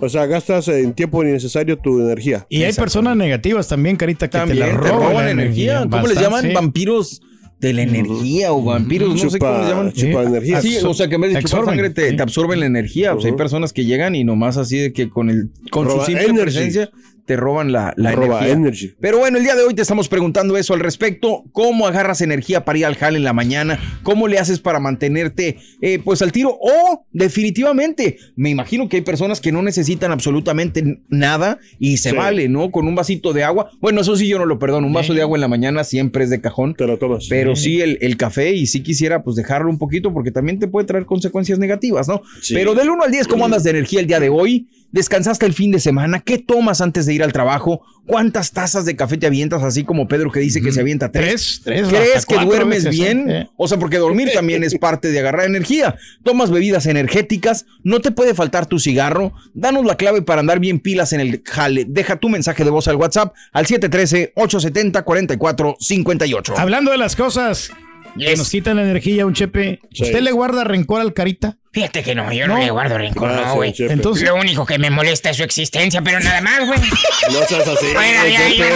O 0.00 0.08
sea, 0.08 0.26
gastas 0.26 0.68
en 0.68 0.92
tiempo 0.94 1.22
innecesario 1.22 1.78
tu 1.78 2.00
energía. 2.00 2.46
Y 2.48 2.62
hay 2.62 2.72
personas 2.72 3.16
negativas 3.16 3.68
también, 3.68 3.96
Carita, 3.96 4.28
que 4.28 4.38
También 4.38 4.58
te 4.66 4.72
la 4.72 4.80
te 4.80 4.88
roban, 4.88 5.14
la 5.24 5.30
energía. 5.30 5.86
¿Cómo 5.90 6.06
les 6.06 6.20
llaman? 6.20 6.42
sí. 6.42 6.52
Vampiros 6.54 7.22
de 7.60 7.74
la 7.74 7.82
energía 7.82 8.52
o 8.52 8.62
vampiros, 8.64 9.10
no 9.22 9.28
sé 9.30 9.38
Chupa- 9.38 9.46
cómo 9.48 9.58
les 9.58 9.68
llaman. 9.68 9.92
chupa 9.92 10.22
energía. 10.22 10.62
Sí, 10.62 10.78
o 10.82 10.94
sea, 10.94 11.08
que 11.08 11.16
en 11.16 11.20
vez 11.20 11.34
de 11.34 11.40
chupar 11.40 11.58
Absorben, 11.60 11.66
sangre 11.78 11.90
te, 11.90 12.12
te 12.14 12.22
absorben 12.22 12.60
la 12.60 12.66
energía. 12.66 13.14
O 13.14 13.20
sea, 13.20 13.30
hay 13.30 13.36
personas 13.36 13.72
que 13.74 13.84
llegan 13.84 14.14
y 14.14 14.24
nomás 14.24 14.56
así 14.56 14.78
de 14.78 14.92
que 14.94 15.10
con 15.10 15.28
el 15.28 15.50
con 15.70 15.84
Roba 15.86 16.00
su 16.00 16.06
simple 16.06 16.24
energy. 16.28 16.42
presencia 16.42 16.90
te 17.30 17.36
roban 17.36 17.70
la, 17.70 17.94
la 17.96 18.10
Roba 18.10 18.38
energía. 18.38 18.52
energy. 18.54 18.94
Pero 18.98 19.18
bueno, 19.18 19.38
el 19.38 19.44
día 19.44 19.54
de 19.54 19.62
hoy 19.62 19.72
te 19.72 19.82
estamos 19.82 20.08
preguntando 20.08 20.56
eso 20.56 20.74
al 20.74 20.80
respecto. 20.80 21.44
¿Cómo 21.52 21.86
agarras 21.86 22.22
energía 22.22 22.64
para 22.64 22.76
ir 22.80 22.86
al 22.86 22.96
jale 22.96 23.18
en 23.18 23.22
la 23.22 23.32
mañana? 23.32 23.78
¿Cómo 24.02 24.26
le 24.26 24.40
haces 24.40 24.58
para 24.58 24.80
mantenerte 24.80 25.58
eh, 25.80 26.00
pues 26.04 26.22
al 26.22 26.32
tiro? 26.32 26.58
O 26.60 27.06
definitivamente, 27.12 28.18
me 28.34 28.50
imagino 28.50 28.88
que 28.88 28.96
hay 28.96 29.02
personas 29.02 29.40
que 29.40 29.52
no 29.52 29.62
necesitan 29.62 30.10
absolutamente 30.10 30.98
nada 31.08 31.60
y 31.78 31.98
se 31.98 32.10
Sí. 32.10 32.16
vale, 32.16 32.48
¿no? 32.48 32.72
Con 32.72 32.88
un 32.88 32.96
vasito 32.96 33.32
de 33.32 33.44
agua. 33.44 33.70
Bueno, 33.80 34.00
eso 34.00 34.16
sí 34.16 34.26
yo 34.26 34.40
no 34.40 34.44
lo 34.46 34.58
perdono. 34.58 34.88
Un 34.88 34.92
vaso 34.92 35.14
de 35.14 35.22
agua 35.22 35.36
en 35.36 35.40
la 35.42 35.46
mañana 35.46 35.84
siempre 35.84 36.24
es 36.24 36.30
de 36.30 36.40
cajón. 36.40 36.74
Te 36.74 36.84
lo 36.88 36.98
tomas. 36.98 37.26
Pero 37.28 37.54
sí 37.54 37.80
el, 37.80 37.96
el 38.00 38.16
café 38.16 38.50
y 38.54 38.66
sí 38.66 38.82
quisiera 38.82 39.22
pues 39.22 39.36
dejarlo 39.36 39.70
un 39.70 39.78
poquito 39.78 40.12
porque 40.12 40.32
también 40.32 40.58
te 40.58 40.66
puede 40.66 40.84
traer 40.88 41.06
consecuencias 41.06 41.60
negativas, 41.60 42.08
¿no? 42.08 42.22
Sí. 42.42 42.54
Pero 42.54 42.74
del 42.74 42.90
1 42.90 43.04
al 43.04 43.12
10, 43.12 43.28
¿cómo 43.28 43.44
andas 43.44 43.62
de 43.62 43.70
energía 43.70 44.00
el 44.00 44.08
día 44.08 44.18
de 44.18 44.30
hoy? 44.30 44.66
¿Descansaste 44.92 45.46
el 45.46 45.54
fin 45.54 45.70
de 45.70 45.78
semana? 45.78 46.18
¿Qué 46.20 46.38
tomas 46.38 46.80
antes 46.80 47.06
de 47.06 47.14
ir 47.14 47.22
al 47.22 47.32
trabajo? 47.32 47.80
¿Cuántas 48.06 48.50
tazas 48.50 48.84
de 48.84 48.96
café 48.96 49.16
te 49.18 49.26
avientas? 49.28 49.62
Así 49.62 49.84
como 49.84 50.08
Pedro 50.08 50.32
que 50.32 50.40
dice 50.40 50.60
que 50.60 50.72
se 50.72 50.80
avienta 50.80 51.12
tres. 51.12 51.60
Tres, 51.64 51.86
tres, 51.88 51.88
¿Crees 51.88 52.26
que 52.26 52.34
duermes 52.44 52.82
veces, 52.84 52.98
bien? 52.98 53.30
¿eh? 53.30 53.48
O 53.56 53.68
sea, 53.68 53.78
porque 53.78 53.98
dormir 53.98 54.30
también 54.34 54.64
es 54.64 54.76
parte 54.80 55.12
de 55.12 55.18
agarrar 55.20 55.46
energía. 55.46 55.94
Tomas 56.24 56.50
bebidas 56.50 56.86
energéticas, 56.86 57.66
no 57.84 58.00
te 58.00 58.10
puede 58.10 58.34
faltar 58.34 58.66
tu 58.66 58.80
cigarro. 58.80 59.32
Danos 59.54 59.84
la 59.84 59.96
clave 59.96 60.22
para 60.22 60.40
andar 60.40 60.58
bien 60.58 60.80
pilas 60.80 61.12
en 61.12 61.20
el 61.20 61.40
jale. 61.44 61.84
Deja 61.88 62.16
tu 62.16 62.28
mensaje 62.28 62.64
de 62.64 62.70
voz 62.70 62.88
al 62.88 62.96
WhatsApp 62.96 63.32
al 63.52 63.66
713-870-4458. 63.66 66.54
Hablando 66.56 66.90
de 66.90 66.98
las 66.98 67.14
cosas 67.16 67.70
que 68.18 68.34
nos 68.36 68.50
quitan 68.50 68.76
la 68.76 68.82
energía, 68.82 69.24
un 69.24 69.34
chepe, 69.34 69.78
Sí. 69.92 70.02
¿usted 70.04 70.20
le 70.20 70.32
guarda 70.32 70.64
rencor 70.64 71.00
al 71.00 71.14
Carita? 71.14 71.58
Fíjate 71.72 72.02
que 72.02 72.16
no, 72.16 72.32
yo 72.32 72.48
no, 72.48 72.54
No. 72.54 72.60
le 72.64 72.70
guardo 72.70 72.98
rencor, 72.98 73.30
no, 73.30 73.54
güey. 73.54 73.72
Entonces- 73.78 74.26
Lo 74.26 74.34
único 74.34 74.66
que 74.66 74.76
me 74.78 74.90
molesta 74.90 75.30
es 75.30 75.36
su 75.36 75.44
existencia, 75.44 76.02
pero 76.02 76.18
nada 76.18 76.40
más, 76.40 76.66
güey. 76.66 76.80
No 77.30 77.46
seas 77.46 77.68
así. 77.68 77.86
Bueno, 77.94 78.26
ya, 78.26 78.48
ya, 78.48 78.66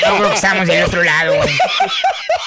creo 0.00 0.28
que 0.28 0.34
estamos 0.34 0.68
del 0.68 0.84
otro 0.84 1.02
lado, 1.02 1.36
güey. 1.36 1.50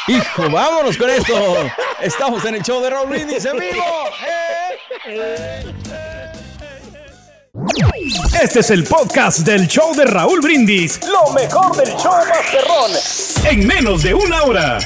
Hijo, 0.07 0.49
vámonos 0.49 0.97
con 0.97 1.09
esto. 1.09 1.69
Estamos 2.01 2.45
en 2.45 2.55
el 2.55 2.61
show 2.63 2.81
de 2.81 2.89
Raúl 2.89 3.09
Brindis 3.09 3.43
en 3.43 3.59
vivo. 3.59 3.83
Este 8.41 8.59
es 8.61 8.69
el 8.71 8.83
podcast 8.85 9.39
del 9.39 9.67
show 9.67 9.93
de 9.93 10.05
Raúl 10.05 10.39
Brindis. 10.41 10.99
Lo 11.05 11.31
mejor 11.33 11.75
del 11.75 11.89
show 11.97 12.13
Masterrón. 12.27 12.91
En 13.51 13.67
menos 13.67 14.03
de 14.03 14.13
una 14.13 14.43
hora. 14.43 14.79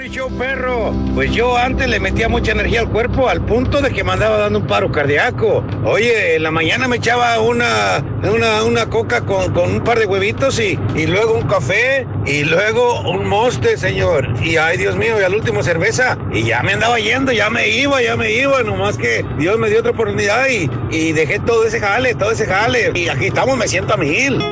Show 0.00 0.30
perro, 0.36 0.92
pues 1.14 1.30
yo 1.32 1.56
antes 1.56 1.86
le 1.88 2.00
metía 2.00 2.28
mucha 2.28 2.52
energía 2.52 2.80
al 2.80 2.88
cuerpo 2.88 3.28
al 3.28 3.44
punto 3.44 3.80
de 3.80 3.90
que 3.90 4.02
me 4.02 4.12
andaba 4.12 4.38
dando 4.38 4.58
un 4.58 4.66
paro 4.66 4.90
cardíaco. 4.90 5.64
Oye, 5.84 6.36
en 6.36 6.42
la 6.42 6.50
mañana 6.50 6.88
me 6.88 6.96
echaba 6.96 7.38
una, 7.40 8.02
una, 8.22 8.64
una 8.64 8.86
coca 8.90 9.20
con, 9.20 9.52
con 9.52 9.70
un 9.70 9.84
par 9.84 9.98
de 9.98 10.06
huevitos 10.06 10.58
y, 10.58 10.78
y 10.96 11.06
luego 11.06 11.34
un 11.34 11.46
café 11.46 12.06
y 12.26 12.42
luego 12.44 13.02
un 13.02 13.28
moste, 13.28 13.76
señor. 13.76 14.28
Y 14.42 14.56
ay, 14.56 14.76
Dios 14.76 14.96
mío, 14.96 15.20
y 15.20 15.24
al 15.24 15.34
último 15.34 15.62
cerveza. 15.62 16.18
Y 16.32 16.42
ya 16.44 16.62
me 16.62 16.72
andaba 16.72 16.98
yendo, 16.98 17.30
ya 17.30 17.48
me 17.48 17.68
iba, 17.68 18.02
ya 18.02 18.16
me 18.16 18.32
iba. 18.32 18.62
Nomás 18.62 18.96
que 18.96 19.24
Dios 19.38 19.58
me 19.58 19.68
dio 19.68 19.80
otra 19.80 19.92
oportunidad 19.92 20.48
y, 20.48 20.70
y 20.90 21.12
dejé 21.12 21.38
todo 21.38 21.64
ese 21.66 21.80
jale, 21.80 22.14
todo 22.14 22.32
ese 22.32 22.46
jale. 22.46 22.92
Y 22.94 23.08
aquí 23.08 23.26
estamos, 23.26 23.56
me 23.56 23.68
siento 23.68 23.94
a 23.94 23.96
mil. 23.98 24.42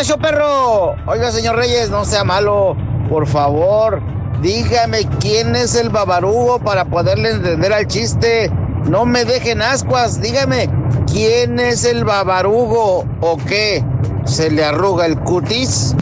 Eso, 0.00 0.16
perro. 0.16 0.94
Oiga, 1.06 1.32
señor 1.32 1.56
Reyes, 1.56 1.90
no 1.90 2.04
sea 2.04 2.22
malo. 2.22 2.76
Por 3.08 3.26
favor, 3.26 4.00
dígame 4.40 5.00
quién 5.18 5.56
es 5.56 5.74
el 5.74 5.90
babarugo 5.90 6.60
para 6.60 6.84
poderle 6.84 7.30
entender 7.30 7.72
al 7.72 7.88
chiste. 7.88 8.48
No 8.84 9.04
me 9.04 9.24
dejen 9.24 9.60
ascuas. 9.60 10.20
Dígame, 10.20 10.70
¿quién 11.12 11.58
es 11.58 11.84
el 11.84 12.04
babarugo 12.04 13.06
o 13.20 13.36
qué? 13.48 13.84
¿Se 14.24 14.52
le 14.52 14.64
arruga 14.64 15.04
el 15.04 15.18
cutis? 15.18 15.96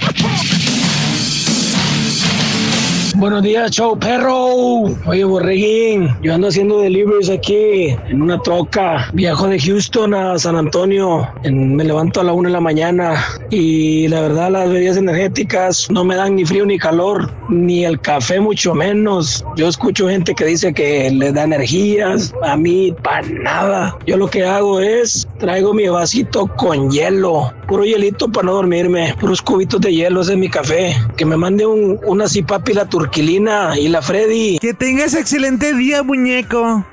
Buenos 3.18 3.42
días, 3.42 3.70
show 3.70 3.98
perro. 3.98 4.85
Oye, 5.07 5.24
Borreguín, 5.24 6.11
yo 6.22 6.35
ando 6.35 6.48
haciendo 6.48 6.81
deliveries 6.81 7.31
aquí 7.31 7.96
en 8.11 8.20
una 8.20 8.38
troca. 8.42 9.09
Viajo 9.14 9.48
de 9.48 9.59
Houston 9.59 10.12
a 10.12 10.38
San 10.38 10.55
Antonio. 10.55 11.26
En- 11.42 11.74
me 11.76 11.85
levanto 11.85 12.20
a 12.20 12.24
la 12.24 12.35
una 12.35 12.50
de 12.50 12.52
la 12.52 12.61
mañana 12.61 13.14
y 13.50 14.07
la 14.09 14.20
verdad 14.20 14.50
las 14.50 14.68
bebidas 14.70 14.98
energéticas 14.98 15.90
no 15.90 16.05
me 16.05 16.14
dan 16.14 16.37
ni 16.37 16.44
frío 16.44 16.66
ni 16.66 16.79
calor, 16.79 17.31
ni 17.48 17.87
el 17.87 17.98
café 18.00 18.38
mucho 18.38 18.74
menos. 18.74 19.42
Yo 19.57 19.68
escucho 19.68 20.09
gente 20.09 20.35
que 20.35 20.44
dice 20.44 20.74
que 20.74 21.11
le 21.11 21.33
da 21.33 21.44
energías. 21.44 22.35
A 22.42 22.57
mí, 22.57 22.94
para 23.02 23.26
nada. 23.29 23.96
Yo 24.07 24.18
lo 24.18 24.29
que 24.29 24.44
hago 24.44 24.79
es 24.81 25.26
traigo 25.38 25.72
mi 25.72 25.88
vasito 25.88 26.46
con 26.57 26.90
hielo, 26.90 27.50
puro 27.66 27.85
hielito 27.85 28.29
para 28.29 28.46
no 28.46 28.55
dormirme, 28.55 29.14
puros 29.18 29.42
cubitos 29.42 29.81
de 29.81 29.92
hielo, 29.92 30.22
ese 30.22 30.33
es 30.33 30.38
mi 30.38 30.48
café. 30.48 30.96
Que 31.16 31.24
me 31.24 31.37
mande 31.37 31.66
un, 31.66 31.98
una 32.05 32.29
cipapi 32.29 32.72
la 32.72 32.88
turquilina 32.88 33.79
y 33.79 33.88
la 33.88 34.02
Freddy. 34.02 34.58
Que 34.58 34.75
tengas 34.75 35.14
excelente 35.14 35.75
día, 35.75 36.02
muñeco. 36.02 36.85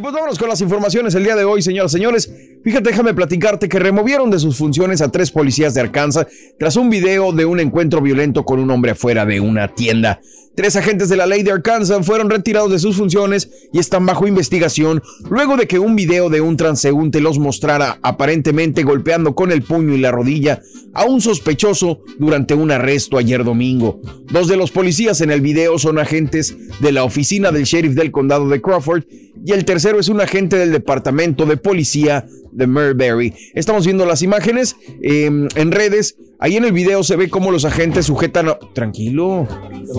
Pues 0.00 0.14
vámonos 0.14 0.38
con 0.38 0.48
las 0.48 0.60
informaciones 0.62 1.14
el 1.14 1.24
día 1.24 1.36
de 1.36 1.44
hoy, 1.44 1.60
señoras 1.60 1.92
y 1.92 1.96
señores. 1.96 2.32
Fíjate, 2.64 2.90
déjame 2.90 3.12
platicarte 3.12 3.68
que 3.68 3.78
removieron 3.78 4.30
de 4.30 4.38
sus 4.38 4.56
funciones 4.56 5.02
a 5.02 5.10
tres 5.10 5.30
policías 5.30 5.74
de 5.74 5.80
Arkansas 5.80 6.26
tras 6.58 6.76
un 6.76 6.88
video 6.88 7.32
de 7.32 7.44
un 7.44 7.60
encuentro 7.60 8.00
violento 8.00 8.44
con 8.44 8.60
un 8.60 8.70
hombre 8.70 8.92
afuera 8.92 9.26
de 9.26 9.40
una 9.40 9.74
tienda. 9.74 10.20
Tres 10.54 10.76
agentes 10.76 11.08
de 11.08 11.16
la 11.16 11.26
ley 11.26 11.42
de 11.42 11.52
Arkansas 11.52 12.04
fueron 12.04 12.28
retirados 12.28 12.70
de 12.70 12.78
sus 12.78 12.96
funciones 12.96 13.68
y 13.72 13.78
están 13.78 14.04
bajo 14.04 14.26
investigación 14.26 15.02
luego 15.28 15.56
de 15.56 15.66
que 15.66 15.78
un 15.78 15.96
video 15.96 16.28
de 16.28 16.40
un 16.40 16.56
transeúnte 16.56 17.20
los 17.20 17.38
mostrara 17.38 17.98
aparentemente 18.02 18.82
golpeando 18.82 19.34
con 19.34 19.52
el 19.52 19.62
puño 19.62 19.94
y 19.94 19.98
la 19.98 20.10
rodilla 20.10 20.60
a 20.92 21.04
un 21.04 21.20
sospechoso 21.20 22.02
durante 22.18 22.54
un 22.54 22.70
arresto 22.70 23.16
ayer 23.16 23.44
domingo. 23.44 24.00
Dos 24.30 24.48
de 24.48 24.56
los 24.56 24.70
policías 24.70 25.20
en 25.20 25.30
el 25.30 25.40
video 25.40 25.78
son 25.78 25.98
agentes 25.98 26.54
de 26.80 26.92
la 26.92 27.04
oficina 27.04 27.52
del 27.52 27.64
sheriff 27.64 27.94
del 27.94 28.10
condado 28.10 28.48
de 28.48 28.60
Crawford 28.60 29.04
y 29.44 29.52
el 29.52 29.64
tercero 29.64 29.98
es 29.98 30.08
un 30.08 30.20
agente 30.20 30.56
del 30.56 30.72
departamento 30.72 31.46
de 31.46 31.56
policía 31.56 32.26
de 32.52 32.66
Murberry. 32.66 33.34
Estamos 33.54 33.84
viendo 33.86 34.04
las 34.06 34.22
imágenes 34.22 34.76
em, 35.02 35.48
en 35.54 35.72
redes. 35.72 36.16
Ahí 36.38 36.56
en 36.56 36.64
el 36.64 36.72
video 36.72 37.02
se 37.02 37.16
ve 37.16 37.28
cómo 37.28 37.50
los 37.50 37.64
agentes 37.64 38.06
sujetan 38.06 38.48
a... 38.48 38.58
Tranquilo. 38.74 39.46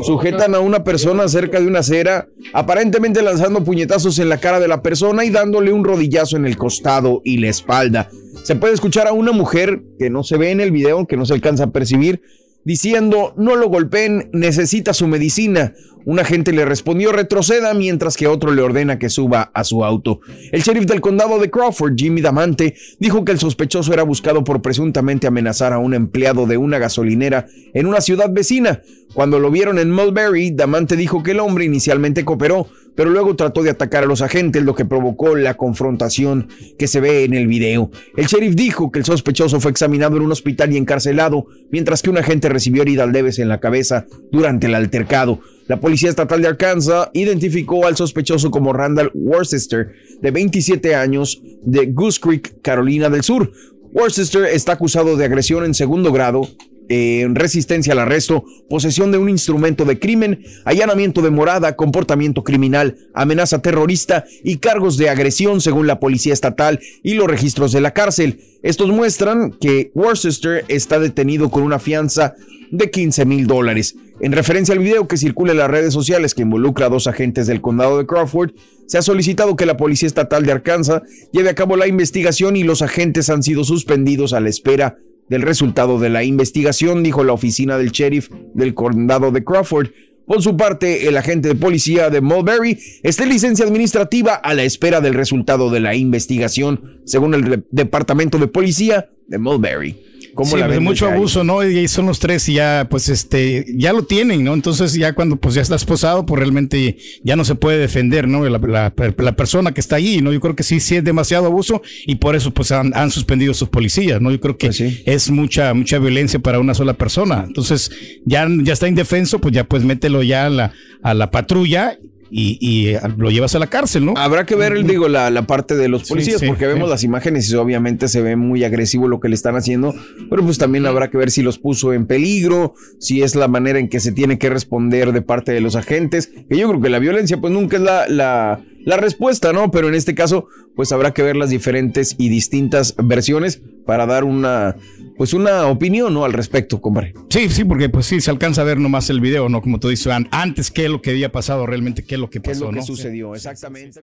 Sujetan 0.03 0.55
a 0.55 0.59
una 0.59 0.83
persona 0.83 1.27
cerca 1.27 1.59
de 1.59 1.67
una 1.67 1.79
acera, 1.79 2.27
aparentemente 2.53 3.21
lanzando 3.21 3.63
puñetazos 3.63 4.19
en 4.19 4.29
la 4.29 4.37
cara 4.37 4.59
de 4.59 4.67
la 4.67 4.81
persona 4.81 5.23
y 5.25 5.29
dándole 5.29 5.71
un 5.71 5.83
rodillazo 5.83 6.37
en 6.37 6.45
el 6.45 6.57
costado 6.57 7.21
y 7.23 7.37
la 7.37 7.49
espalda. 7.49 8.09
Se 8.43 8.55
puede 8.55 8.73
escuchar 8.73 9.07
a 9.07 9.13
una 9.13 9.31
mujer 9.31 9.83
que 9.99 10.09
no 10.09 10.23
se 10.23 10.37
ve 10.37 10.51
en 10.51 10.61
el 10.61 10.71
video, 10.71 11.05
que 11.05 11.17
no 11.17 11.25
se 11.25 11.33
alcanza 11.33 11.65
a 11.65 11.71
percibir, 11.71 12.21
diciendo, 12.63 13.33
no 13.37 13.55
lo 13.55 13.69
golpeen, 13.69 14.29
necesita 14.33 14.93
su 14.93 15.07
medicina. 15.07 15.73
Un 16.03 16.19
agente 16.19 16.51
le 16.51 16.65
respondió 16.65 17.11
retroceda 17.11 17.75
mientras 17.75 18.17
que 18.17 18.25
otro 18.25 18.51
le 18.51 18.63
ordena 18.63 18.97
que 18.97 19.09
suba 19.09 19.51
a 19.53 19.63
su 19.63 19.85
auto. 19.85 20.19
El 20.51 20.63
sheriff 20.63 20.85
del 20.85 20.99
condado 20.99 21.37
de 21.37 21.51
Crawford, 21.51 21.93
Jimmy 21.95 22.21
Damante, 22.21 22.75
dijo 22.99 23.23
que 23.23 23.31
el 23.31 23.39
sospechoso 23.39 23.93
era 23.93 24.01
buscado 24.01 24.43
por 24.43 24.63
presuntamente 24.63 25.27
amenazar 25.27 25.73
a 25.73 25.77
un 25.77 25.93
empleado 25.93 26.47
de 26.47 26.57
una 26.57 26.79
gasolinera 26.79 27.45
en 27.73 27.85
una 27.85 28.01
ciudad 28.01 28.31
vecina. 28.31 28.81
Cuando 29.13 29.39
lo 29.39 29.51
vieron 29.51 29.77
en 29.77 29.91
Mulberry, 29.91 30.51
Damante 30.51 30.95
dijo 30.95 31.21
que 31.21 31.31
el 31.31 31.39
hombre 31.39 31.65
inicialmente 31.65 32.25
cooperó, 32.25 32.67
pero 32.95 33.09
luego 33.09 33.35
trató 33.35 33.63
de 33.63 33.69
atacar 33.69 34.03
a 34.03 34.07
los 34.07 34.21
agentes, 34.21 34.63
lo 34.63 34.75
que 34.75 34.85
provocó 34.85 35.35
la 35.35 35.55
confrontación 35.55 36.47
que 36.77 36.87
se 36.87 36.99
ve 36.99 37.23
en 37.23 37.33
el 37.33 37.47
video. 37.47 37.91
El 38.15 38.25
sheriff 38.25 38.55
dijo 38.55 38.91
que 38.91 38.99
el 38.99 39.05
sospechoso 39.05 39.59
fue 39.59 39.71
examinado 39.71 40.17
en 40.17 40.23
un 40.23 40.31
hospital 40.31 40.73
y 40.73 40.77
encarcelado, 40.77 41.45
mientras 41.71 42.01
que 42.01 42.09
un 42.09 42.17
agente 42.17 42.49
recibió 42.49 42.81
heridas 42.81 43.11
leves 43.11 43.39
en 43.39 43.49
la 43.49 43.59
cabeza 43.59 44.05
durante 44.31 44.67
el 44.67 44.75
altercado. 44.75 45.39
La 45.67 45.79
Policía 45.79 46.09
Estatal 46.09 46.41
de 46.41 46.49
Arkansas 46.49 47.09
identificó 47.13 47.85
al 47.85 47.95
sospechoso 47.95 48.51
como 48.51 48.73
Randall 48.73 49.11
Worcester, 49.13 49.93
de 50.21 50.31
27 50.31 50.95
años, 50.95 51.41
de 51.63 51.85
Goose 51.87 52.19
Creek, 52.19 52.61
Carolina 52.61 53.09
del 53.09 53.23
Sur. 53.23 53.51
Worcester 53.93 54.45
está 54.45 54.73
acusado 54.73 55.17
de 55.17 55.25
agresión 55.25 55.65
en 55.65 55.73
segundo 55.73 56.11
grado, 56.11 56.47
en 56.89 57.35
resistencia 57.35 57.93
al 57.93 57.99
arresto, 57.99 58.43
posesión 58.69 59.11
de 59.11 59.17
un 59.17 59.29
instrumento 59.29 59.85
de 59.85 59.99
crimen, 59.99 60.43
allanamiento 60.65 61.21
de 61.21 61.29
morada, 61.29 61.75
comportamiento 61.75 62.43
criminal, 62.43 62.97
amenaza 63.13 63.61
terrorista 63.61 64.25
y 64.43 64.57
cargos 64.57 64.97
de 64.97 65.09
agresión 65.09 65.61
según 65.61 65.87
la 65.87 65.99
policía 65.99 66.33
estatal 66.33 66.79
y 67.03 67.13
los 67.13 67.27
registros 67.27 67.71
de 67.71 67.81
la 67.81 67.91
cárcel. 67.91 68.41
Estos 68.63 68.89
muestran 68.89 69.51
que 69.51 69.91
Worcester 69.95 70.65
está 70.67 70.99
detenido 70.99 71.49
con 71.49 71.63
una 71.63 71.79
fianza 71.79 72.35
de 72.71 72.89
15 72.89 73.25
mil 73.25 73.47
dólares. 73.47 73.95
En 74.19 74.31
referencia 74.31 74.73
al 74.73 74.79
video 74.79 75.07
que 75.07 75.17
circula 75.17 75.51
en 75.51 75.57
las 75.57 75.71
redes 75.71 75.93
sociales 75.93 76.35
que 76.35 76.43
involucra 76.43 76.85
a 76.85 76.89
dos 76.89 77.07
agentes 77.07 77.47
del 77.47 77.61
condado 77.61 77.97
de 77.97 78.05
Crawford, 78.05 78.51
se 78.85 78.97
ha 78.97 79.01
solicitado 79.01 79.55
que 79.55 79.65
la 79.65 79.77
Policía 79.77 80.07
Estatal 80.07 80.45
de 80.45 80.51
Arkansas 80.51 81.01
lleve 81.31 81.49
a 81.49 81.55
cabo 81.55 81.75
la 81.75 81.87
investigación 81.87 82.55
y 82.55 82.63
los 82.63 82.81
agentes 82.81 83.29
han 83.29 83.41
sido 83.41 83.63
suspendidos 83.63 84.33
a 84.33 84.39
la 84.39 84.49
espera 84.49 84.97
del 85.31 85.43
resultado 85.43 85.97
de 85.97 86.09
la 86.09 86.25
investigación, 86.25 87.03
dijo 87.03 87.23
la 87.23 87.31
oficina 87.31 87.77
del 87.77 87.91
sheriff 87.91 88.29
del 88.53 88.73
condado 88.73 89.31
de 89.31 89.45
Crawford. 89.45 89.87
Por 90.27 90.41
su 90.41 90.57
parte, 90.57 91.07
el 91.07 91.15
agente 91.15 91.47
de 91.47 91.55
policía 91.55 92.09
de 92.09 92.19
Mulberry 92.19 92.77
está 93.01 93.23
en 93.23 93.29
licencia 93.29 93.65
administrativa 93.65 94.33
a 94.35 94.53
la 94.53 94.63
espera 94.63 94.99
del 94.99 95.13
resultado 95.13 95.69
de 95.69 95.79
la 95.79 95.95
investigación, 95.95 96.99
según 97.05 97.33
el 97.33 97.63
departamento 97.71 98.39
de 98.39 98.47
policía 98.47 99.09
de 99.27 99.37
Mulberry. 99.37 100.10
Sí, 100.43 100.57
de 100.57 100.79
mucho 100.79 101.07
abuso, 101.09 101.43
¿no? 101.43 101.63
Y 101.63 101.87
son 101.87 102.05
los 102.05 102.19
tres 102.19 102.47
y 102.49 102.53
ya, 102.53 102.87
pues, 102.89 103.09
este, 103.09 103.65
ya 103.75 103.93
lo 103.93 104.03
tienen, 104.03 104.43
¿no? 104.43 104.53
Entonces 104.53 104.93
ya 104.93 105.13
cuando 105.13 105.35
pues 105.35 105.55
ya 105.55 105.61
está 105.61 105.75
esposado, 105.75 106.25
pues 106.25 106.39
realmente 106.39 106.97
ya 107.23 107.35
no 107.35 107.45
se 107.45 107.55
puede 107.55 107.77
defender, 107.77 108.27
¿no? 108.27 108.47
La, 108.47 108.59
la, 108.59 109.35
persona 109.35 109.73
que 109.73 109.81
está 109.81 109.95
allí, 109.97 110.21
¿no? 110.21 110.31
Yo 110.31 110.39
creo 110.39 110.55
que 110.55 110.63
sí, 110.63 110.79
sí 110.79 110.95
es 110.95 111.03
demasiado 111.03 111.45
abuso 111.45 111.81
y 112.05 112.15
por 112.15 112.35
eso 112.35 112.51
pues 112.51 112.71
han, 112.71 112.95
han 112.95 113.11
suspendido 113.11 113.53
sus 113.53 113.69
policías, 113.69 114.21
¿no? 114.21 114.31
Yo 114.31 114.39
creo 114.39 114.57
que 114.57 114.67
Pues 114.67 114.81
es 114.81 115.29
mucha, 115.29 115.73
mucha 115.73 115.99
violencia 115.99 116.39
para 116.39 116.59
una 116.59 116.73
sola 116.73 116.93
persona. 116.93 117.43
Entonces 117.47 117.91
ya, 118.25 118.47
ya 118.63 118.73
está 118.73 118.87
indefenso, 118.87 119.39
pues 119.39 119.53
ya 119.53 119.63
pues 119.63 119.83
mételo 119.83 120.23
ya 120.23 120.45
a 120.45 120.49
la, 120.49 120.73
a 121.03 121.13
la 121.13 121.31
patrulla 121.31 121.97
y, 122.31 122.57
y, 122.61 122.87
eh, 122.87 122.99
lo 123.17 123.29
llevas 123.29 123.53
a 123.55 123.59
la 123.59 123.67
cárcel, 123.67 124.05
¿no? 124.05 124.13
Habrá 124.15 124.45
que 124.45 124.55
ver, 124.55 124.85
digo, 124.85 125.09
la, 125.09 125.29
la 125.29 125.45
parte 125.45 125.75
de 125.75 125.89
los 125.89 126.07
policías, 126.07 126.39
sí, 126.39 126.47
porque 126.47 126.65
vemos 126.65 126.87
sí. 126.87 126.91
las 126.91 127.03
imágenes 127.03 127.51
y 127.51 127.55
obviamente 127.55 128.07
se 128.07 128.21
ve 128.21 128.37
muy 128.37 128.63
agresivo 128.63 129.07
lo 129.09 129.19
que 129.19 129.27
le 129.27 129.35
están 129.35 129.57
haciendo, 129.57 129.93
pero 130.29 130.43
pues 130.43 130.57
también 130.57 130.85
habrá 130.85 131.09
que 131.09 131.17
ver 131.17 131.29
si 131.29 131.41
los 131.41 131.59
puso 131.59 131.91
en 131.91 132.07
peligro, 132.07 132.73
si 132.99 133.21
es 133.21 133.35
la 133.35 133.49
manera 133.49 133.79
en 133.79 133.89
que 133.89 133.99
se 133.99 134.13
tiene 134.13 134.39
que 134.39 134.49
responder 134.49 135.11
de 135.11 135.21
parte 135.21 135.51
de 135.51 135.59
los 135.59 135.75
agentes, 135.75 136.27
que 136.27 136.57
yo 136.57 136.69
creo 136.69 136.81
que 136.81 136.89
la 136.89 136.99
violencia 136.99 137.37
pues 137.37 137.51
nunca 137.51 137.75
es 137.75 137.83
la, 137.83 138.07
la, 138.07 138.61
la 138.85 138.97
respuesta, 138.97 139.53
¿no? 139.53 139.71
Pero 139.71 139.87
en 139.89 139.95
este 139.95 140.15
caso 140.15 140.47
pues 140.75 140.91
habrá 140.91 141.11
que 141.13 141.21
ver 141.23 141.35
las 141.35 141.49
diferentes 141.49 142.15
y 142.17 142.29
distintas 142.29 142.95
versiones 142.97 143.61
para 143.85 144.05
dar 144.05 144.23
una 144.23 144.75
pues 145.17 145.33
una 145.33 145.67
opinión, 145.67 146.13
¿no? 146.13 146.25
Al 146.25 146.33
respecto, 146.33 146.81
compadre. 146.81 147.13
Sí, 147.29 147.47
sí, 147.49 147.63
porque 147.63 147.89
pues 147.89 148.07
sí, 148.07 148.21
se 148.21 148.31
alcanza 148.31 148.61
a 148.61 148.63
ver 148.63 148.79
nomás 148.79 149.09
el 149.11 149.21
video, 149.21 149.49
¿no? 149.49 149.61
Como 149.61 149.79
tú 149.79 149.89
dices, 149.89 150.07
an- 150.07 150.27
antes 150.31 150.71
qué 150.71 150.85
es 150.85 150.89
lo 150.91 151.01
que 151.01 151.11
había 151.11 151.31
pasado 151.31 151.65
realmente, 151.67 152.03
qué 152.03 152.15
es 152.15 152.21
lo 152.21 152.29
que 152.29 152.41
¿Qué 152.41 152.51
es 152.51 152.57
pasó, 152.59 152.69
que 152.71 152.77
¿no? 152.77 152.81
sucedió? 152.83 153.35
Exactamente. 153.35 154.01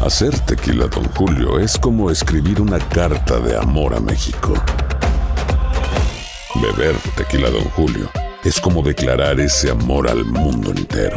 Hacer 0.00 0.38
tequila, 0.40 0.86
Don 0.86 1.04
Julio, 1.14 1.58
es 1.58 1.76
como 1.78 2.10
escribir 2.10 2.60
una 2.60 2.78
carta 2.78 3.40
de 3.40 3.56
amor 3.56 3.94
a 3.94 4.00
México. 4.00 4.54
Beber 6.62 6.94
tequila, 7.16 7.50
Don 7.50 7.64
Julio, 7.70 8.08
es 8.44 8.60
como 8.60 8.82
declarar 8.82 9.40
ese 9.40 9.70
amor 9.70 10.08
al 10.08 10.24
mundo 10.24 10.70
entero. 10.70 11.16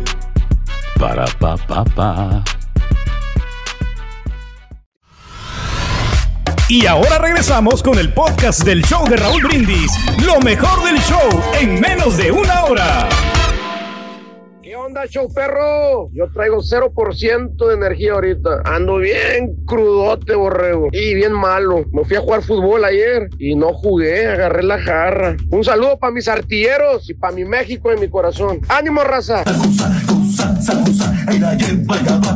Para, 1.01 1.25
pa, 1.39 1.57
pa, 1.57 1.83
pa. 1.83 2.43
Y 6.69 6.85
ahora 6.85 7.17
regresamos 7.17 7.81
con 7.81 7.97
el 7.97 8.13
podcast 8.13 8.63
del 8.63 8.83
show 8.83 9.09
de 9.09 9.17
Raúl 9.17 9.41
Brindis. 9.41 9.91
Lo 10.23 10.39
mejor 10.41 10.85
del 10.85 10.99
show 10.99 11.41
en 11.59 11.81
menos 11.81 12.17
de 12.17 12.31
una 12.31 12.65
hora. 12.65 13.09
¿Qué 14.61 14.75
onda, 14.75 15.07
show 15.07 15.27
perro? 15.33 16.07
Yo 16.13 16.31
traigo 16.35 16.59
0% 16.59 17.67
de 17.67 17.73
energía 17.73 18.13
ahorita. 18.13 18.61
Ando 18.65 18.97
bien 18.97 19.55
crudote, 19.65 20.35
borrego. 20.35 20.89
Y 20.91 21.15
bien 21.15 21.33
malo. 21.33 21.83
Me 21.91 22.05
fui 22.05 22.17
a 22.17 22.21
jugar 22.21 22.43
fútbol 22.43 22.85
ayer 22.85 23.27
y 23.39 23.55
no 23.55 23.73
jugué, 23.73 24.27
agarré 24.27 24.61
la 24.61 24.79
jarra. 24.79 25.35
Un 25.49 25.63
saludo 25.63 25.97
para 25.97 26.13
mis 26.13 26.27
artilleros 26.27 27.09
y 27.09 27.15
para 27.15 27.33
mi 27.33 27.43
México 27.43 27.91
en 27.91 27.99
mi 27.99 28.07
corazón. 28.07 28.61
¡Ánimo, 28.69 29.03
raza! 29.03 29.43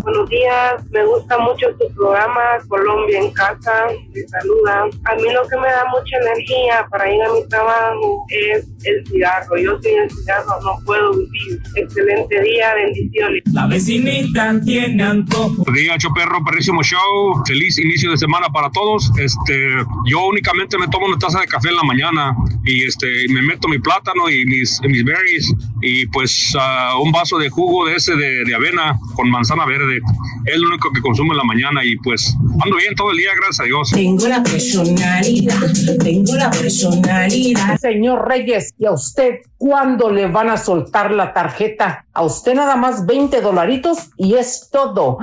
Buenos 0.03 0.29
días, 0.29 0.83
me 0.91 1.05
gusta 1.05 1.37
mucho 1.39 1.67
tu 1.79 1.93
programa 1.95 2.41
Colombia 2.67 3.19
en 3.19 3.31
casa, 3.31 3.87
te 4.13 4.27
saluda. 4.27 4.83
A 5.05 5.15
mí 5.15 5.31
lo 5.31 5.47
que 5.47 5.55
me 5.57 5.67
da 5.67 5.85
mucha 5.89 6.17
energía 6.17 6.85
para 6.89 7.13
ir 7.13 7.21
a 7.21 7.33
mi 7.33 7.47
trabajo 7.47 8.25
es 8.29 8.67
el 8.83 9.05
cigarro. 9.07 9.57
Yo 9.57 9.79
sin 9.81 9.99
el 9.99 10.09
cigarro 10.09 10.59
no 10.61 10.77
puedo 10.85 11.11
vivir. 11.13 11.61
Excelente 11.75 12.41
día, 12.41 12.73
bendiciones. 12.75 13.43
La 13.53 13.67
vecinita 13.67 14.59
tiene 14.65 15.03
antojo. 15.03 15.63
Buen 15.63 15.75
día, 15.75 15.97
Choperro, 15.97 16.43
perrísimo 16.43 16.83
show. 16.83 17.43
Feliz 17.47 17.77
inicio 17.77 18.11
de 18.11 18.17
semana 18.17 18.49
para 18.49 18.69
todos. 18.71 19.11
Este, 19.17 19.69
yo 20.05 20.25
únicamente 20.25 20.77
me 20.77 20.87
tomo 20.87 21.05
una 21.05 21.17
taza 21.17 21.39
de 21.39 21.47
café 21.47 21.69
en 21.69 21.75
la 21.75 21.83
mañana 21.83 22.35
y 22.65 22.83
este, 22.83 23.27
me 23.29 23.41
meto 23.41 23.67
mi 23.67 23.79
plátano 23.79 24.29
y 24.29 24.45
mis, 24.45 24.81
mis 24.83 25.03
berries 25.03 25.53
y 25.81 26.07
pues 26.07 26.53
ah, 26.59 26.97
un 27.01 27.11
vaso 27.11 27.37
de 27.37 27.49
jugo 27.49 27.84
de 27.86 27.95
ese 27.95 28.15
de, 28.15 28.43
de 28.43 28.55
avena 28.55 28.97
con 29.15 29.29
manzana 29.29 29.65
verde. 29.65 29.99
Es 30.45 30.57
lo 30.57 30.67
único 30.67 30.91
que 30.91 31.01
consumo 31.01 31.33
en 31.33 31.38
la 31.38 31.43
mañana 31.43 31.83
y 31.83 31.95
pues 31.97 32.36
ando 32.63 32.77
bien 32.77 32.95
todo 32.95 33.11
el 33.11 33.17
día, 33.17 33.31
gracias 33.36 33.61
a 33.61 33.63
Dios. 33.63 33.91
Tengo 33.91 34.27
la 34.27 34.43
personalidad, 34.43 35.73
tengo 36.03 36.36
la 36.36 36.51
personalidad. 36.51 37.79
Señor 37.79 38.27
Reyes, 38.27 38.73
¿y 38.77 38.86
a 38.86 38.91
usted 38.91 39.39
cuándo 39.57 40.11
le 40.11 40.27
van 40.27 40.49
a 40.49 40.57
soltar 40.57 41.11
la 41.11 41.33
tarjeta? 41.33 42.04
A 42.16 42.24
usted 42.24 42.55
nada 42.55 42.78
más 42.78 43.05
20 43.05 43.41
dolaritos 43.41 44.09
y 44.16 44.36
es 44.36 44.70
todo. 44.72 45.18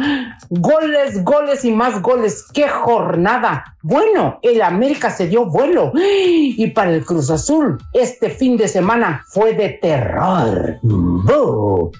Goles, 0.51 1.24
goles 1.24 1.64
y 1.64 1.72
más 1.72 2.03
goles. 2.03 2.45
¡Qué 2.53 2.68
jornada! 2.68 3.76
Bueno, 3.80 4.38
el 4.43 4.61
América 4.61 5.11
se 5.11 5.26
dio 5.26 5.47
vuelo. 5.47 5.90
Y 5.95 6.66
para 6.68 6.93
el 6.93 7.05
Cruz 7.05 7.30
Azul, 7.30 7.78
este 7.95 8.28
fin 8.28 8.59
de 8.59 8.68
semana 8.68 9.24
fue 9.26 9.55
de 9.55 9.70
terror. 9.70 10.78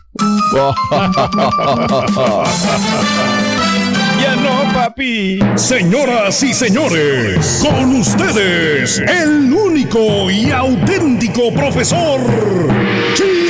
Ya 4.23 4.37
no, 4.37 4.73
papi. 4.73 5.41
Señoras 5.57 6.41
y 6.45 6.55
señores, 6.55 7.67
con 7.69 7.97
ustedes, 7.97 9.01
el 9.01 9.53
único 9.53 10.31
y 10.31 10.53
auténtico 10.53 11.53
profesor. 11.53 12.21
Buen 13.19 13.42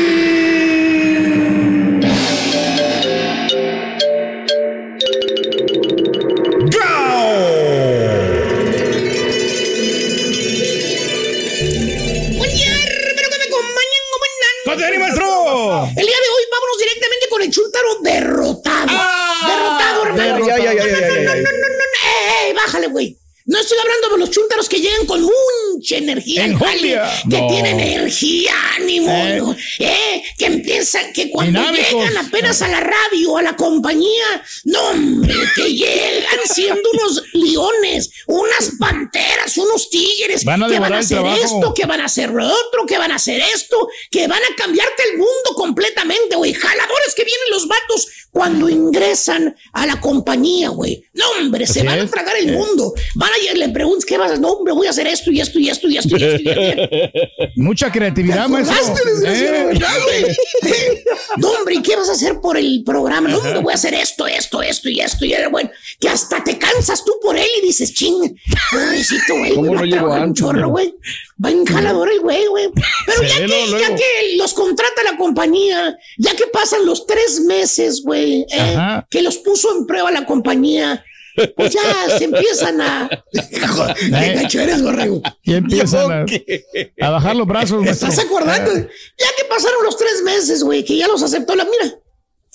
ey, 22.44 22.52
bájale, 22.54 22.86
güey. 22.88 23.16
No 23.44 23.58
estoy 23.58 23.76
hablando 23.76 24.10
de 24.10 24.18
los 24.18 24.30
chuntaros 24.30 24.68
que 24.68 24.78
llegan 24.80 25.04
con 25.04 25.20
mucha 25.20 25.96
energía 25.96 26.44
que 26.44 26.50
No. 26.52 27.48
tienen 27.48 27.80
energía, 27.80 28.52
ánimo, 28.76 29.10
Eh. 29.12 29.38
¿no? 29.40 29.56
eh, 29.80 30.22
que 30.38 30.46
empiezan, 30.46 31.12
que 31.12 31.28
cuando 31.28 31.58
Dinámicos. 31.58 31.90
llegan 31.92 32.18
apenas 32.24 32.62
a 32.62 32.68
la 32.68 32.78
radio, 32.78 33.36
a 33.36 33.42
la 33.42 33.56
compañía, 33.56 34.44
no, 34.62 34.80
hombre, 34.90 35.34
que 35.56 35.74
llegan 35.74 36.38
siendo 36.54 36.88
unos 36.92 37.20
leones, 37.32 38.10
unas 38.28 38.70
panteras, 38.78 39.56
unos 39.56 39.90
tigres, 39.90 40.44
Van 40.44 40.62
a 40.62 40.68
que 40.68 40.78
van 40.78 40.92
a 40.92 40.98
hacer 40.98 41.26
esto, 41.42 41.74
que 41.74 41.84
van 41.84 42.00
a 42.00 42.04
hacer 42.04 42.30
lo 42.30 42.46
otro, 42.46 42.86
que 42.86 42.96
van 42.96 43.10
a 43.10 43.16
hacer 43.16 43.42
esto, 43.52 43.88
que 44.12 44.28
van 44.28 44.40
a 44.40 44.54
cambiarte 44.56 45.02
el 45.10 45.18
mundo 45.18 45.54
completamente, 45.56 46.36
güey. 46.36 46.54
Jaladores 46.54 47.12
que 47.16 47.24
vienen 47.24 47.50
los 47.50 47.66
vatos 47.66 48.06
cuando 48.32 48.68
ingresan 48.70 49.54
a 49.74 49.86
la 49.86 50.00
compañía, 50.00 50.70
güey. 50.70 51.04
No, 51.12 51.24
hombre, 51.38 51.66
se 51.66 51.82
van 51.82 52.00
a 52.00 52.06
tragar 52.06 52.34
el 52.38 52.48
Eh. 52.48 52.52
mundo. 52.52 52.94
Van 53.14 53.30
a 53.30 53.36
llegar, 53.36 53.58
le 53.58 53.68
preguntas, 53.68 54.06
¿qué 54.06 54.16
vas 54.16 54.28
a 54.30 54.32
hacer? 54.32 54.40
No, 54.40 54.52
hombre, 54.52 54.72
voy 54.72 54.86
a 54.86 54.90
hacer 54.90 55.06
esto 55.06 55.30
y 55.30 55.38
esto 55.40 55.58
y 55.58 55.68
esto 55.68 55.86
y 55.86 55.98
esto 55.98 56.16
y 56.16 56.24
esto. 56.24 56.42
Y 56.42 56.48
esto. 56.48 56.88
Mucha 57.56 57.92
creatividad, 57.92 58.48
maestro. 58.48 58.74
¿Acordaste, 58.74 59.10
desgraciado, 59.10 59.68
Eh. 60.12 60.36
No, 61.36 61.50
hombre, 61.50 61.74
¿y 61.76 61.82
qué 61.82 61.94
vas 61.96 62.08
a 62.08 62.12
hacer 62.12 62.40
por 62.40 62.56
el 62.56 62.82
programa? 62.84 63.28
No, 63.28 63.38
hombre, 63.38 63.58
voy 63.60 63.72
a 63.72 63.76
hacer 63.76 63.92
esto, 63.94 64.26
esto, 64.26 64.62
esto 64.62 64.88
y 64.88 65.00
esto. 65.00 65.24
Y 65.26 65.32
era 65.34 65.48
bueno, 65.48 65.70
que 66.00 66.08
hasta 66.08 66.42
te 66.42 66.56
cansas 66.58 67.04
tú 67.04 67.12
por 67.22 67.36
él 67.36 67.46
y 67.62 67.66
dices, 67.66 67.92
ching, 67.92 68.34
pobrecito, 68.70 69.36
güey. 69.36 69.54
¿Cómo 69.54 69.74
no 69.74 69.84
llegó 69.84 70.12
antes, 70.12 70.42
chorro, 70.42 70.68
güey. 70.70 70.94
Va 71.44 71.50
en 71.50 71.64
jalador 71.66 72.10
el 72.10 72.20
güey, 72.20 72.46
güey. 72.46 72.68
Pero 73.06 73.18
Se 73.22 73.28
ya 73.28 73.36
que, 73.38 73.46
luego, 73.66 73.78
ya 73.78 73.94
que 73.94 74.36
los 74.36 74.52
contrata 74.54 75.02
la 75.10 75.16
compañía, 75.16 75.96
ya 76.18 76.34
que 76.36 76.46
pasan 76.46 76.86
los 76.86 77.06
tres 77.06 77.40
meses, 77.40 78.02
güey, 78.02 78.21
eh, 78.22 79.02
que 79.10 79.22
los 79.22 79.38
puso 79.38 79.76
en 79.76 79.86
prueba 79.86 80.10
la 80.10 80.24
compañía, 80.26 81.04
pues 81.56 81.72
ya 81.72 82.18
se 82.18 82.24
empiezan 82.24 82.80
a... 82.80 83.08
¡Qué 83.32 84.34
gacho 84.34 84.60
eres, 84.60 84.82
borrego! 84.82 85.22
Y 85.42 85.54
empiezan 85.54 86.26
a, 87.00 87.10
bajar 87.10 87.36
los 87.36 87.46
brazos, 87.46 87.84
¿Te 87.84 87.90
estás 87.90 88.18
acordando? 88.18 88.72
Ya 88.74 89.26
que 89.36 89.44
pasaron 89.48 89.82
los 89.84 89.96
tres 89.96 90.22
meses, 90.22 90.62
güey, 90.62 90.84
que 90.84 90.96
ya 90.96 91.08
los 91.08 91.22
aceptó 91.22 91.54
la 91.54 91.64
mira. 91.64 91.94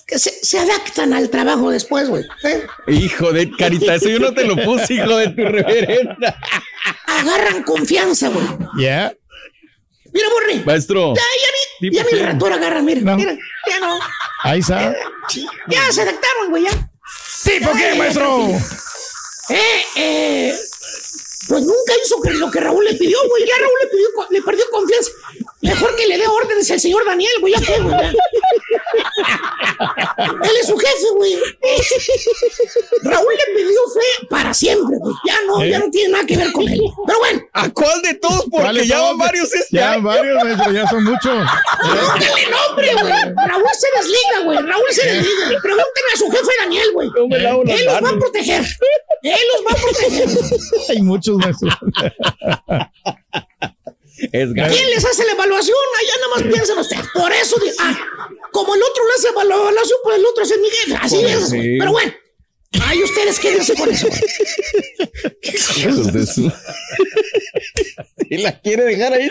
Que 0.06 0.18
se, 0.18 0.30
se 0.30 0.58
adaptan 0.58 1.12
al 1.12 1.28
trabajo 1.28 1.70
después, 1.70 2.08
güey. 2.08 2.24
¿eh? 2.44 2.66
Hijo 2.86 3.30
de 3.30 3.50
carita, 3.50 3.96
eso 3.96 4.08
yo 4.08 4.18
no 4.18 4.32
te 4.32 4.44
lo 4.44 4.56
puse, 4.56 4.94
hijo 4.94 5.16
de 5.16 5.28
tu 5.28 5.42
reverenda. 5.42 6.38
Agarran 7.06 7.62
confianza, 7.62 8.28
güey. 8.28 8.46
Ya. 8.78 9.12
Mira, 10.10 10.28
Borre. 10.30 10.64
Maestro. 10.64 11.14
Ya, 11.14 11.20
ya 11.20 11.48
ya 11.80 12.04
qué? 12.04 12.22
rator 12.22 12.52
agarran, 12.52 12.84
mira, 12.84 13.00
No. 13.02 13.16
mira. 13.16 13.36
Ya 13.68 13.80
no. 13.80 13.98
Ahí 14.42 14.60
está. 14.60 14.94
Ya 15.68 15.92
se 15.92 16.02
adaptaron, 16.02 16.50
güey, 16.50 16.64
ya. 16.64 16.90
¿Tipo 17.44 17.72
qué, 17.72 17.94
maestro? 17.94 18.48
Eh, 19.50 19.84
eh. 19.96 20.54
Pues 21.48 21.62
nunca 21.62 21.92
hizo 22.04 22.20
lo 22.38 22.50
que 22.50 22.60
Raúl 22.60 22.84
le 22.84 22.94
pidió, 22.94 23.18
güey. 23.28 23.46
Ya 23.46 23.54
Raúl 23.58 23.72
le, 23.82 23.88
pidió, 23.88 24.08
le 24.30 24.42
perdió 24.42 24.64
confianza. 24.70 25.10
Mejor 25.60 25.96
que 25.96 26.06
le 26.06 26.18
dé 26.18 26.26
órdenes 26.26 26.70
al 26.70 26.80
señor 26.80 27.04
Daniel, 27.04 27.32
güey. 27.40 27.52
Ya 27.52 27.60
fue, 27.60 27.80
güey. 27.80 27.94
Él 30.42 30.50
es 30.60 30.66
su 30.68 30.76
jefe, 30.76 31.08
güey. 31.16 31.36
Raúl 33.02 33.32
le 33.34 33.54
pidió 33.56 33.80
fe 33.92 34.26
para 34.30 34.54
siempre, 34.54 34.96
güey. 34.98 35.14
Ya 35.26 35.34
no, 35.46 35.64
ya 35.64 35.78
no 35.78 35.90
tiene 35.90 36.10
nada 36.10 36.24
que 36.26 36.36
ver 36.36 36.52
con 36.52 36.68
él. 36.68 36.80
Pero 37.06 37.18
bueno, 37.18 37.42
¿A 37.52 37.68
cuál 37.70 38.00
de 38.02 38.14
todos? 38.14 38.42
Porque 38.50 38.58
¿Cuáles 38.64 38.86
ya 38.88 39.00
van 39.00 39.18
varios 39.18 39.52
este 39.54 39.76
Ya 39.76 39.92
año. 39.92 40.02
varios, 40.02 40.42
maestro, 40.44 40.72
ya 40.72 40.88
son 40.88 41.04
muchos. 41.04 41.48
pregúntale 41.80 42.48
nombre, 42.50 42.92
güey. 42.94 43.48
Raúl 43.48 43.68
se 43.78 43.88
desliga, 43.96 44.40
güey. 44.44 44.58
Raúl 44.58 44.86
se 44.90 45.06
desliga. 45.06 45.60
Pregúntenle 45.62 46.12
a 46.14 46.18
su 46.18 46.30
jefe 46.30 46.52
Daniel, 46.60 46.86
güey. 46.94 47.08
No 47.16 47.26
me 47.28 47.38
lavo 47.38 47.64
las 47.64 47.78
Él 47.80 47.86
los 47.86 47.94
va 48.04 48.08
a 48.10 48.18
proteger. 48.18 48.64
Él 49.22 49.38
los 49.52 49.64
va 49.66 49.72
a 49.72 49.82
proteger. 49.82 50.28
Hay 50.90 51.02
muchos, 51.02 51.36
maestro. 51.38 51.68
Es 54.32 54.52
gacho. 54.52 54.74
¿Quién 54.74 54.90
les 54.90 55.04
hace 55.04 55.24
la 55.24 55.32
evaluación? 55.32 55.76
Allá 55.98 56.12
nada 56.20 56.28
más 56.34 56.52
piensan 56.54 56.78
ustedes. 56.78 57.06
Por 57.14 57.32
eso, 57.32 57.56
ah, 57.80 57.98
como 58.52 58.74
el 58.74 58.82
otro 58.82 59.04
le 59.06 59.12
hace 59.14 59.28
la 59.48 59.54
evaluación, 59.54 59.98
pues 60.02 60.16
el 60.16 60.26
otro 60.26 60.44
es 60.44 60.50
el 60.50 60.60
Miguel. 60.60 60.98
Así 61.00 61.18
Pues 61.20 61.34
es, 61.34 61.48
sí. 61.50 61.76
Pero 61.78 61.92
bueno, 61.92 62.12
ay, 62.82 63.02
ustedes 63.02 63.38
quédense 63.40 63.74
con 63.74 63.90
eso. 63.90 64.08
de 66.12 66.26
su- 66.26 66.52
Y 68.30 68.36
la 68.38 68.60
quiere 68.60 68.84
dejar 68.84 69.14
ahí. 69.14 69.30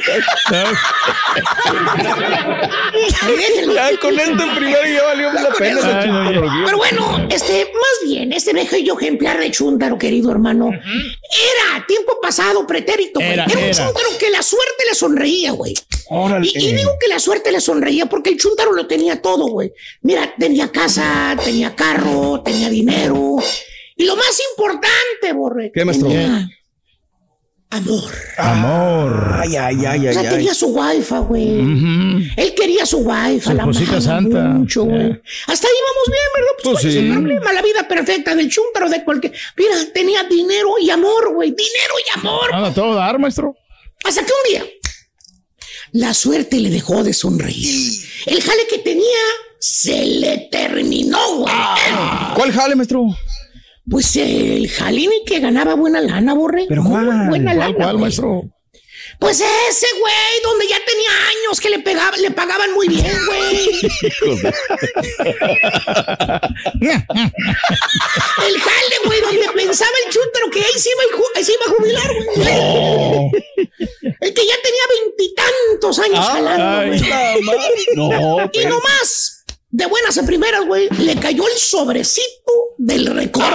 Ya 3.76 3.98
con 4.00 4.20
esto 4.20 4.44
en 4.44 4.56
primero 4.56 4.84
ya 4.88 5.04
valió 5.04 5.32
la 5.34 5.50
pena. 5.52 5.80
Ay, 5.84 6.04
chingada. 6.04 6.64
Pero 6.66 6.78
bueno, 6.78 7.28
este, 7.30 7.66
más 7.66 8.10
bien, 8.10 8.34
este 8.34 8.54
bello 8.54 8.98
ejemplar 9.00 9.40
de 9.40 9.52
Chúntaro, 9.52 9.98
querido 9.98 10.32
hermano, 10.32 10.70
era 10.72 11.86
tiempo 11.88 12.20
pasado, 12.22 12.66
pretérito, 12.66 13.20
güey. 13.20 13.34
Era, 13.34 13.46
Era, 13.46 13.54
un 13.60 13.64
era. 13.66 13.74
Chúntaro 13.74 14.18
que 14.20 14.30
la 14.32 14.42
suerte 14.42 14.84
le 14.90 14.96
sonreía, 14.96 15.52
güey. 15.52 15.76
Órale. 16.10 16.48
Y, 16.54 16.58
y 16.70 16.74
digo 16.74 16.92
que 17.00 17.08
la 17.08 17.20
suerte 17.20 17.52
le 17.52 17.60
sonreía 17.62 18.06
porque 18.08 18.30
el 18.32 18.38
Chuntaro 18.38 18.72
lo 18.74 18.88
tenía 18.88 19.22
todo, 19.22 19.48
güey. 19.48 19.72
Mira, 20.02 20.34
tenía 20.38 20.72
casa, 20.72 21.36
tenía 21.44 21.76
carro, 21.76 22.42
tenía 22.44 22.70
dinero. 22.70 23.36
Y 23.96 24.06
lo 24.06 24.16
más 24.16 24.40
importante, 24.52 25.34
Borre. 25.34 25.72
¿Qué, 25.74 25.84
maestro? 25.86 26.08
tenía 26.10 26.50
Amor. 27.70 28.04
Amor. 28.38 29.36
Ay, 29.42 29.58
ay, 29.58 29.86
ay, 29.86 30.06
O 30.06 30.10
ay, 30.10 30.14
sea, 30.14 30.22
ay. 30.22 30.30
tenía 30.38 30.54
su 30.54 30.68
wifi, 30.68 31.16
güey. 31.28 31.60
Él 32.38 32.54
quería 32.56 32.86
su 32.86 33.00
wifi, 33.00 33.42
Su 33.42 33.54
la 33.54 33.64
amaba 33.64 34.02
santa. 34.02 34.40
mucho, 34.46 34.84
güey. 34.86 35.08
Eh. 35.08 35.22
Hasta 35.48 35.68
ahí 35.68 35.74
vamos 35.84 36.08
bien, 36.08 36.24
¿verdad? 36.34 36.50
Pues, 36.64 36.64
Pues 36.64 36.82
¿cuál 36.82 36.88
es 36.88 36.96
el 36.96 37.04
sí. 37.08 37.12
problema? 37.12 37.54
La 37.54 37.62
vida 37.62 37.86
perfecta 37.88 38.36
del 38.36 38.50
Chuntaro, 38.50 38.90
de 38.90 39.04
cualquier... 39.04 39.34
Mira, 39.58 39.76
tenía 39.94 40.24
dinero 40.24 40.76
y 40.80 40.90
amor, 40.90 41.34
güey. 41.34 41.50
Dinero 41.50 41.94
y 42.06 42.20
amor. 42.20 42.52
Nada, 42.52 42.74
todo 42.74 42.96
dar, 42.96 43.20
maestro. 43.20 43.54
Hasta 44.06 44.22
que 44.26 44.32
un 44.32 44.50
día 44.52 44.72
la 45.98 46.14
suerte 46.14 46.60
le 46.60 46.70
dejó 46.70 47.04
de 47.04 47.14
sonreír. 47.14 47.92
El 48.26 48.42
jale 48.42 48.62
que 48.70 48.78
tenía 48.80 49.04
se 49.60 50.06
le 50.06 50.48
terminó, 50.52 51.18
güey. 51.38 51.54
¿Cuál 52.36 52.52
jale, 52.52 52.76
maestro? 52.76 53.06
Pues 53.90 54.16
el 54.18 54.70
jalini 54.70 55.24
que 55.26 55.40
ganaba 55.40 55.76
buena 55.76 56.02
lana, 56.02 56.34
borre. 56.34 56.66
¿Pero 56.68 56.84
Muy 56.84 56.92
cuál? 56.92 57.30
Buena 57.30 57.46
¿Cuál, 57.56 57.58
lana, 57.60 57.74
cuál, 57.76 57.92
güey. 57.94 58.02
maestro? 58.02 58.44
Pues 59.20 59.42
ese 59.42 59.88
güey, 60.00 60.42
donde 60.44 60.68
ya 60.68 60.78
tenía 60.86 61.10
años 61.10 61.60
que 61.60 61.70
le, 61.70 61.80
pegaba, 61.80 62.16
le 62.18 62.30
pagaban 62.32 62.72
muy 62.74 62.88
bien, 62.88 63.18
güey. 63.26 63.70
el 68.46 68.62
jale, 68.62 68.96
güey, 69.06 69.22
donde 69.22 69.50
pensaba 69.56 69.92
el 70.06 70.14
chúntaro 70.14 70.50
que 70.52 70.60
ahí 70.60 70.74
se 70.78 70.90
iba, 70.92 71.02
ahí 71.36 71.44
se 71.44 71.54
iba 71.54 71.66
a 71.66 71.70
jubilar, 71.70 72.14
güey. 72.36 73.32
El 74.22 74.34
que 74.34 74.46
ya 74.46 74.56
tenía 74.64 74.84
veintitantos 75.04 76.00
años 76.00 76.26
jalando, 76.26 76.88
güey. 76.88 77.02
No, 77.96 78.46
Y 78.46 78.48
pues. 78.50 78.66
nomás, 78.68 79.44
de 79.72 79.86
buenas 79.88 80.18
a 80.20 80.26
primeras, 80.26 80.66
güey, 80.66 80.90
le 81.00 81.16
cayó 81.16 81.48
el 81.48 81.58
sobrecito 81.58 82.54
del 82.78 83.08
recorte. 83.08 83.52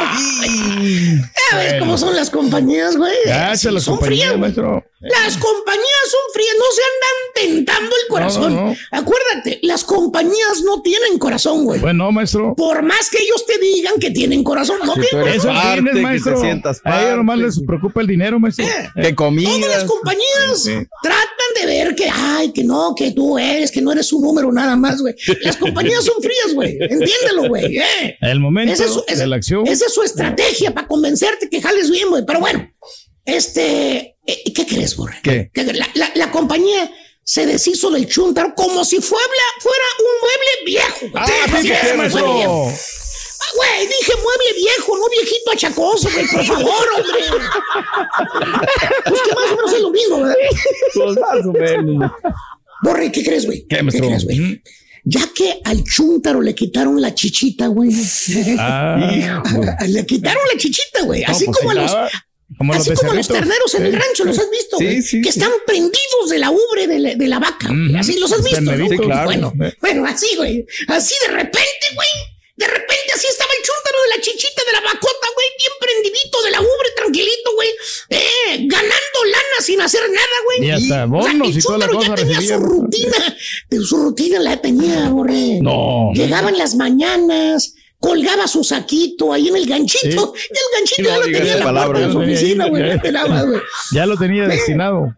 Ya 1.51 1.57
ves 1.57 1.75
cómo 1.79 1.97
son 1.97 2.17
las 2.17 2.31
compañías, 2.31 2.97
güey. 2.97 3.15
Gracias 3.25 3.67
a 3.67 3.73
la 3.73 3.81
son 3.81 3.95
compañía, 3.97 4.27
frías, 4.27 4.41
maestro. 4.41 4.85
Las 5.03 5.37
compañías 5.37 6.05
son 6.11 6.21
frías, 6.33 6.55
no 6.59 6.65
se 6.73 6.83
andan 6.83 7.65
tentando 7.65 7.97
el 7.97 8.09
corazón. 8.09 8.55
No, 8.55 8.61
no, 8.63 8.67
no. 8.71 8.77
Acuérdate, 8.93 9.59
las 9.63 9.85
compañías 9.85 10.63
no 10.65 10.81
tienen 10.83 11.19
corazón, 11.19 11.65
güey. 11.65 11.81
Bueno, 11.81 12.11
maestro. 12.13 12.55
Por 12.57 12.83
más 12.83 13.11
que 13.11 13.19
ellos 13.21 13.45
te 13.47 13.59
digan 13.59 13.95
que 13.99 14.11
tienen 14.13 14.45
corazón, 14.45 14.79
no 14.85 14.95
tienen 14.95 15.29
Eso 15.35 15.49
corazón. 15.49 15.75
tienes, 15.85 16.03
maestro. 16.03 16.41
A 16.85 17.03
ellos 17.03 17.17
nomás 17.17 17.39
les 17.39 17.61
preocupa 17.67 18.01
el 18.01 18.07
dinero, 18.07 18.39
maestro. 18.39 18.65
De 18.95 19.15
comida. 19.15 19.51
Todas 19.51 19.69
las 19.69 19.85
compañías 19.85 20.63
Sí. 20.63 20.75
tratan 21.03 21.49
de 21.61 21.67
ver 21.67 21.95
que, 21.95 22.09
ay, 22.09 22.53
que 22.53 22.63
no, 22.63 22.95
que 22.95 23.11
tú 23.13 23.39
eres, 23.39 23.71
que 23.73 23.81
no 23.83 23.91
eres 23.93 24.13
un 24.13 24.23
número 24.23 24.53
nada 24.53 24.77
más, 24.77 25.01
güey. 25.01 25.15
Las 25.43 25.57
compañías 25.57 26.05
son 26.05 26.23
frías, 26.23 26.55
güey. 26.55 26.79
Entiéndelo, 26.81 27.49
güey. 27.49 27.77
eh. 27.79 28.17
El 28.21 28.39
momento 28.41 28.73
Esa 28.73 28.85
es 28.85 28.93
su- 28.93 29.05
de 29.07 29.27
la 29.27 29.37
acción. 29.37 29.67
Esa 29.67 29.87
es 29.87 29.93
su 29.95 30.03
estrategia 30.03 30.73
para 30.73 30.87
convencerte 30.87 31.49
que 31.51 31.61
jales 31.61 31.91
bien, 31.91 32.09
güey. 32.09 32.25
Pero 32.25 32.41
bueno, 32.41 32.71
este, 33.25 34.12
eh, 34.27 34.53
¿qué 34.55 34.67
crees, 34.67 34.97
Borre? 34.97 35.17
¿Qué? 35.23 35.51
La, 35.55 35.89
la- 35.95 36.13
la 36.15 36.31
compañía 36.31 36.91
se 37.25 37.47
deshizo 37.47 37.91
del 37.91 38.09
chuntaro 38.09 38.55
como 38.55 38.85
si 38.85 39.01
fuera, 39.01 39.25
fuera 39.61 39.85
un 39.99 40.07
mueble 40.21 40.65
viejo. 40.67 41.07
Ah, 41.15 41.97
maestro. 41.97 42.69
Güey, 43.55 43.87
dije 43.87 44.13
mueble 44.23 44.53
viejo, 44.57 44.97
no 44.97 45.09
viejito 45.11 45.51
achacoso, 45.53 46.09
güey, 46.13 46.27
por 46.27 46.45
favor, 46.45 46.87
hombre. 46.97 47.21
Pues 49.05 49.21
que 49.21 49.35
más 49.35 49.45
o 49.51 49.57
menos 49.57 49.73
es 49.75 49.81
lo 49.81 49.91
mismo, 49.91 50.21
¿verdad? 50.23 50.35
Pues 50.95 51.17
más 51.19 51.47
o 51.47 51.53
menos. 51.53 52.11
Borre, 52.83 53.13
¿qué 53.13 53.23
crees, 53.25 53.47
güey? 53.47 53.67
¿Qué, 53.69 53.79
crees, 53.79 54.25
güey? 54.25 54.63
Ya 55.05 55.29
que 55.35 55.61
al 55.65 55.83
chúntaro 55.85 56.41
le 56.41 56.55
quitaron 56.55 57.01
la 57.01 57.15
chichita, 57.15 57.67
güey. 57.67 57.91
Ah, 58.59 58.97
le 59.89 60.07
quitaron 60.07 60.43
la 60.53 60.59
chichita, 60.59 61.03
güey. 61.03 61.23
No, 61.23 61.33
Así 61.33 61.45
pues 61.45 61.59
como 61.59 61.71
a 61.71 61.75
los, 61.75 61.93
los 62.59 62.77
así 62.89 62.95
como 62.95 63.15
los 63.15 63.29
terneros 63.29 63.75
en 63.75 63.87
el 63.87 63.93
rancho, 63.93 64.25
¿los 64.25 64.39
has 64.39 64.51
visto? 64.51 64.77
Sí, 64.79 64.85
güey? 64.85 65.03
sí, 65.03 65.23
que 65.23 65.33
sí. 65.33 65.39
están 65.41 65.53
prendidos 65.67 66.29
de 66.31 66.39
la 66.39 66.51
ubre 66.51 66.87
de 66.87 66.99
la, 66.99 67.15
de 67.15 67.29
la 67.29 67.39
vaca. 67.39 67.69
güey. 67.69 67.97
Así 67.97 68.19
los 68.19 68.33
has 68.33 68.43
visto, 68.43 68.61
¿no? 68.61 68.71
Terneritos, 68.71 68.99
Sí, 68.99 69.05
claro. 69.07 69.25
Bueno, 69.27 69.53
Eh. 69.63 69.75
bueno, 69.81 70.07
así, 70.07 70.35
güey. 70.37 70.67
Así 70.89 71.15
de 71.27 71.33
repente, 71.33 71.87
güey. 71.95 72.09
De 72.55 72.67
repente 72.67 73.11
así 73.15 73.27
estaba 73.29 73.51
el 73.59 73.65
chúntaro 73.67 73.99
de 74.03 74.09
la 74.17 74.23
chichita 74.23 74.63
de 74.67 74.73
la 74.73 74.81
vacota, 74.81 75.27
güey. 75.35 75.47
Bien 75.59 75.73
prendidito 75.81 76.43
de 76.43 76.51
la 76.51 76.61
ubre, 76.61 76.89
tranquilito, 76.97 77.55
güey. 77.55 77.69
Eh, 78.11 78.59
ganando 78.67 79.25
lana 79.25 79.65
sin 79.65 79.81
hacer 79.81 80.03
nada, 80.03 80.37
güey. 80.45 80.69
Y 80.69 80.71
hasta 80.71 81.07
bonos 81.07 81.49
el 81.49 81.59
y 81.59 81.63
toda 81.63 81.79
la 81.79 81.89
cosa 81.89 82.09
ya 82.09 82.15
tenía 82.17 82.37
recibía. 82.37 82.57
su 82.59 82.63
rutina. 82.65 83.37
De 83.71 83.81
su 83.81 83.97
rutina 83.97 84.39
la 84.41 84.61
tenía, 84.61 85.09
borre. 85.09 85.59
No. 85.63 86.11
Llegaba 86.15 86.51
en 86.51 86.59
las 86.59 86.75
mañanas, 86.77 87.75
colgaba 88.03 88.47
su 88.49 88.63
saquito 88.65 89.33
ahí 89.33 89.49
en 89.49 89.57
el 89.57 89.67
ganchito. 89.67 90.35
Sí. 90.37 90.49
Y 90.51 90.57
el 90.59 90.65
ganchito 90.75 91.09
ya 91.09 91.17
lo 91.17 91.23
tenía 91.23 91.39
en 91.39 91.47
esa 91.47 91.59
la 91.59 91.65
palabra, 91.65 91.99
puerta 92.01 92.07
de 92.09 92.13
su 92.13 92.19
ya 92.21 92.27
lo 92.27 92.33
oficina, 92.33 92.65
tenía, 92.65 92.81
güey. 92.81 93.01
ya. 93.13 93.27
ya. 93.53 93.63
Ya 93.93 94.07
lo 94.07 94.17
tenía 94.19 94.49
destinado. 94.49 95.15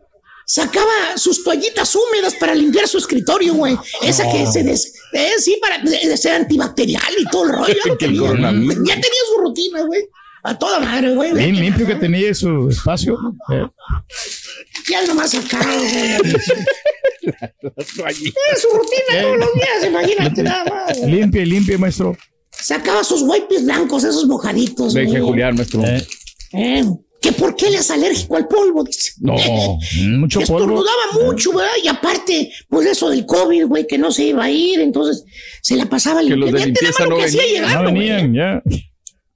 Sacaba 0.46 0.92
sus 1.16 1.42
toallitas 1.42 1.96
húmedas 1.96 2.34
para 2.34 2.54
limpiar 2.54 2.86
su 2.86 2.98
escritorio, 2.98 3.54
güey. 3.54 3.78
Esa 4.02 4.30
que 4.30 4.42
No. 4.42 4.52
se 4.52 4.62
des... 4.62 4.92
eh, 5.14 5.30
sí, 5.38 5.56
para 5.60 5.78
de- 5.78 6.06
de 6.06 6.16
ser 6.18 6.32
antibacterial 6.34 7.14
y 7.18 7.24
todo 7.30 7.44
el 7.44 7.48
rollo. 7.52 7.74
Ya, 7.84 7.90
lo 7.90 7.96
tenía. 7.96 8.28
ya 8.28 8.94
tenía 8.94 9.22
su 9.34 9.40
rutina, 9.40 9.82
güey. 9.84 10.02
A 10.42 10.58
toda 10.58 10.78
madre, 10.80 11.14
güey. 11.14 11.32
Bien 11.32 11.56
limpio 11.58 11.86
que 11.86 11.94
tenía 11.94 12.34
su 12.34 12.68
espacio. 12.68 13.16
Eh, 13.50 13.66
Ya 14.90 15.00
nomás 15.06 15.30
sacaba, 15.30 15.64
güey. 15.74 16.34
Es 17.22 18.60
su 18.60 18.68
rutina 18.68 19.22
todos 19.22 19.38
los 19.38 19.54
días, 19.54 19.84
imagínate 19.86 20.42
nada 20.42 20.64
más. 20.64 20.98
y 20.98 21.06
limpia, 21.46 21.78
maestro. 21.78 22.14
Sacaba 22.62 23.04
sus 23.04 23.22
wipes 23.22 23.64
blancos, 23.64 24.04
esos 24.04 24.26
mojaditos, 24.26 24.94
Deje. 24.94 25.20
Julián, 25.20 25.54
maestro. 25.56 25.82
Eh, 26.52 26.84
que 27.20 27.32
por 27.32 27.56
qué 27.56 27.68
él 27.68 27.74
es 27.76 27.90
alérgico 27.90 28.36
al 28.36 28.46
polvo, 28.48 28.84
dice. 28.84 29.12
No, 29.18 29.34
mucho 30.18 30.40
polvo. 30.40 30.58
Estornudaba 30.58 31.24
mucho, 31.24 31.52
¿verdad? 31.52 31.72
Y 31.82 31.88
aparte, 31.88 32.52
pues 32.68 32.86
eso 32.86 33.10
del 33.10 33.24
COVID, 33.26 33.66
güey, 33.66 33.86
que 33.86 33.98
no 33.98 34.12
se 34.12 34.24
iba 34.24 34.44
a 34.44 34.50
ir, 34.50 34.80
entonces 34.80 35.24
se 35.62 35.76
la 35.76 35.86
pasaba 35.86 36.20
Que 36.22 36.36
los 36.36 36.50
limpiando. 36.52 36.58
de 36.58 36.60
nada 36.60 36.66
más 36.68 36.80
limpieza 36.80 37.04
lo 37.04 37.10
no 37.10 37.16
que 37.16 37.24
hacía 37.24 37.42
venían. 37.42 37.62
llegando, 37.64 37.82
No 37.90 37.98
venían, 37.98 38.34
ya. 38.34 38.62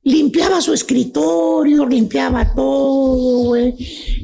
Limpiaba 0.05 0.61
su 0.63 0.73
escritorio, 0.73 1.85
limpiaba 1.87 2.55
todo, 2.55 3.45
güey. 3.49 3.75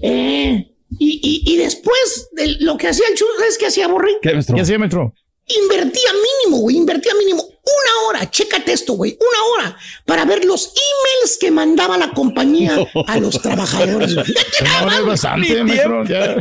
Eh, 0.03 0.70
y, 0.99 1.20
y, 1.22 1.53
y 1.53 1.57
después 1.57 2.28
de 2.32 2.57
lo 2.61 2.76
que 2.78 2.88
hacía 2.88 3.07
el 3.09 3.14
chulo, 3.16 3.30
¿sabes 3.38 3.59
qué 3.59 3.66
hacía 3.66 3.88
Borre? 3.88 4.12
¿Qué, 4.22 4.32
maestro? 4.32 4.55
¿Qué 4.55 4.62
hacía, 4.62 4.78
maestro? 4.78 5.12
Invertía 5.47 6.11
mínimo, 6.45 6.62
güey, 6.62 6.76
invertía 6.76 7.12
mínimo 7.18 7.45
una 7.64 8.08
hora, 8.08 8.30
chécate 8.30 8.72
esto, 8.72 8.92
güey, 8.92 9.18
una 9.18 9.44
hora 9.44 9.76
para 10.04 10.24
ver 10.24 10.44
los 10.44 10.72
emails 10.74 11.38
que 11.38 11.50
mandaba 11.50 11.96
la 11.96 12.10
compañía 12.10 12.76
a 13.06 13.18
los 13.18 13.40
trabajadores. 13.40 14.14
bastante. 15.06 15.48
Ya, 15.48 16.04
ya. 16.04 16.36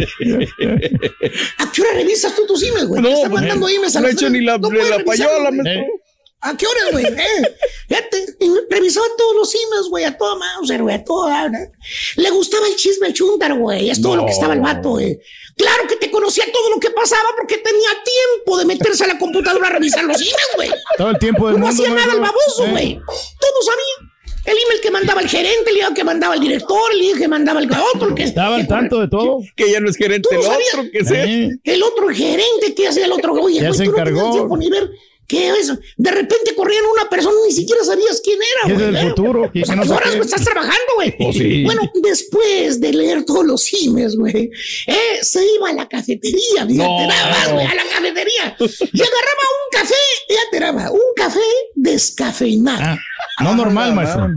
¿A 1.57 1.71
qué 1.71 1.81
hora 1.81 1.93
revisas 1.93 2.35
tú 2.35 2.45
tus 2.45 2.63
emails, 2.63 2.87
güey? 2.87 3.01
No, 3.01 3.09
están 3.09 3.31
mandando 3.31 3.69
emails 3.69 3.95
a 3.95 4.01
no 4.01 4.07
he 4.07 4.11
hecho 4.11 4.29
ni 4.29 4.41
la, 4.41 4.57
No 4.57 4.69
la 4.69 4.99
payola, 5.03 5.49
güey. 5.49 5.85
¿A 6.43 6.55
qué 6.57 6.65
horas, 6.67 6.91
güey? 6.91 7.05
Eh, 7.13 7.55
fíjate, 7.87 8.37
revisaba 8.69 9.05
todos 9.17 9.35
los 9.35 9.53
emails, 9.55 9.87
güey, 9.89 10.03
a 10.03 10.17
toda 10.17 10.35
Mauser, 10.35 10.81
güey, 10.81 10.95
a 10.95 11.03
toda. 11.03 11.49
¿no? 11.49 11.57
Le 12.17 12.29
gustaba 12.31 12.67
el 12.67 12.75
chisme 12.75 13.07
al 13.07 13.13
chúntaro, 13.13 13.55
güey. 13.57 13.89
Es 13.89 14.01
todo 14.01 14.15
No. 14.15 14.21
lo 14.21 14.25
que 14.27 14.33
estaba 14.33 14.53
el 14.53 14.59
vato, 14.61 14.89
güey. 14.91 15.19
Claro 15.55 15.87
que 15.87 15.95
te 15.97 16.09
conocía 16.09 16.45
todo 16.51 16.69
lo 16.71 16.79
que 16.79 16.89
pasaba 16.89 17.29
porque 17.37 17.57
tenía 17.57 17.89
tiempo 18.03 18.57
de 18.57 18.65
meterse 18.65 19.03
a 19.03 19.07
la 19.07 19.17
computadora 19.19 19.67
a 19.67 19.71
revisar 19.71 20.03
los 20.03 20.17
emails, 20.17 20.49
güey. 20.55 20.71
Todo 20.97 21.09
el 21.11 21.19
tiempo 21.19 21.47
del 21.47 21.59
No 21.59 21.67
mundo. 21.67 21.83
hacía 21.83 21.93
nada 21.95 22.13
el 22.13 22.19
baboso, 22.19 22.65
Eh, 22.65 22.71
güey. 22.71 22.95
Todo 23.39 23.61
sabía. 23.63 24.09
El 24.45 24.57
email 24.57 24.81
que 24.81 24.91
mandaba 24.91 25.21
el 25.21 25.29
gerente, 25.29 25.69
el 25.69 25.77
email 25.77 25.93
que 25.93 26.03
mandaba 26.03 26.33
el 26.35 26.41
director, 26.41 26.91
el 26.91 26.99
email 27.01 27.17
que 27.17 27.27
mandaba 27.29 27.59
el 27.61 27.69
otro, 27.93 28.09
el 28.09 28.15
que 28.15 28.23
Estaba 28.23 28.55
al 28.57 28.67
tanto 28.67 28.99
de 28.99 29.07
todo. 29.07 29.39
Que 29.55 29.71
ya 29.71 29.79
no 29.79 29.89
es 29.89 29.95
gerente 29.95 30.27
Tú 30.29 30.35
el 30.35 30.41
no 30.41 30.47
sabías. 30.51 30.73
otro, 30.73 30.85
que 30.91 31.05
sea. 31.05 31.23
Eh, 31.25 31.49
el 31.63 31.83
otro 31.83 32.09
gerente 32.09 32.75
que 32.75 32.87
hacía 32.89 33.05
el 33.05 33.13
otro, 33.13 33.31
oye, 33.35 33.61
Ya 33.61 33.67
güey, 33.69 33.77
se 33.77 33.85
no 33.85 33.91
encargó. 33.91 34.31
tiempo 34.33 34.57
ni 34.57 34.69
ver 34.69 34.89
qué 35.27 35.49
es. 35.49 35.71
De 35.97 36.11
repente 36.11 36.53
corrían 36.55 36.83
una 36.93 37.09
persona, 37.09 37.35
ni 37.47 37.53
siquiera 37.53 37.83
sabías 37.83 38.21
quién 38.23 38.39
era, 38.39 38.67
¿Qué 38.67 38.73
es 38.73 38.79
güey. 38.79 38.91
del 38.93 39.09
futuro? 39.09 39.51
¿Qué- 39.51 39.59
Pues 39.61 39.69
no 39.69 39.75
las 39.77 39.87
sé 39.87 39.93
horas, 39.93 40.09
qué? 40.09 40.15
güey, 40.17 40.25
estás 40.29 40.43
trabajando, 40.43 40.93
güey. 40.95 41.15
Oh, 41.19 41.33
sí. 41.33 41.63
Bueno, 41.63 41.81
después 42.01 42.79
de 42.79 42.93
leer 42.93 43.25
todos 43.25 43.45
los 43.45 43.67
emails, 43.73 44.15
güey, 44.15 44.49
eh, 44.87 45.19
se 45.21 45.43
iba 45.55 45.69
a 45.69 45.73
la 45.73 45.87
cafetería, 45.87 46.65
fíjate, 46.67 46.73
No. 46.75 47.07
nada 47.07 47.29
más, 47.29 47.51
güey, 47.53 47.65
a 47.65 47.73
la 47.75 47.83
cafetería. 47.83 48.55
Y 48.59 49.01
agarraba 49.01 49.45
un 49.53 49.79
café, 49.79 49.95
fíjate, 50.27 50.59
nada 50.59 50.73
más, 50.73 50.91
un 50.91 50.99
café 51.15 51.39
descafeinado. 51.75 52.79
ah, 52.81 52.97
no 53.43 53.55
normal, 53.55 53.93
maestro. 53.93 54.27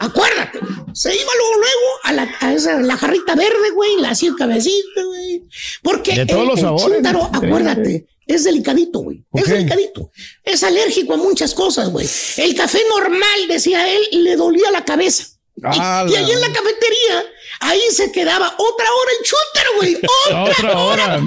Acuérdate, 0.00 0.60
se 0.92 1.12
iba 1.12 1.30
luego, 1.36 1.54
luego 1.56 1.88
a 2.04 2.12
la, 2.12 2.30
a 2.40 2.52
esa, 2.54 2.80
la 2.80 2.96
jarrita 2.96 3.34
verde, 3.34 3.70
güey, 3.74 3.96
la 4.00 4.10
hacía 4.10 4.30
cabecita, 4.38 5.02
güey. 5.04 5.42
Porque 5.82 6.14
De 6.14 6.26
todos 6.26 6.42
el, 6.42 6.46
los 6.48 6.58
el 6.58 6.64
sabores, 6.64 7.02
acuérdate, 7.32 8.06
es 8.28 8.44
delicadito, 8.44 9.00
güey. 9.00 9.24
Es 9.34 9.46
delicadito. 9.48 10.10
Es 10.44 10.62
alérgico 10.62 11.14
a 11.14 11.16
muchas 11.16 11.54
cosas, 11.54 11.90
güey. 11.90 12.08
El 12.36 12.54
café 12.54 12.80
normal, 12.88 13.48
decía 13.48 13.92
él, 13.92 14.02
le 14.12 14.36
dolía 14.36 14.70
la 14.70 14.84
cabeza. 14.84 15.24
Y- 15.56 15.60
Ah, 15.64 16.06
y, 16.08 16.12
la- 16.12 16.18
ahí 16.20 16.30
en 16.30 16.40
la 16.40 16.52
cafetería, 16.52 17.24
ahí 17.60 17.80
se 17.90 18.10
quedaba 18.12 18.46
otra 18.56 18.86
hora 18.92 19.10
el 19.18 19.26
chúntaro, 19.26 19.70
güey. 19.76 19.96
Otra, 20.28 20.44
Otra 20.44 20.78
hora. 20.78 21.20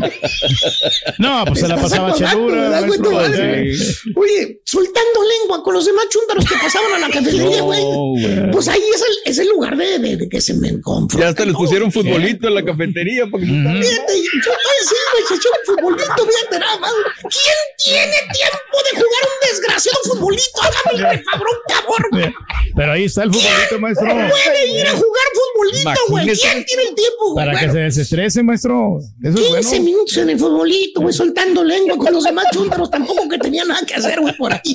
No, 1.17 1.45
pues 1.45 1.59
se 1.59 1.67
la 1.67 1.75
pasaba 1.77 2.13
chelura. 2.13 2.81
Oye, 4.15 4.61
soltando 4.65 5.19
lengua 5.39 5.63
con 5.63 5.73
los 5.73 5.85
demás 5.85 6.05
chúntaros 6.09 6.45
que 6.45 6.55
pasaban 6.55 6.93
a 6.93 6.99
la 6.99 7.09
cafetería, 7.09 7.57
No, 7.59 7.63
güey. 7.65 8.51
Pues 8.51 8.67
ahí 8.67 8.81
es 8.93 9.01
el, 9.01 9.31
es 9.31 9.39
el 9.39 9.47
lugar 9.49 9.75
de, 9.77 9.99
de- 9.99 10.17
de 10.17 10.29
que 10.29 10.41
se 10.41 10.53
me 10.53 10.69
confrontan. 10.81 11.19
Ya 11.19 11.27
hasta 11.29 11.43
les 11.45 11.53
¿no? 11.53 11.59
pusieron 11.59 11.91
futbolito 11.91 12.47
en 12.47 12.55
la 12.55 12.63
cafetería. 12.63 13.25
Porque 13.29 13.45
Fíjate, 13.45 13.81
yo 13.83 14.51
oye, 14.51 14.81
sí, 14.87 14.95
güey, 15.11 15.23
se 15.27 15.35
echó 15.35 15.49
un 15.49 15.75
futbolito, 15.75 16.25
fíjate 16.27 16.59
nada 16.59 16.77
más. 16.79 16.91
¿Quién 17.21 17.59
tiene 17.77 18.11
tiempo 18.33 18.77
de 18.85 19.01
jugar 19.01 19.23
un 19.23 19.49
desgraciado 19.49 19.97
futbolito? 20.03 20.61
Hágame 20.61 21.13
el 21.15 21.23
cabrón. 21.23 22.07
güey. 22.11 22.33
Pero 22.75 22.91
ahí 22.93 23.05
está 23.05 23.23
el 23.23 23.33
futbolito, 23.33 23.79
maestro. 23.79 24.07
Puede 24.07 24.67
ir 24.67 24.87
a 24.87 24.91
jugar 24.91 25.25
futbolito, 25.33 26.01
güey. 26.09 26.20
Imagínese. 26.23 26.41
¿Quién 26.51 26.65
tiene 26.65 26.83
el 26.83 26.95
tiempo? 26.95 27.35
Para 27.35 27.51
que 27.51 27.57
Bueno, 27.67 27.73
se 27.73 27.79
desestrese, 27.79 28.43
maestro. 28.43 28.99
Eso 29.23 29.37
es 29.39 29.45
15 29.47 29.61
bueno. 29.69 29.83
minutos 29.85 30.17
en 30.17 30.29
el 30.29 30.39
futbolito, 30.39 31.01
güey, 31.01 31.13
soltando 31.13 31.63
lengua 31.63 31.97
con 31.97 32.13
los 32.13 32.23
demás 32.23 32.45
chúntaros, 32.53 32.89
tampoco 32.89 33.27
que 33.29 33.37
tenía 33.37 33.63
nada 33.65 33.85
que 33.85 33.93
hacer, 33.95 34.19
güey, 34.19 34.35
por 34.37 34.53
ahí. 34.53 34.73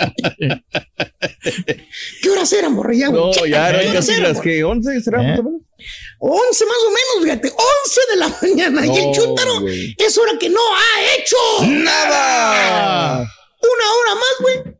¿Qué 2.22 2.30
horas 2.30 2.53
eran, 2.53 2.74
borre? 2.76 2.99
Ya, 2.99 3.09
güey, 3.09 3.20
No, 3.20 3.32
ya 3.32 3.40
¿qué 3.42 3.76
eran 3.76 3.90
horas 3.90 4.07
casi 4.07 4.20
las 4.20 4.40
que 4.40 4.64
11 4.64 5.01
será 5.01 5.22
¿Eh? 5.22 5.26
más 5.30 5.38
o 5.40 5.42
menos. 5.44 5.61
11 6.18 6.64
más 6.64 6.76
o 6.78 6.90
menos, 6.90 7.24
fíjate, 7.24 7.49
11 7.49 8.01
de 8.11 8.16
la 8.16 8.28
mañana. 8.42 8.86
y 8.86 8.99
el 8.99 9.07
No, 9.07 9.12
chúntaro 9.12 9.62
es 9.99 10.18
hora 10.18 10.32
que 10.38 10.49
no 10.49 10.61
ha 10.61 11.14
hecho 11.18 11.36
Nada. 11.66 13.18
Una 13.18 13.92
hora 13.92 14.14
más, 14.14 14.34
güey. 14.40 14.76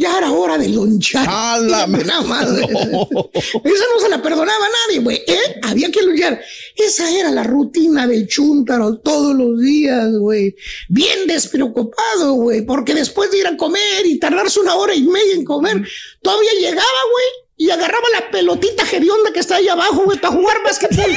Ya 0.00 0.16
era 0.16 0.32
hora 0.32 0.56
de 0.56 0.66
lonchar. 0.70 1.26
Fíjate 1.26 2.04
nada 2.06 2.22
más, 2.22 2.50
güey. 2.50 2.64
Esa 2.64 3.84
no 3.94 4.00
se 4.00 4.08
la 4.08 4.22
perdonaba 4.22 4.64
a 4.64 4.88
nadie, 4.88 5.00
güey. 5.00 5.22
¿eh? 5.26 5.60
Había 5.62 5.90
que 5.90 6.00
lonchar. 6.00 6.40
Esa 6.74 7.10
era 7.10 7.30
la 7.30 7.42
rutina 7.42 8.06
del 8.06 8.26
chúntaro 8.26 8.96
todos 8.96 9.36
los 9.36 9.60
días, 9.60 10.10
güey. 10.12 10.56
Bien 10.88 11.26
despreocupado, 11.26 12.32
güey. 12.32 12.62
Porque 12.62 12.94
después 12.94 13.30
de 13.30 13.40
ir 13.40 13.46
a 13.46 13.58
comer 13.58 14.06
y 14.06 14.18
tardarse 14.18 14.58
una 14.60 14.74
hora 14.74 14.94
y 14.94 15.02
media 15.02 15.34
en 15.34 15.44
comer, 15.44 15.86
todavía 16.22 16.52
llegaba, 16.58 17.00
güey. 17.12 17.26
Y 17.58 17.68
agarraba 17.68 18.06
la 18.14 18.30
pelotita 18.30 18.84
hedionda 18.90 19.34
que 19.34 19.40
está 19.40 19.56
ahí 19.56 19.68
abajo, 19.68 20.04
güey, 20.06 20.18
para 20.18 20.32
jugar 20.32 20.62
básquetbol. 20.64 21.04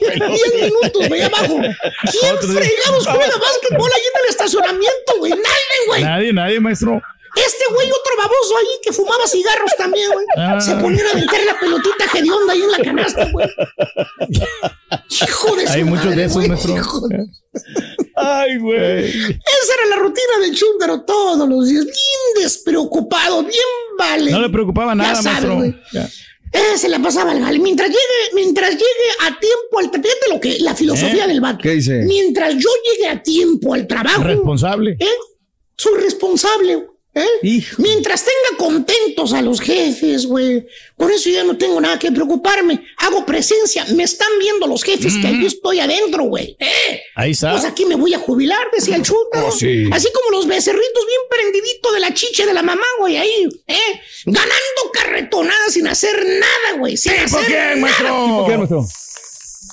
Diez 0.00 0.54
minutos, 0.62 1.08
güey, 1.08 1.20
abajo. 1.20 1.56
¿Quién 2.10 2.38
fregados 2.38 3.06
juega 3.06 3.36
básquetbol 3.36 3.90
ahí 3.92 4.02
en 4.14 4.22
el 4.22 4.30
estacionamiento, 4.30 5.18
güey? 5.18 5.32
Nadie, 5.32 5.86
güey. 5.88 6.02
Nadie, 6.02 6.32
nadie, 6.32 6.60
maestro. 6.60 7.02
Este 7.36 7.64
güey, 7.72 7.88
otro 7.90 8.12
baboso 8.16 8.56
ahí 8.58 8.66
que 8.82 8.92
fumaba 8.92 9.26
cigarros 9.26 9.70
también, 9.76 10.10
güey. 10.12 10.24
Ah. 10.36 10.60
Se 10.60 10.74
ponía 10.76 11.02
a 11.10 11.14
meter 11.14 11.44
la 11.46 11.58
pelotita 11.58 12.04
hedionda 12.14 12.52
ahí 12.52 12.62
en 12.62 12.70
la 12.70 12.78
canasta, 12.78 13.28
güey. 13.32 13.48
Hijo 15.28 15.56
de 15.56 15.66
su 15.66 15.72
Hay 15.72 15.84
muchos 15.84 16.04
madre, 16.06 16.16
de 16.16 16.24
esos, 16.24 16.48
maestro. 16.48 16.74
de- 17.08 17.26
Ay, 18.16 18.58
güey. 18.58 19.08
Esa 19.08 19.74
era 19.78 19.86
la 19.90 19.96
rutina 19.96 20.38
del 20.40 20.54
chúntaro 20.54 21.02
todos 21.02 21.48
los 21.48 21.66
días. 21.68 21.84
Bien 21.84 22.42
despreocupado, 22.44 23.42
bien 23.42 23.54
vale. 23.98 24.30
No 24.30 24.40
le 24.40 24.48
preocupaba 24.50 24.94
nada, 24.94 25.10
Ya 25.14 25.22
sabes, 25.22 25.32
maestro. 25.32 25.56
güey. 25.56 25.74
Ya. 25.92 26.08
Eh, 26.52 26.78
se 26.78 26.88
la 26.88 27.00
pasaba 27.00 27.32
al 27.32 27.40
vale. 27.40 27.58
Mientras 27.58 27.88
llegue, 27.88 28.00
mientras 28.34 28.70
llegue 28.70 28.84
a 29.22 29.40
tiempo 29.40 29.78
al 29.80 29.90
trabajo, 29.90 30.08
fíjate 30.08 30.32
lo 30.34 30.40
que, 30.40 30.58
la 30.60 30.74
filosofía 30.76 31.24
¿Eh? 31.24 31.28
del 31.28 31.40
vato. 31.40 31.58
¿Qué 31.62 31.70
dice? 31.70 32.02
Mientras 32.04 32.54
yo 32.54 32.68
llegue 32.92 33.08
a 33.08 33.20
tiempo 33.22 33.74
al 33.74 33.86
trabajo. 33.88 34.22
Responsable. 34.22 34.96
¿eh? 35.00 35.08
Soy 35.76 36.00
responsable. 36.00 36.86
¿Eh? 37.14 37.62
Mientras 37.78 38.24
tenga 38.24 38.58
contentos 38.58 39.32
a 39.32 39.42
los 39.42 39.60
jefes, 39.60 40.26
güey. 40.26 40.66
Por 40.96 41.10
eso 41.10 41.28
ya 41.30 41.44
no 41.44 41.56
tengo 41.56 41.80
nada 41.80 41.98
que 41.98 42.10
preocuparme. 42.12 42.84
Hago 42.98 43.24
presencia. 43.26 43.84
Me 43.94 44.04
están 44.04 44.28
viendo 44.38 44.66
los 44.66 44.82
jefes 44.82 45.14
que 45.20 45.40
yo 45.40 45.46
estoy 45.46 45.80
adentro, 45.80 46.24
güey. 46.24 46.56
¿eh? 46.58 47.02
Ahí 47.16 47.32
está. 47.32 47.52
Pues 47.52 47.64
aquí 47.64 47.84
me 47.84 47.94
voy 47.96 48.14
a 48.14 48.18
jubilar, 48.18 48.66
decía 48.72 48.96
el. 48.96 49.02
Oh, 49.02 49.50
sí. 49.50 49.88
Así 49.92 50.08
como 50.12 50.36
los 50.36 50.46
becerritos 50.46 51.06
bien 51.06 51.20
prendidito 51.30 51.92
de 51.92 52.00
la 52.00 52.14
chicha 52.14 52.46
de 52.46 52.54
la 52.54 52.62
mamá, 52.62 52.86
güey, 52.98 53.16
ahí, 53.16 53.48
¿eh? 53.66 54.00
Ganando 54.26 54.90
carretonadas 54.92 55.72
sin 55.72 55.86
hacer 55.88 56.24
nada, 56.24 56.78
güey. 56.78 56.96
Sin 56.96 57.12
¿Tipo 57.12 57.24
hacer 57.38 57.46
quién, 57.46 57.58
nada. 57.58 57.76
maestro? 57.76 58.06
¿Tipo 58.24 58.46
quién, 58.46 58.58
maestro? 58.58 58.86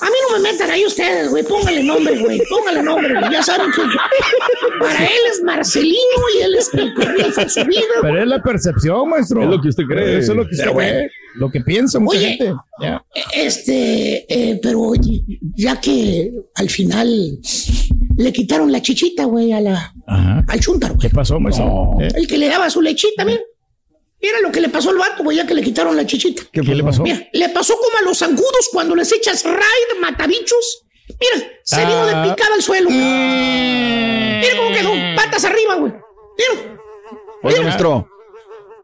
A 0.02 0.06
mí 0.06 0.16
no 0.28 0.36
me 0.36 0.50
metan 0.50 0.68
ahí 0.68 0.84
ustedes, 0.84 1.30
güey. 1.30 1.44
Póngale 1.44 1.82
nombre, 1.84 2.18
güey. 2.18 2.40
Póngale 2.50 2.82
nombre, 2.82 3.14
güey. 3.20 3.32
Ya 3.32 3.42
saben 3.42 3.70
que 3.70 3.82
para 4.80 5.04
él 5.04 5.20
es 5.30 5.42
Marcelino 5.44 5.96
y 6.38 6.42
él 6.42 6.54
es 6.56 6.74
el 6.74 6.92
que 6.94 7.04
rifa 7.04 7.48
su 7.48 7.64
vida. 7.64 7.80
Pero 8.02 8.20
es 8.22 8.26
la 8.26 8.42
percepción, 8.42 9.08
maestro. 9.08 9.42
Es 9.44 9.48
lo 9.48 9.60
que 9.60 9.68
usted 9.68 9.84
cree. 9.84 10.18
Eso 10.18 10.32
es 10.32 10.38
lo 10.38 10.44
que 10.44 10.50
usted 10.54 10.64
Pero 10.64 10.76
cree. 10.76 11.10
Lo 11.36 11.50
que 11.50 11.60
piensa 11.60 12.00
mucha 12.00 12.18
Oye. 12.18 12.36
gente. 12.36 12.52
Este, 13.32 14.26
eh, 14.28 14.60
pero 14.62 14.80
oye, 14.80 15.22
ya 15.56 15.80
que 15.80 16.32
al 16.56 16.68
final 16.68 17.38
le 18.16 18.32
quitaron 18.32 18.70
la 18.72 18.82
chichita, 18.82 19.24
güey, 19.24 19.52
a 19.52 19.60
la, 19.60 19.94
Ajá. 20.06 20.44
al 20.48 20.60
chúntaro, 20.60 20.94
güey. 20.94 21.08
¿Qué 21.08 21.14
pasó, 21.14 21.38
maestro? 21.40 21.96
¿Eh? 22.00 22.08
El 22.16 22.26
que 22.26 22.38
le 22.38 22.48
daba 22.48 22.68
su 22.70 22.82
lechita, 22.82 23.24
mira. 23.24 23.40
Mira 24.22 24.40
lo 24.40 24.52
que 24.52 24.60
le 24.60 24.68
pasó 24.68 24.90
al 24.90 24.98
vato, 24.98 25.24
güey, 25.24 25.36
ya 25.38 25.46
que 25.46 25.54
le 25.54 25.62
quitaron 25.62 25.96
la 25.96 26.06
chichita. 26.06 26.44
¿Qué 26.52 26.62
le 26.62 26.84
pasó? 26.84 27.02
Mira, 27.02 27.28
le 27.32 27.48
pasó 27.48 27.76
como 27.76 27.98
a 27.98 28.02
los 28.02 28.18
zancudos 28.18 28.68
cuando 28.72 28.94
les 28.94 29.12
echas 29.12 29.44
raid 29.44 30.00
matabichos. 30.00 30.84
Mira, 31.20 31.46
se 31.64 31.84
vino 31.84 32.06
de 32.06 32.12
Ah. 32.14 32.22
picada 32.34 32.54
al 32.54 32.62
suelo. 32.62 32.88
Mira 32.90 34.56
cómo 34.56 34.72
quedó, 34.74 34.92
patas 35.16 35.44
arriba, 35.44 35.74
güey. 35.74 35.92
Mira, 37.42 37.62
maestro. 37.64 38.08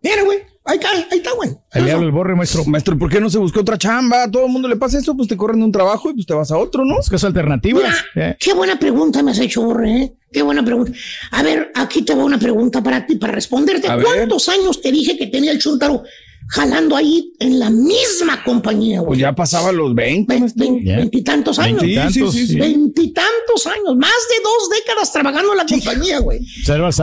mira, 0.03 0.23
güey. 0.23 0.41
Ahí 0.69 0.77
está, 0.77 0.91
ahí 0.91 1.07
está, 1.19 1.33
güey. 1.33 1.51
Ahí 1.73 1.83
le 1.83 1.93
habla 1.93 2.05
el 2.05 2.13
borre, 2.13 2.35
maestro. 2.37 2.63
Maestro, 2.67 2.99
¿por 2.99 3.11
qué 3.11 3.21
no 3.23 3.31
se 3.31 3.39
buscó 3.39 3.61
otra 3.61 3.79
chamba? 3.79 4.25
A 4.25 4.31
todo 4.31 4.45
el 4.45 4.53
mundo 4.53 4.69
le 4.69 4.77
pasa 4.77 4.99
eso, 4.99 5.17
pues 5.17 5.27
te 5.27 5.35
corren 5.37 5.61
de 5.61 5.65
un 5.65 5.73
trabajo 5.73 6.11
y 6.11 6.13
pues 6.15 6.27
te 6.27 6.35
vas 6.35 6.51
a 6.51 6.59
otro, 6.59 6.85
¿no? 6.85 6.97
Buscas 6.97 7.25
alternativas. 7.25 7.95
Mira, 8.15 8.29
Eh. 8.31 8.37
qué 8.39 8.53
buena 8.53 8.79
pregunta 8.79 9.23
me 9.23 9.31
has 9.31 9.39
hecho, 9.39 9.63
Borre, 9.63 9.91
¿eh? 10.03 10.13
Qué 10.31 10.43
buena 10.43 10.63
pregunta. 10.63 10.93
A 11.31 11.43
ver, 11.43 11.73
aquí 11.75 12.03
te 12.03 12.15
va 12.15 12.23
una 12.23 12.39
pregunta 12.39 12.83
para 12.83 13.07
ti, 13.07 13.17
para 13.17 13.33
responderte. 13.33 13.89
A 13.89 13.97
ver. 13.97 14.05
¿Cuántos 14.05 14.47
años 14.51 14.83
te 14.83 14.93
dije 14.93 15.17
que 15.17 15.29
tenía 15.29 15.53
el 15.53 15.59
Chuntaro 15.59 16.03
jalando 16.49 16.97
ahí 16.97 17.33
en 17.41 17.59
la 17.59 17.69
misma 17.71 18.43
compañía, 18.45 19.01
güey? 19.01 19.09
Pues 19.09 19.19
ya 19.21 19.35
pasaba 19.35 19.73
los 19.73 19.95
20, 19.95 20.39
maestro. 20.39 20.67
Ya. 20.83 20.97
Veintitantos 20.97 21.59
años. 21.59 21.83
Sí, 21.83 21.95
sí, 22.13 22.23
sí, 22.33 22.47
sí. 22.47 22.55
Veintitantos 22.57 23.67
años. 23.67 23.97
Más 23.97 24.11
de 24.11 24.43
dos 24.43 24.71
décadas 24.71 25.13
trabajando 25.13 25.53
en 25.53 25.59
la 25.59 25.67
compañía, 25.67 26.19
güey. 26.21 26.41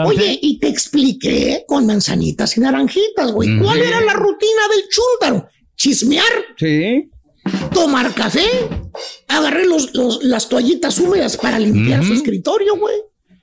Oye, 0.09 0.39
y 0.41 0.57
te 0.59 0.67
expliqué 0.67 1.63
con 1.67 1.85
manzanitas 1.85 2.57
y 2.57 2.61
naranjitas, 2.61 3.31
güey. 3.31 3.59
¿Cuál 3.59 3.79
era 3.81 4.01
la 4.01 4.13
rutina 4.13 4.61
del 4.71 4.83
chúntaro? 4.89 5.47
Chismear, 5.75 6.23
Sí. 6.57 7.09
tomar 7.73 8.13
café, 8.13 8.45
agarré 9.27 9.65
los, 9.65 9.93
los- 9.93 10.23
las 10.23 10.49
toallitas 10.49 10.97
húmedas 10.99 11.37
para 11.37 11.59
limpiar 11.59 12.03
su 12.03 12.13
escritorio, 12.13 12.77
güey. 12.77 12.95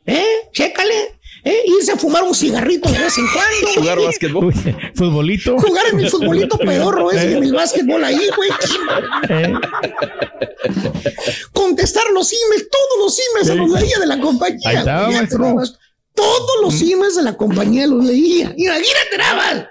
¿Eh? 0.07 0.25
Chécale. 0.53 1.21
¿Eh? 1.45 1.63
Irse 1.67 1.93
a 1.93 1.97
fumar 1.97 2.23
un 2.23 2.35
cigarrito 2.35 2.89
de 2.91 2.99
vez 3.01 3.19
en 3.19 3.27
cuando. 3.33 3.81
Jugar 3.81 3.97
güey. 3.97 4.07
básquetbol. 4.07 4.55
Futbolito. 4.95 5.59
Jugar 5.59 5.87
en 5.93 6.01
el 6.01 6.09
futbolito 6.11 6.57
pedorro 6.57 7.11
ese, 7.11 7.33
Eh. 7.33 7.37
en 7.37 7.43
el 7.45 7.53
básquetbol 7.53 8.05
ahí, 8.05 8.31
güey. 8.37 8.51
Eh. 9.29 9.55
Contestar 11.53 12.05
los 12.15 12.33
emails, 12.33 12.69
todos 12.71 12.99
los 13.05 13.19
emails 13.31 13.49
se 13.49 13.55
los 13.57 13.71
leía 13.71 13.99
de 13.99 14.07
la 14.07 14.21
compañía. 14.21 14.69
Ahí 14.69 14.77
está, 14.77 15.07
güey. 15.51 15.69
Todos 16.15 16.51
los 16.63 16.81
emails 16.83 17.17
de 17.17 17.23
la 17.23 17.37
compañía 17.37 17.87
los 17.87 18.05
leía. 18.05 18.53
Imagínate 18.57 19.19
nada 19.19 19.35
más. 19.35 19.67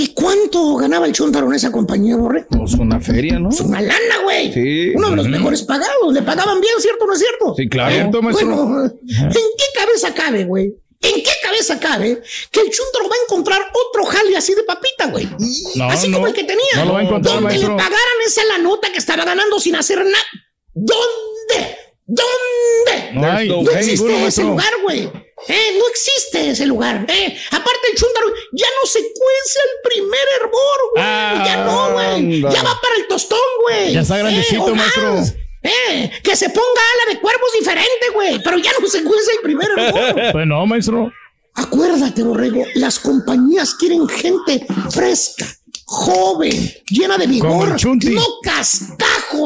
¿Y 0.00 0.14
cuánto 0.14 0.76
ganaba 0.76 1.04
el 1.04 1.12
Chuntaro 1.12 1.46
en 1.48 1.52
esa 1.56 1.70
compañía, 1.70 2.16
Borre? 2.16 2.46
Pues 2.48 2.72
una 2.72 2.98
feria, 3.00 3.38
¿no? 3.38 3.50
Es 3.50 3.60
una 3.60 3.82
lana, 3.82 4.22
güey. 4.24 4.50
Sí. 4.50 4.92
Uno 4.94 5.10
de 5.10 5.16
los 5.16 5.28
mejores 5.28 5.62
pagados. 5.62 6.14
Le 6.14 6.22
pagaban 6.22 6.58
bien, 6.58 6.72
¿cierto 6.78 7.04
o 7.04 7.06
no 7.06 7.12
es 7.12 7.18
cierto? 7.18 7.54
Sí, 7.54 7.68
claro. 7.68 7.94
Cierto. 7.94 8.22
Bueno, 8.22 8.84
¿en 8.86 9.30
qué 9.30 9.64
cabeza 9.78 10.14
cabe, 10.14 10.44
güey? 10.44 10.74
¿En 11.02 11.22
qué 11.22 11.30
cabeza 11.42 11.78
cabe 11.78 12.22
que 12.50 12.60
el 12.60 12.70
Chuntaro 12.70 13.10
va 13.10 13.14
a 13.14 13.24
encontrar 13.26 13.60
otro 13.60 14.06
jale 14.06 14.34
así 14.38 14.54
de 14.54 14.62
papita, 14.62 15.08
güey? 15.08 15.28
No, 15.74 15.90
así 15.90 16.08
no. 16.08 16.16
como 16.16 16.28
el 16.28 16.32
que 16.32 16.44
tenía. 16.44 16.64
No 16.76 16.86
lo 16.86 16.92
va 16.94 17.00
a 17.00 17.02
encontrar, 17.02 17.34
Donde 17.34 17.50
maestro. 17.50 17.68
le 17.72 17.76
pagaran 17.76 18.18
esa 18.26 18.44
la 18.46 18.56
nota 18.56 18.90
que 18.90 18.98
estaba 18.98 19.26
ganando 19.26 19.60
sin 19.60 19.76
hacer 19.76 19.98
nada. 19.98 20.24
¿Dónde? 20.72 21.76
¿Dónde? 22.10 23.10
No 23.12 23.30
hay. 23.32 23.48
No 23.48 23.62
No 23.62 23.70
existe 23.70 24.26
ese 24.26 24.42
lugar, 24.42 24.72
güey. 24.82 25.10
Eh, 25.48 25.76
no 25.78 25.88
existe 25.88 26.50
ese 26.50 26.66
lugar. 26.66 27.06
Eh, 27.08 27.36
aparte 27.50 27.80
el 27.92 27.96
chúntaro 27.98 28.26
ya 28.52 28.66
no 28.82 28.86
se 28.88 28.98
cuece 29.00 29.58
el 29.64 29.90
primer 29.90 30.20
hervor, 30.38 30.78
güey. 30.92 31.04
Ah, 31.06 31.42
ya 31.46 31.64
no, 31.64 31.92
güey. 31.92 32.40
Ya 32.42 32.62
va 32.62 32.78
para 32.80 32.96
el 32.98 33.06
tostón, 33.08 33.38
güey. 33.62 33.92
Ya 33.92 34.00
está 34.00 34.18
grandecito, 34.18 34.64
o 34.64 34.74
maestro. 34.74 35.22
Eh, 35.62 36.10
que 36.22 36.36
se 36.36 36.48
ponga 36.48 36.82
ala 36.94 37.14
de 37.14 37.20
cuervos 37.20 37.52
diferente, 37.58 38.08
güey. 38.12 38.42
Pero 38.42 38.58
ya 38.58 38.72
no 38.80 38.86
se 38.88 39.04
cuece 39.04 39.32
el 39.32 39.40
primer 39.42 39.68
hervor. 39.70 40.14
Pues 40.32 40.46
no, 40.46 40.66
maestro. 40.66 41.12
Acuérdate, 41.54 42.22
Borrego, 42.22 42.64
las 42.74 42.98
compañías 42.98 43.74
quieren 43.74 44.08
gente 44.08 44.66
fresca, 44.90 45.46
joven, 45.84 46.72
llena 46.88 47.18
de 47.18 47.26
vigor, 47.26 47.70
el 47.70 47.76
Chunti. 47.76 48.14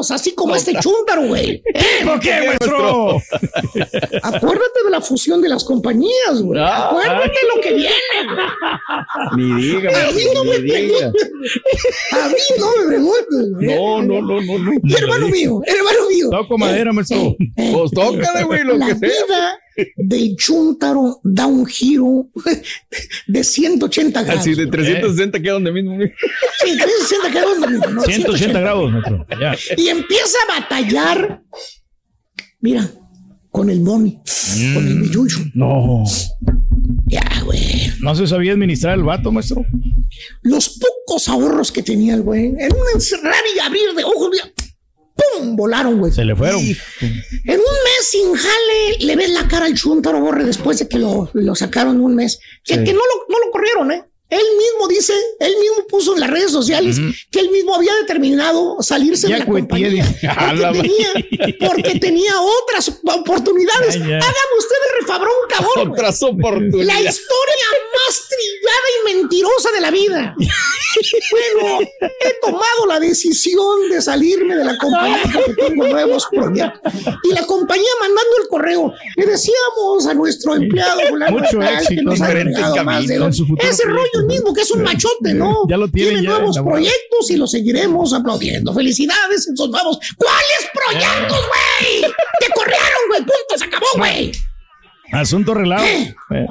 Así 0.00 0.34
como 0.34 0.54
este 0.56 0.74
chúntaro, 0.80 1.26
güey. 1.26 1.62
Eh, 1.74 1.82
¿Por 2.04 2.20
qué, 2.20 2.30
maestro? 2.46 3.20
Acuérdate 4.22 4.84
de 4.84 4.90
la 4.90 5.00
fusión 5.00 5.40
de 5.40 5.48
las 5.48 5.64
compañías, 5.64 6.40
güey. 6.42 6.60
Ah. 6.60 6.88
Acuérdate 6.88 7.38
lo 7.54 7.60
que 7.60 7.74
viene, 7.74 7.94
güey. 9.36 9.54
Ni 9.56 9.62
diga, 9.62 9.90
A 9.90 10.12
mí 10.12 10.22
no 10.34 10.44
me 10.44 10.58
diga. 10.58 11.12
A 12.12 12.28
mí 12.28 12.34
no 12.58 12.66
me 12.78 12.86
preguntes, 12.86 13.52
güey. 13.54 13.66
No, 13.66 14.02
no, 14.02 14.22
no, 14.22 14.40
no, 14.40 14.58
no. 14.58 14.96
Hermano 14.96 15.28
mío, 15.28 15.60
hermano 15.66 16.08
mío. 16.08 16.28
Toco 16.30 16.58
madera, 16.58 16.92
maestro. 16.92 17.36
Pues 17.56 17.90
tócale, 17.92 18.44
güey, 18.44 18.64
lo 18.64 18.76
la 18.76 18.86
que 18.86 18.94
sea. 18.94 19.08
vida 19.08 19.58
del 19.96 20.36
chúntaro 20.36 21.20
da 21.22 21.46
un 21.46 21.66
giro 21.66 22.28
de 23.26 23.44
180 23.44 24.22
grados. 24.22 24.40
Así 24.40 24.54
de 24.54 24.66
360 24.66 25.40
queda 25.40 25.54
donde 25.54 25.72
mismo. 25.72 25.98
Sí, 26.64 26.76
360 26.76 27.28
grados, 27.30 27.58
no, 27.58 27.90
no, 27.90 28.02
180 28.02 28.60
grados, 28.60 28.92
maestro. 28.92 29.26
Ya. 29.40 29.56
Y 29.76 29.88
empieza 29.88 30.38
a 30.48 30.60
batallar, 30.60 31.40
mira, 32.60 32.90
con 33.50 33.70
el 33.70 33.80
money, 33.80 34.18
con 34.74 34.86
el 34.86 35.00
billuyo. 35.00 35.38
No. 35.54 36.04
Ya, 37.06 37.22
güey. 37.44 37.92
No 38.00 38.14
se 38.14 38.26
sabía 38.26 38.52
administrar 38.52 38.94
el 38.94 39.04
vato, 39.04 39.30
maestro. 39.30 39.64
Los 40.42 40.78
pocos 40.78 41.28
ahorros 41.28 41.70
que 41.70 41.82
tenía 41.82 42.14
el 42.14 42.22
güey, 42.22 42.46
en 42.46 42.72
un 42.72 42.86
encerrar 42.94 43.42
y 43.54 43.58
abrir 43.60 43.94
de 43.96 44.04
ojos, 44.04 44.28
mira, 44.30 44.50
¡pum! 45.14 45.56
Volaron, 45.56 45.98
güey. 45.98 46.12
Se 46.12 46.24
le 46.24 46.34
fueron. 46.36 46.60
En 46.60 46.70
un 46.70 47.56
mes 47.58 48.02
sin 48.02 48.34
jale, 48.34 48.96
le 49.00 49.16
ves 49.16 49.30
la 49.30 49.46
cara 49.48 49.66
al 49.66 49.74
chúntaro, 49.74 50.20
borre, 50.20 50.44
después 50.44 50.78
de 50.78 50.88
que 50.88 50.98
lo, 50.98 51.30
lo 51.32 51.54
sacaron 51.54 52.00
un 52.00 52.14
mes. 52.14 52.38
Que, 52.64 52.74
Sí. 52.74 52.84
que 52.84 52.92
no, 52.92 53.00
lo, 53.00 53.26
no 53.28 53.38
lo 53.44 53.50
corrieron, 53.52 53.92
¿eh? 53.92 54.04
Él 54.30 54.42
mismo 54.58 54.88
dice, 54.88 55.12
él 55.38 55.54
mismo 55.60 55.86
puso 55.86 56.14
en 56.14 56.20
las 56.20 56.30
redes 56.30 56.50
sociales 56.50 56.98
que 57.30 57.40
él 57.40 57.50
mismo 57.50 57.74
había 57.74 57.94
determinado 57.94 58.78
salirse 58.80 59.28
Ya 59.28 59.34
de 59.34 59.40
la 59.40 59.46
compañía 59.46 59.90
dice. 59.90 60.28
Porque 60.34 60.72
tenía, 60.82 61.68
porque 61.68 61.98
tenía 62.00 62.32
otras 62.40 62.88
oportunidades. 62.88 63.94
Ay, 63.94 64.00
ya. 64.00 64.16
Hagan 64.16 64.50
ustedes 64.58 65.00
refabrón, 65.00 65.32
cabrón. 65.48 65.90
Otras 65.92 66.22
oportunidades. 66.22 66.86
La 66.86 67.10
historia 67.10 67.66
más 67.94 68.28
trillada 68.28 68.88
y 68.88 69.14
mentirosa 69.14 69.70
de 69.72 69.80
la 69.80 69.90
vida. 69.90 70.34
Bueno, 71.30 71.80
he 72.00 72.34
tomado 72.40 72.86
la 72.88 73.00
decisión 73.00 73.88
de 73.90 74.00
salirme 74.00 74.56
de 74.56 74.64
la 74.64 74.78
compañía 74.78 75.22
porque 75.32 75.54
tengo 75.54 75.86
nuevos 75.86 76.26
proyectos. 76.30 76.92
Y 77.24 77.32
la 77.32 77.44
compañía 77.46 77.90
mandando 78.00 78.30
el 78.42 78.48
correo. 78.48 78.92
Le 79.16 79.26
decíamos 79.26 80.06
a 80.08 80.14
nuestro 80.14 80.54
empleado 80.54 81.00
Mucho 81.30 81.62
éxito, 81.62 82.10
más 82.84 83.06
de 83.06 83.14
en 83.16 83.32
su 83.32 83.46
Ese 83.58 83.84
rollo 83.84 84.13
proyecto. 84.20 84.26
mismo 84.34 84.54
que 84.54 84.60
es 84.62 84.70
un 84.70 84.82
machote, 84.82 85.34
¿no? 85.34 85.62
Ya 85.68 85.76
lo 85.76 85.88
tienen 85.88 86.14
Tiene 86.14 86.26
ya 86.28 86.38
nuevos 86.38 86.58
proyectos 86.58 87.30
y 87.30 87.36
lo 87.36 87.46
seguiremos 87.46 88.12
aplaudiendo. 88.12 88.72
Felicidades 88.74 89.48
en 89.48 89.56
sus 89.56 89.68
nuevos. 89.70 89.98
¿Cuáles 90.16 90.70
proyectos, 90.72 91.38
güey? 91.48 92.12
Te 92.40 92.46
corrieron, 92.54 93.00
güey. 93.08 93.20
Punto, 93.20 93.58
se 93.58 93.64
acabó, 93.64 93.86
güey. 93.96 94.32
Asunto 95.12 95.52
arreglado. 95.52 95.84
Eh. 95.84 96.14
Eh, 96.30 96.46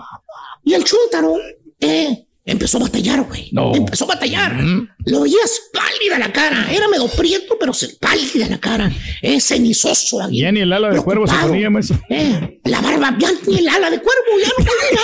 Y 0.64 0.74
el 0.74 0.84
chúntaro, 0.84 1.36
eh, 1.80 2.26
empezó 2.46 2.78
a 2.78 2.82
batallar, 2.82 3.22
güey. 3.24 3.50
No. 3.52 3.74
Empezó 3.76 4.04
a 4.06 4.08
batallar. 4.10 4.60
Lo 5.06 5.22
veías 5.22 5.62
pálida 5.72 6.20
la 6.20 6.32
cara. 6.32 6.68
Era 6.72 6.88
medio 6.88 7.08
prieto, 7.08 7.56
pero 7.60 7.74
se- 7.74 7.96
pálida 8.00 8.48
la 8.50 8.60
cara. 8.60 8.92
Eh, 9.22 9.40
cenizoso. 9.40 10.22
ahí. 10.22 10.40
Ya 10.40 10.52
ni 10.52 10.60
el 10.62 10.72
ala 10.74 10.90
de 10.92 11.02
cuervo 11.02 11.26
se 11.28 11.36
ponía, 11.36 11.70
maestro. 11.70 12.00
Eh, 12.10 12.60
la 12.66 12.82
barba, 12.82 13.16
ya 13.20 13.30
ni 13.48 13.60
el 13.60 13.68
ala 13.70 13.90
de 13.90 14.00
cuervo, 14.02 14.40
ya 14.42 14.50
no 14.58 14.66
podía. 14.66 15.00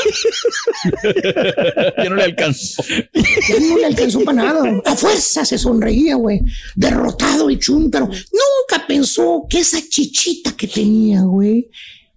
Ya 2.03 2.09
no 2.09 2.15
le 2.15 2.23
alcanzó. 2.23 2.83
Ya 3.13 3.59
no 3.59 3.77
le 3.77 3.85
alcanzó 3.85 4.19
para 4.23 4.43
nada. 4.43 4.81
A 4.85 4.95
fuerza 4.95 5.45
se 5.45 5.57
sonreía, 5.57 6.15
güey. 6.15 6.39
Derrotado 6.75 7.49
el 7.49 7.59
chúntaro. 7.59 8.07
Nunca 8.07 8.85
pensó 8.87 9.45
que 9.49 9.59
esa 9.59 9.79
chichita 9.87 10.55
que 10.55 10.67
tenía, 10.67 11.21
güey, 11.21 11.69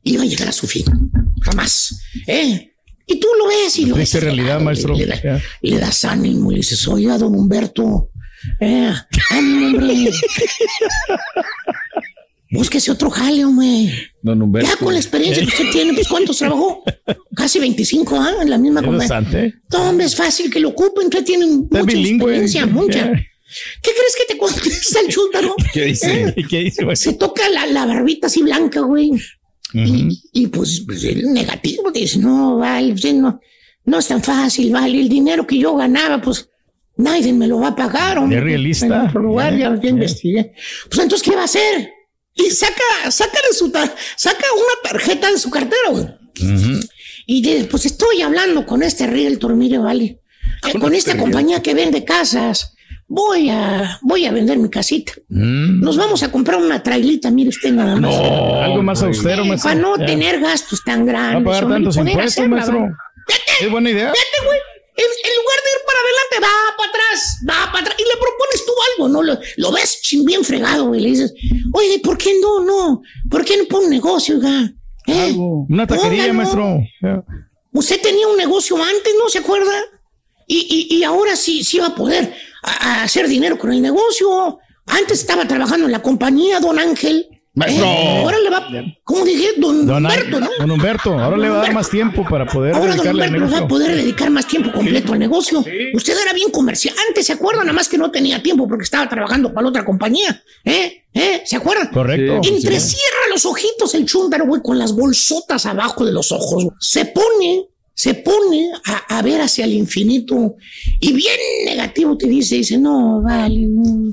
iba 0.05 0.23
a 0.23 0.27
llegar 0.27 0.49
a 0.49 0.53
su 0.53 0.67
fin. 0.67 0.85
Jamás. 1.43 2.01
¿Eh? 2.27 2.72
Y 3.13 3.21
tú 3.21 3.27
lo 3.39 3.47
ves 3.49 3.79
y 3.79 3.87
lo 3.87 3.95
ves. 3.97 4.15
Realidad, 4.15 4.61
maestro. 4.61 4.95
Le, 4.97 5.07
da- 5.07 5.41
le 5.61 5.79
das 5.79 6.05
ánimo 6.05 6.51
y 6.51 6.55
le 6.55 6.61
dices, 6.61 6.87
oiga, 6.89 7.19
don 7.19 7.35
Humberto, 7.35 8.09
eh, 8.61 8.93
ánimo, 9.31 9.67
hombre. 9.67 10.11
Búsquese 12.51 12.91
otro 12.91 13.09
jale, 13.11 13.45
hombre. 13.47 14.11
Don 14.21 14.43
Humberto. 14.43 14.69
Ya 14.71 14.77
con 14.77 14.93
la 14.93 15.01
experiencia 15.01 15.43
que 15.43 15.49
usted 15.49 15.71
tiene, 15.73 15.95
pues 15.95 16.07
¿cuántos 16.09 16.37
trabajó? 16.39 16.83
Casi 17.35 17.59
25 17.59 18.21
años 18.21 18.43
en 18.43 18.51
la 18.51 18.59
misma 18.59 18.83
compañía. 18.83 19.53
No, 19.71 19.89
hombre, 19.89 20.05
es 20.07 20.15
fácil 20.15 20.51
que 20.51 20.61
lo 20.61 20.69
ocupen, 20.71 21.05
usted 21.07 21.25
tiene 21.25 21.47
mucha 21.47 21.83
bilingüe. 21.83 22.31
experiencia, 22.37 22.67
mucha. 22.67 23.11
¿Qué 23.83 23.91
crees 23.91 24.17
que 24.19 24.33
te 24.33 24.39
contesta 24.39 25.01
el 25.01 25.09
chúntaro? 25.09 25.55
¿Qué 25.73 25.85
dice? 25.87 26.35
¿Eh? 26.37 26.45
¿Qué 26.49 26.59
dice? 26.61 26.85
Se 26.97 27.15
toca 27.15 27.49
la, 27.51 27.67
la 27.67 27.87
barbita 27.87 28.27
así 28.27 28.43
blanca, 28.43 28.81
güey. 28.81 29.11
Y 29.73 30.47
pues, 30.49 30.83
pues, 30.87 31.05
el 31.05 31.33
negativo 31.33 31.91
dice, 31.91 32.19
no, 32.19 32.59
vale, 32.59 32.93
pues, 32.93 33.15
no, 33.15 33.41
no 33.85 33.99
es 33.99 34.09
tan 34.09 34.23
fácil, 34.23 34.73
vale, 34.73 35.01
el 35.01 35.09
dinero 35.09 35.47
que 35.47 35.59
yo 35.59 35.77
ganaba, 35.77 36.21
pues 36.21 36.49
nadie 36.97 37.33
me 37.33 37.47
lo 37.47 37.61
va 37.61 37.69
a 37.69 37.77
pagar, 37.77 38.19
hombre. 38.19 38.39
Es 38.39 38.45
realista. 38.45 38.87
En 38.87 38.93
otro 38.93 39.23
lugar, 39.23 39.57
ya, 39.57 39.75
ya 39.81 39.89
investigué. 39.89 40.53
Pues 40.89 41.01
entonces, 41.01 41.23
¿qué 41.23 41.35
va 41.35 41.43
a 41.43 41.47
hacer? 41.47 41.93
Y 42.35 42.51
saca, 42.51 43.11
saca 43.11 43.39
de 43.49 43.55
su, 43.55 43.71
saca 44.17 44.47
una 44.55 44.91
tarjeta 44.91 45.31
de 45.31 45.39
su 45.39 45.51
cartera, 45.51 45.91
güey. 45.91 46.07
Y 47.27 47.43
dice, 47.43 47.65
pues 47.65 47.87
estoy 47.87 48.23
hablando 48.23 48.67
con 48.67 48.83
este 48.83 49.07
realtor, 49.07 49.55
mire, 49.55 49.79
vale, 49.79 50.21
eh, 50.67 50.79
con 50.79 50.95
esta 50.95 51.17
compañía 51.17 51.63
que 51.63 51.75
vende 51.75 52.05
casas. 52.05 52.72
Voy 53.15 53.51
a, 53.51 53.99
voy 54.01 54.25
a 54.25 54.33
vender 54.33 54.57
mi 54.59 54.71
casita. 54.71 55.13
Mm. 55.29 55.83
Nos 55.83 55.99
vamos 55.99 56.23
a 56.23 56.33
comprar 56.33 56.59
una 56.59 56.83
trailita, 56.83 57.31
mire 57.31 57.51
usted 57.51 57.71
nada 57.71 57.95
más. 57.97 58.15
Algo 58.15 58.83
más 58.83 59.03
austero, 59.03 59.45
maestro. 59.45 59.69
Para 59.69 59.81
no 59.83 59.99
Ya. 59.99 60.07
tener 60.07 60.41
gastos 60.41 60.83
tan 60.83 61.01
Va 61.01 61.03
a 61.03 61.05
grandes. 61.05 61.45
pagar 61.45 61.69
tantos 61.69 61.97
impuestos, 61.99 62.25
hacerla, 62.33 62.49
maestro. 62.49 62.81
¿verdad? 62.81 62.97
Es 63.61 63.71
buena 63.71 63.91
idea. 63.91 64.13
Fíjate, 64.15 64.47
güey. 64.47 64.59
En, 64.97 65.05
en 65.05 65.37
lugar 65.41 65.59
de 65.65 65.71
ir 65.75 65.81
para 65.87 65.99
adelante, 66.01 66.37
va 66.43 66.77
para 66.79 66.89
atrás, 66.91 67.39
va 67.49 67.73
para 67.73 67.81
atrás. 67.85 67.97
Y 67.99 68.03
le 68.03 68.17
propones 68.19 68.65
tú 68.67 68.73
algo, 68.97 69.09
¿no? 69.11 69.23
Lo, 69.23 69.39
lo 69.59 69.73
ves 69.73 70.01
chin, 70.03 70.25
bien 70.25 70.43
fregado, 70.43 70.87
güey. 70.87 71.03
Le 71.03 71.09
dices, 71.11 71.35
oye, 71.75 72.01
¿por 72.03 72.17
qué 72.17 72.33
no, 72.41 72.65
no? 72.65 73.03
¿Por 73.31 73.45
qué 73.45 73.59
no 73.59 73.65
pone 73.67 73.85
un 73.85 73.91
negocio, 73.91 74.37
oiga? 74.37 74.73
¿Eh? 75.07 75.35
Una 75.37 75.87
taquería, 75.87 76.29
Póngalo. 76.33 76.35
maestro. 76.35 77.25
Usted 77.75 78.01
tenía 78.01 78.27
un 78.27 78.39
negocio 78.39 78.77
antes, 78.77 79.13
¿no 79.23 79.29
se 79.29 79.39
acuerda? 79.41 79.75
Y, 80.47 80.89
y, 80.91 80.97
y 80.97 81.05
ahora 81.05 81.37
sí, 81.37 81.63
sí 81.63 81.79
va 81.79 81.89
a 81.89 81.95
poder 81.95 82.35
a- 82.63 83.01
a 83.01 83.03
hacer 83.05 83.29
dinero 83.29 83.59
con 83.59 83.73
el 83.73 83.83
negocio. 83.83 84.59
Antes 84.87 85.21
estaba 85.21 85.47
trabajando 85.47 85.87
en 85.87 85.93
la 85.93 86.03
compañía, 86.03 86.61
don 86.61 86.79
Ángel. 86.79 87.27
Maestro. 87.55 87.85
Eh, 87.85 88.23
ahora 88.23 88.39
le 88.39 88.49
va, 88.49 88.67
como 89.05 89.27
dije, 89.27 89.49
don, 89.59 89.87
Don, 89.87 90.07
Humberto, 90.07 90.41
¿no? 90.41 90.49
don 90.59 90.71
Humberto, 90.71 91.19
ahora 91.19 91.37
le 91.37 91.51
va 91.51 91.59
a 91.59 91.63
dar 91.65 91.75
más 91.75 91.91
tiempo 91.91 92.25
para 92.27 92.47
poder 92.47 92.75
Ahora 92.75 92.87
don 92.87 92.97
dedicarle 92.97 93.25
al 93.25 93.29
Humberto 93.29 93.45
nos 93.45 93.53
va 93.53 93.57
a 93.59 93.61
negocio. 93.61 93.69
poder 93.87 93.97
dedicar 93.97 94.31
más 94.31 94.47
tiempo 94.47 94.73
completo 94.73 95.13
al 95.13 95.19
negocio. 95.19 95.63
Usted 95.93 96.15
era 96.19 96.33
bien 96.33 96.51
comerciante, 96.51 97.23
¿se 97.23 97.35
acuerdan? 97.35 97.67
Nada 97.67 97.75
más 97.75 97.91
que 97.91 97.99
no 97.99 98.11
tenía 98.11 98.43
tiempo 98.43 98.67
porque 98.67 98.85
estaba 98.85 99.07
trabajando 99.07 99.53
para 99.53 99.65
la 99.65 99.69
otra 99.69 99.85
compañía. 99.85 100.43
¿Eh? 100.65 101.03
¿Eh? 101.13 101.43
¿Se 101.45 101.57
acuerdan? 101.57 101.89
Correcto. 101.93 102.41
Sí, 102.43 102.55
Entre 102.55 102.81
sí. 102.81 102.97
cierra 102.97 103.19
los 103.31 103.45
ojitos 103.45 103.95
el 103.97 104.07
chúndaro, 104.07 104.47
güey, 104.47 104.63
con 104.63 104.79
las 104.79 104.95
bolsotas 104.97 105.67
abajo 105.67 106.07
de 106.07 106.13
los 106.13 106.33
ojos. 106.33 106.69
Se 106.81 107.05
pone, 107.05 107.67
se 108.03 108.15
pone 108.15 108.69
a, 108.85 109.19
a 109.19 109.23
ver 109.23 109.41
hacia 109.41 109.65
el 109.65 109.75
infinito 109.75 110.57
y 110.99 111.13
bien 111.13 111.37
negativo 111.65 112.17
te 112.19 112.27
dice, 112.27 112.57
dice, 112.57 112.77
no, 112.77 113.23
vale, 113.23 113.61
no. 113.69 114.13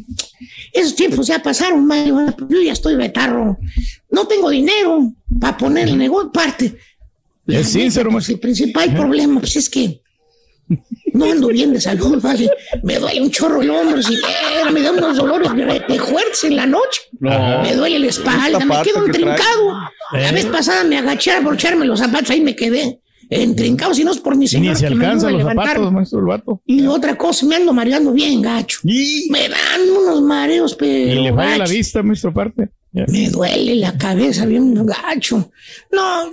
Esos 0.72 0.96
tiempos 0.96 1.26
ya 1.26 1.42
pasaron, 1.42 1.88
pues 1.88 2.06
yo 2.52 2.62
ya 2.62 2.74
estoy 2.74 2.94
betarro. 2.96 3.58
No 4.12 4.28
tengo 4.28 4.52
dinero 4.52 5.12
para 5.42 5.58
poner 5.58 5.88
el 5.88 5.98
negocio 5.98 6.32
parte. 6.32 6.78
La 7.48 7.62
Es 7.62 7.70
sincero, 7.70 8.12
pues, 8.12 8.30
el 8.30 8.40
principal 8.40 8.94
problema 8.94 9.40
pues 9.40 9.56
es 9.56 9.68
que 9.68 10.00
no 11.14 11.26
ando 11.32 11.48
bien 11.48 11.74
de 11.74 11.82
salud, 11.82 12.22
vale. 12.22 12.48
Me 12.84 13.00
duele 13.00 13.22
un 13.24 13.32
chorro 13.32 13.64
el 13.64 13.72
hombro, 13.72 14.04
si 14.04 14.14
eh, 14.14 14.72
me 14.72 14.82
da 14.84 14.92
unos 14.92 15.18
dolores 15.18 15.50
de 15.56 16.00
fuertes 16.00 16.44
en 16.44 16.56
la 16.58 16.68
noche. 16.68 17.02
No. 17.20 17.64
Me 17.64 17.74
duele 17.74 17.98
la 17.98 18.06
espalda, 18.08 18.60
me 18.60 18.84
quedo 18.84 19.04
que 19.06 19.14
trae. 19.14 19.24
entrincado. 19.24 19.72
La 20.12 20.30
Eh. 20.30 20.34
vez 20.34 20.46
pasada 20.46 20.84
me 20.84 21.00
agaché 21.00 21.32
a 21.32 21.38
abrocharme 21.38 21.88
los 21.88 21.98
zapatos, 21.98 22.30
ahí 22.30 22.42
me 22.42 22.56
quedé 22.56 23.00
entrincado, 23.30 23.94
si 23.94 24.04
no 24.04 24.12
es 24.12 24.20
por 24.20 24.34
mi 24.36 24.42
Ni 24.46 24.48
señor. 24.48 24.76
se 24.76 24.90
me 24.90 24.96
alcanzan 24.96 25.30
ayuda 25.36 25.54
los 25.54 25.66
zapatos, 25.66 25.92
maestro, 25.92 26.20
el 26.20 26.26
vato. 26.26 26.62
Y 26.66 26.86
otra 26.88 27.18
cosa, 27.18 27.46
me 27.46 27.56
ando 27.56 27.74
mareando 27.74 28.12
bien 28.12 28.42
gacho. 28.42 28.80
Me 28.84 29.48
dan 29.50 29.82
unos 30.02 30.22
mareos, 30.22 30.76
pero 30.76 31.12
Y 31.14 31.24
le 31.24 31.34
falla 31.34 31.58
la 31.60 31.68
vista, 31.68 32.02
maestro, 32.04 32.32
aparte. 32.32 32.70
Ya. 32.92 33.06
Me 33.08 33.30
duele 33.30 33.76
la 33.76 33.96
cabeza 33.98 34.46
bien 34.48 34.74
gacho. 34.86 35.52
No, 35.92 36.30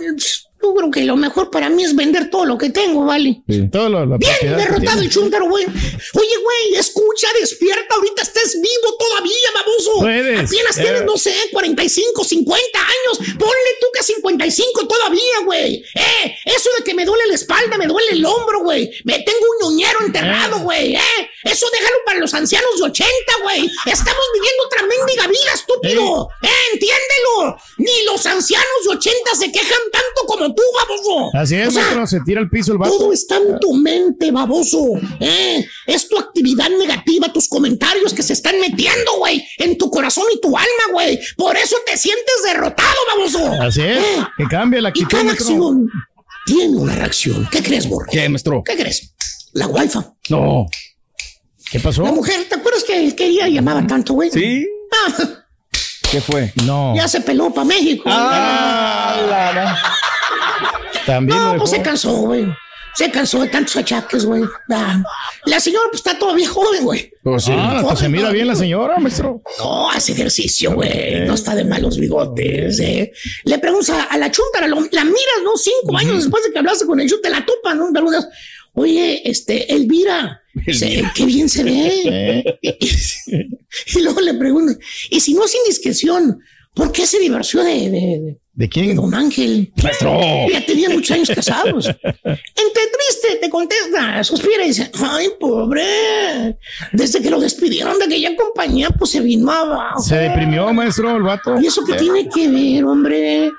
yo 0.67 0.75
creo 0.75 0.91
que 0.91 1.03
lo 1.03 1.15
mejor 1.15 1.49
para 1.49 1.69
mí 1.69 1.83
es 1.83 1.95
vender 1.95 2.29
todo 2.29 2.45
lo 2.45 2.57
que 2.57 2.69
tengo, 2.69 3.05
¿vale? 3.05 3.41
Todo 3.71 3.89
lo, 3.89 4.05
la 4.05 4.17
Bien 4.17 4.35
derrotado 4.41 5.01
el 5.01 5.09
chúntaro, 5.09 5.47
güey. 5.47 5.65
Oye, 5.65 6.37
güey, 6.43 6.79
escucha, 6.79 7.27
despierta, 7.39 7.95
ahorita 7.95 8.21
estás 8.21 8.53
vivo 8.55 8.97
todavía, 8.97 9.49
baboso. 9.53 9.91
Puedes, 9.99 10.51
Apenas 10.51 10.77
eh. 10.77 10.81
tienes, 10.81 11.05
no 11.05 11.17
sé, 11.17 11.33
45, 11.51 12.23
50 12.23 12.79
años. 12.79 13.35
Ponle 13.39 13.71
tú 13.79 13.87
que 13.93 14.03
55 14.03 14.87
todavía, 14.87 15.39
güey. 15.45 15.83
Eh, 15.95 16.35
eso 16.45 16.69
de 16.77 16.83
que 16.83 16.93
me 16.93 17.05
duele 17.05 17.27
la 17.27 17.35
espalda, 17.35 17.77
me 17.77 17.87
duele 17.87 18.11
el 18.11 18.25
hombro, 18.25 18.61
güey. 18.61 18.91
Me 19.05 19.19
tengo 19.19 19.39
un 19.39 19.69
ñoñero 19.69 20.01
enterrado, 20.01 20.59
güey, 20.59 20.95
eh. 20.95 21.29
Eso 21.43 21.65
déjalo 21.71 21.97
para 22.05 22.19
los 22.19 22.33
ancianos 22.33 22.77
de 22.77 22.83
80, 22.83 23.09
güey. 23.43 23.71
Estamos 23.85 24.23
viviendo 24.33 24.63
otra 24.65 24.81
mendiga 24.83 25.27
vida, 25.27 25.53
estúpido. 25.53 26.29
Eh, 26.41 26.47
entiéndelo. 26.73 27.57
Ni 27.77 28.03
los 28.05 28.25
ancianos 28.25 28.67
de 28.83 28.95
80 28.95 29.35
se 29.35 29.51
quejan 29.51 29.81
tanto 29.91 30.25
como 30.25 30.53
tú, 30.57 30.63
baboso. 30.73 31.29
Así 31.37 31.55
es, 31.55 31.67
O 31.69 31.71
sea, 31.71 31.81
maestro, 31.83 32.07
se 32.07 32.19
tira 32.25 32.41
el 32.41 32.49
piso 32.49 32.71
el 32.73 32.79
vato. 32.79 32.97
todo 32.97 33.13
está 33.13 33.37
en 33.37 33.59
tu 33.59 33.73
mente, 33.75 34.31
baboso. 34.31 34.79
¿eh? 35.19 35.65
Es 35.85 36.09
tu 36.09 36.17
actividad 36.17 36.69
negativa, 36.69 37.31
tus 37.31 37.47
comentarios 37.47 38.13
que 38.13 38.23
se 38.23 38.33
están 38.33 38.59
metiendo, 38.59 39.17
güey, 39.19 39.47
en 39.59 39.77
tu 39.77 39.89
corazón 39.89 40.25
y 40.35 40.41
tu 40.41 40.49
alma, 40.57 40.83
güey. 40.91 41.19
Por 41.37 41.55
eso 41.55 41.75
te 41.85 41.95
sientes 41.97 42.35
derrotado, 42.43 42.97
baboso. 43.15 43.61
Así 43.61 43.81
es, 43.81 43.97
¿Eh? 43.99 44.23
que 44.37 44.45
cambie 44.45 44.81
la 44.81 44.89
Y 44.89 44.91
actitud, 44.91 45.09
cada 45.11 45.23
maestro. 45.25 45.45
acción 45.47 45.89
tiene 46.45 46.77
una 46.77 46.95
reacción. 46.95 47.47
¿Qué 47.51 47.61
crees, 47.61 47.87
Borre? 47.87 48.09
¿Qué, 48.11 48.27
maestro? 48.29 48.63
¿Qué 48.65 48.75
crees? 48.75 49.13
La 49.53 49.67
wifi. 49.67 49.99
No. 50.29 50.65
¿Qué 51.71 51.79
pasó? 51.79 52.03
La 52.03 52.11
mujer, 52.11 52.45
¿te 52.47 52.55
acuerdas 52.55 52.83
que 52.83 52.97
él 53.03 53.13
quería 53.15 53.47
y 53.47 53.53
llamaba 53.55 53.85
tanto, 53.85 54.13
güey? 54.13 54.31
¿Sí? 54.31 54.65
Ah, 54.91 55.13
¿Qué 56.09 56.21
fue? 56.21 56.53
No. 56.65 56.95
ya 56.95 57.05
se 57.09 57.19
peló 57.19 57.53
para 57.53 57.65
México. 57.65 58.03
Ah, 58.07 59.91
También 61.07 61.39
No, 61.39 61.55
pues 61.57 61.71
se 61.71 61.81
cansó, 61.81 62.13
güey. 62.17 62.45
Se 62.95 63.09
cansó 63.11 63.41
de 63.41 63.47
tantos 63.49 63.75
achaques, 63.77 64.25
güey. 64.25 64.43
La 65.45 65.59
señora 65.59 65.85
pues 65.91 65.99
está 65.99 66.17
todavía 66.17 66.49
joven, 66.49 66.83
güey. 66.83 67.11
Pues 67.23 67.43
sí. 67.45 67.51
Ah, 67.55 67.95
se 67.95 68.09
mira 68.09 68.31
bien 68.31 68.47
la 68.47 68.55
señora, 68.55 68.97
maestro. 68.97 69.41
No, 69.59 69.89
hace 69.91 70.13
ejercicio, 70.13 70.73
güey. 70.73 71.21
No 71.27 71.35
está 71.35 71.53
de 71.55 71.63
malos 71.63 71.97
bigotes, 71.99 72.79
¿eh? 72.79 73.11
Le 73.43 73.59
preguntas 73.59 74.07
a, 74.09 74.17
la 74.17 74.31
chuntara, 74.31 74.67
lo- 74.67 74.81
la 74.91 75.03
miras, 75.03 75.41
¿no? 75.43 75.55
Cinco 75.57 75.95
años 75.97 76.17
después 76.23 76.43
de 76.43 76.51
que 76.51 76.59
hablaste 76.59 76.85
con 76.85 76.99
el 76.99 77.07
chute, 77.09 77.29
la 77.29 77.45
topa, 77.45 77.75
¿no? 77.75 77.91
Das, 77.91 78.27
oye, 78.73 79.21
este, 79.29 79.71
Elvira, 79.73 80.41
se- 80.73 81.03
qué 81.13 81.25
bien 81.25 81.49
se 81.49 81.63
ve. 81.63 82.59
y 82.63 84.01
luego 84.01 84.21
le 84.21 84.33
pregunto, 84.33 84.73
y 85.11 85.19
si 85.19 85.33
no 85.35 85.45
es 85.45 85.53
indiscreción, 85.55 86.39
¿por 86.73 86.91
qué 86.91 87.05
se 87.05 87.19
divorció 87.19 87.63
de, 87.63 87.73
de, 87.73 87.89
de- 87.91 88.37
¿De 88.57 88.67
quién? 88.67 88.87
de 88.87 88.95
don 88.95 89.13
Ángel? 89.13 89.71
Maestro. 89.83 90.19
Ya 90.51 90.65
tenían 90.65 90.93
muchos 90.93 91.11
años 91.11 91.29
casados. 91.29 91.85
Entre 91.85 92.01
triste, 92.15 93.37
te 93.39 93.51
contesta, 93.51 94.23
suspira 94.23 94.63
y 94.63 94.69
dice, 94.69 94.89
ay, 94.99 95.27
pobre. 95.39 96.57
Desde 96.91 97.21
que 97.21 97.29
lo 97.29 97.39
despidieron 97.39 97.99
de 97.99 98.05
aquella 98.05 98.35
compañía, 98.35 98.89
pues 98.89 99.11
se 99.11 99.19
vino 99.19 99.51
abajo. 99.51 100.01
Se 100.01 100.15
deprimió, 100.15 100.73
maestro, 100.73 101.15
el 101.15 101.21
vato. 101.21 101.61
¿Y 101.61 101.67
eso 101.67 101.83
qué 101.85 101.93
tiene 101.93 102.27
que 102.29 102.47
ver, 102.47 102.83
hombre? 102.83 103.51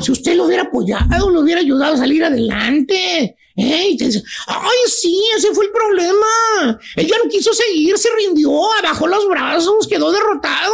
Si 0.00 0.10
usted 0.10 0.34
lo 0.34 0.46
hubiera 0.46 0.62
apoyado, 0.62 1.28
lo 1.28 1.40
hubiera 1.40 1.60
ayudado 1.60 1.92
a 1.92 1.98
salir 1.98 2.24
adelante. 2.24 3.36
¿Eh? 3.56 3.88
Y 3.90 3.96
te 3.96 4.06
dice, 4.06 4.22
ay, 4.46 4.78
sí, 4.88 5.24
ese 5.36 5.52
fue 5.54 5.66
el 5.66 5.72
problema. 5.72 6.78
Él 6.96 7.06
ya 7.06 7.16
no 7.22 7.30
quiso 7.30 7.52
seguir, 7.52 7.96
se 7.98 8.08
rindió, 8.16 8.50
bajó 8.82 9.06
los 9.06 9.28
brazos, 9.28 9.86
quedó 9.86 10.12
derrotado. 10.12 10.72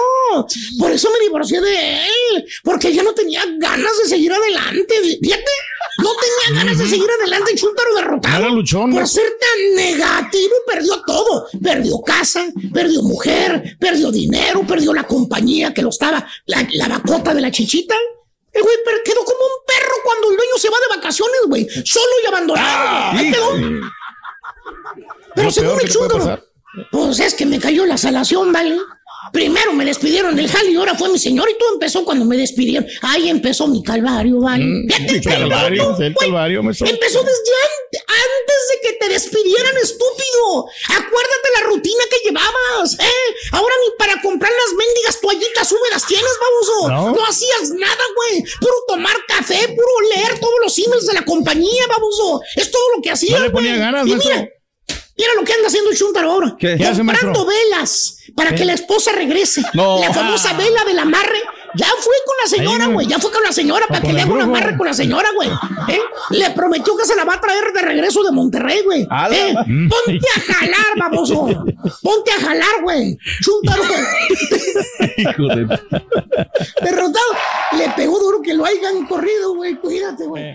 Por 0.79 0.91
eso 0.91 1.11
me 1.11 1.25
divorcié 1.25 1.61
de 1.61 2.05
él, 2.05 2.45
porque 2.63 2.89
él 2.89 2.95
ya 2.95 3.03
no 3.03 3.15
tenía 3.15 3.43
ganas 3.59 3.93
de 4.03 4.09
seguir 4.09 4.33
adelante. 4.33 4.95
Fíjate, 5.23 5.51
no 5.99 6.11
tenía 6.15 6.63
ganas 6.63 6.79
de 6.79 6.89
seguir 6.89 7.09
adelante, 7.21 7.55
chúntaro 7.55 7.95
derrotado. 7.95 8.49
Luchón, 8.51 8.93
Por 8.93 9.07
ser 9.07 9.27
tan 9.39 9.75
negativo, 9.77 10.55
perdió 10.67 11.03
todo. 11.07 11.47
Perdió 11.63 12.01
casa, 12.01 12.47
perdió 12.73 13.03
mujer, 13.03 13.77
perdió 13.79 14.11
dinero, 14.11 14.67
perdió 14.67 14.93
la 14.93 15.05
compañía 15.05 15.73
que 15.73 15.83
lo 15.83 15.91
estaba, 15.91 16.27
la, 16.47 16.67
la 16.73 16.89
bacota 16.89 17.35
de 17.35 17.41
la 17.41 17.51
chichita. 17.51 17.95
El 18.53 18.63
güey 18.63 18.77
per- 18.85 19.03
quedó 19.03 19.25
como 19.25 19.39
un 19.39 19.65
perro 19.67 19.95
cuando 20.05 20.31
el 20.31 20.37
dueño 20.37 20.53
se 20.59 20.69
va 20.69 20.77
de 20.79 20.97
vacaciones, 20.97 21.41
güey. 21.47 21.69
Solo 21.85 22.13
y 22.23 22.27
abandonado. 22.29 23.13
güey. 23.13 23.27
Ahí 23.27 23.33
quedó. 23.33 23.51
Pero 25.35 25.51
según 25.51 25.81
el 25.81 26.09
pasar. 26.09 26.45
pues 26.91 27.21
es 27.21 27.35
que 27.35 27.47
me 27.47 27.59
cayó 27.59 27.87
la 27.87 27.97
salación, 27.97 28.53
¿vale? 28.53 28.79
Primero 29.33 29.73
me 29.73 29.85
despidieron 29.85 30.35
del 30.35 30.49
jale 30.49 30.71
y 30.73 30.77
ahora 30.77 30.95
fue 30.97 31.09
mi 31.09 31.19
señor 31.19 31.49
y 31.49 31.57
todo 31.59 31.75
empezó 31.75 32.05
cuando 32.05 32.25
me 32.25 32.37
despidieron. 32.37 32.87
Ahí 33.03 33.29
empezó 33.29 33.69
mi 33.69 33.83
calvario, 33.83 34.41
¿vale? 34.41 34.65
El 34.65 34.93
fíjate, 34.93 35.21
calvario, 35.23 35.97
el 36.01 36.15
calvario, 36.15 36.63
maestro. 36.63 36.89
Empezó 36.89 37.21
desde 37.23 37.53
an- 37.63 38.03
antes 38.09 38.57
de 38.71 38.89
que 38.89 38.93
te 38.99 39.09
despidieran, 39.13 39.77
estúpido. 39.83 40.67
Acuérdate 40.89 41.49
la 41.61 41.67
rutina 41.69 42.05
que 42.11 42.17
llevabas, 42.29 42.95
¿eh? 42.99 43.35
Ahora 43.53 43.75
ni 43.85 43.97
para 43.97 44.21
comprar 44.21 44.51
las 44.51 44.75
mendigas 44.77 45.21
toallitas 45.21 45.71
húmedas 45.73 46.07
tienes, 46.07 46.33
baboso. 46.41 46.89
No. 46.89 47.15
No, 47.17 47.25
hacías 47.27 47.71
nada, 47.71 48.05
güey. 48.17 48.43
Puro 48.61 48.75
tomar 48.89 49.15
café, 49.29 49.69
puro 49.69 50.09
leer 50.17 50.41
todos 50.41 50.55
los 50.63 50.77
emails 50.79 51.07
de 51.07 51.13
la 51.15 51.25
compañía, 51.25 51.87
baboso. 51.89 52.41
Es 52.57 52.71
todo 52.73 52.97
lo 52.97 53.03
que 53.03 53.11
hacías, 53.11 53.39
No 53.39 53.47
le 53.47 53.51
ponía 53.53 53.71
güey. 53.71 53.81
ganas, 53.81 54.07
Y 54.07 54.11
maestro. 54.11 54.35
mira, 54.35 54.49
mira 55.17 55.35
lo 55.35 55.45
que 55.45 55.53
anda 55.53 55.69
haciendo 55.69 55.91
el 55.91 55.97
Chuntaro 55.97 56.31
ahora. 56.33 56.57
¿Qué? 56.59 56.77
¿Qué 56.77 56.85
hace, 56.85 56.99
Comprando 57.05 57.47
velas 57.47 58.17
para 58.35 58.55
que 58.55 58.65
la 58.65 58.73
esposa 58.75 59.13
regrese. 59.13 59.63
No. 59.75 60.01
La 60.01 60.13
famosa 60.13 60.51
Ah. 60.51 60.57
vela 60.57 60.85
del 60.85 60.99
amarre. 60.99 61.41
Ya 61.75 61.87
fue 61.87 62.13
con 62.27 62.37
la 62.45 62.51
señora, 62.51 62.87
güey. 62.89 63.07
Ya 63.07 63.19
fue 63.19 63.33
con 63.33 63.43
la 63.43 63.51
señora 63.51 63.87
para 63.87 64.03
que 64.03 64.13
le 64.13 64.21
haga 64.21 64.33
un 64.35 64.43
amarre 64.43 64.77
con 64.77 64.87
la 64.87 64.93
señora, 64.93 65.31
güey. 65.35 65.49
¿Eh? 65.89 66.01
Le 66.31 66.51
prometió 66.51 66.95
que 66.99 67.07
se 67.07 67.17
la 67.17 67.25
va 67.25 67.35
a 67.35 67.41
traer 67.41 67.73
de 67.73 67.81
regreso 67.81 68.23
de 68.23 68.31
Monterrey, 68.31 68.83
güey. 68.85 69.03
¿Eh? 69.31 69.55
Ponte 69.89 70.27
a 70.37 70.41
jalar, 70.53 70.99
baboso. 70.99 71.47
Ponte 72.03 72.31
a 72.31 72.41
jalar, 72.41 72.83
güey. 72.83 73.17
Chúntaro, 73.41 73.83
güey. 73.87 74.03
Hijo 75.17 75.47
de... 75.49 75.79
Derrotado. 76.83 77.27
Le 77.79 77.89
pegó 77.97 78.19
duro 78.19 78.43
que 78.43 78.53
lo 78.53 78.67
hayan 78.67 79.07
corrido, 79.07 79.55
güey. 79.55 79.75
Cuídate, 79.77 80.27
güey. 80.27 80.55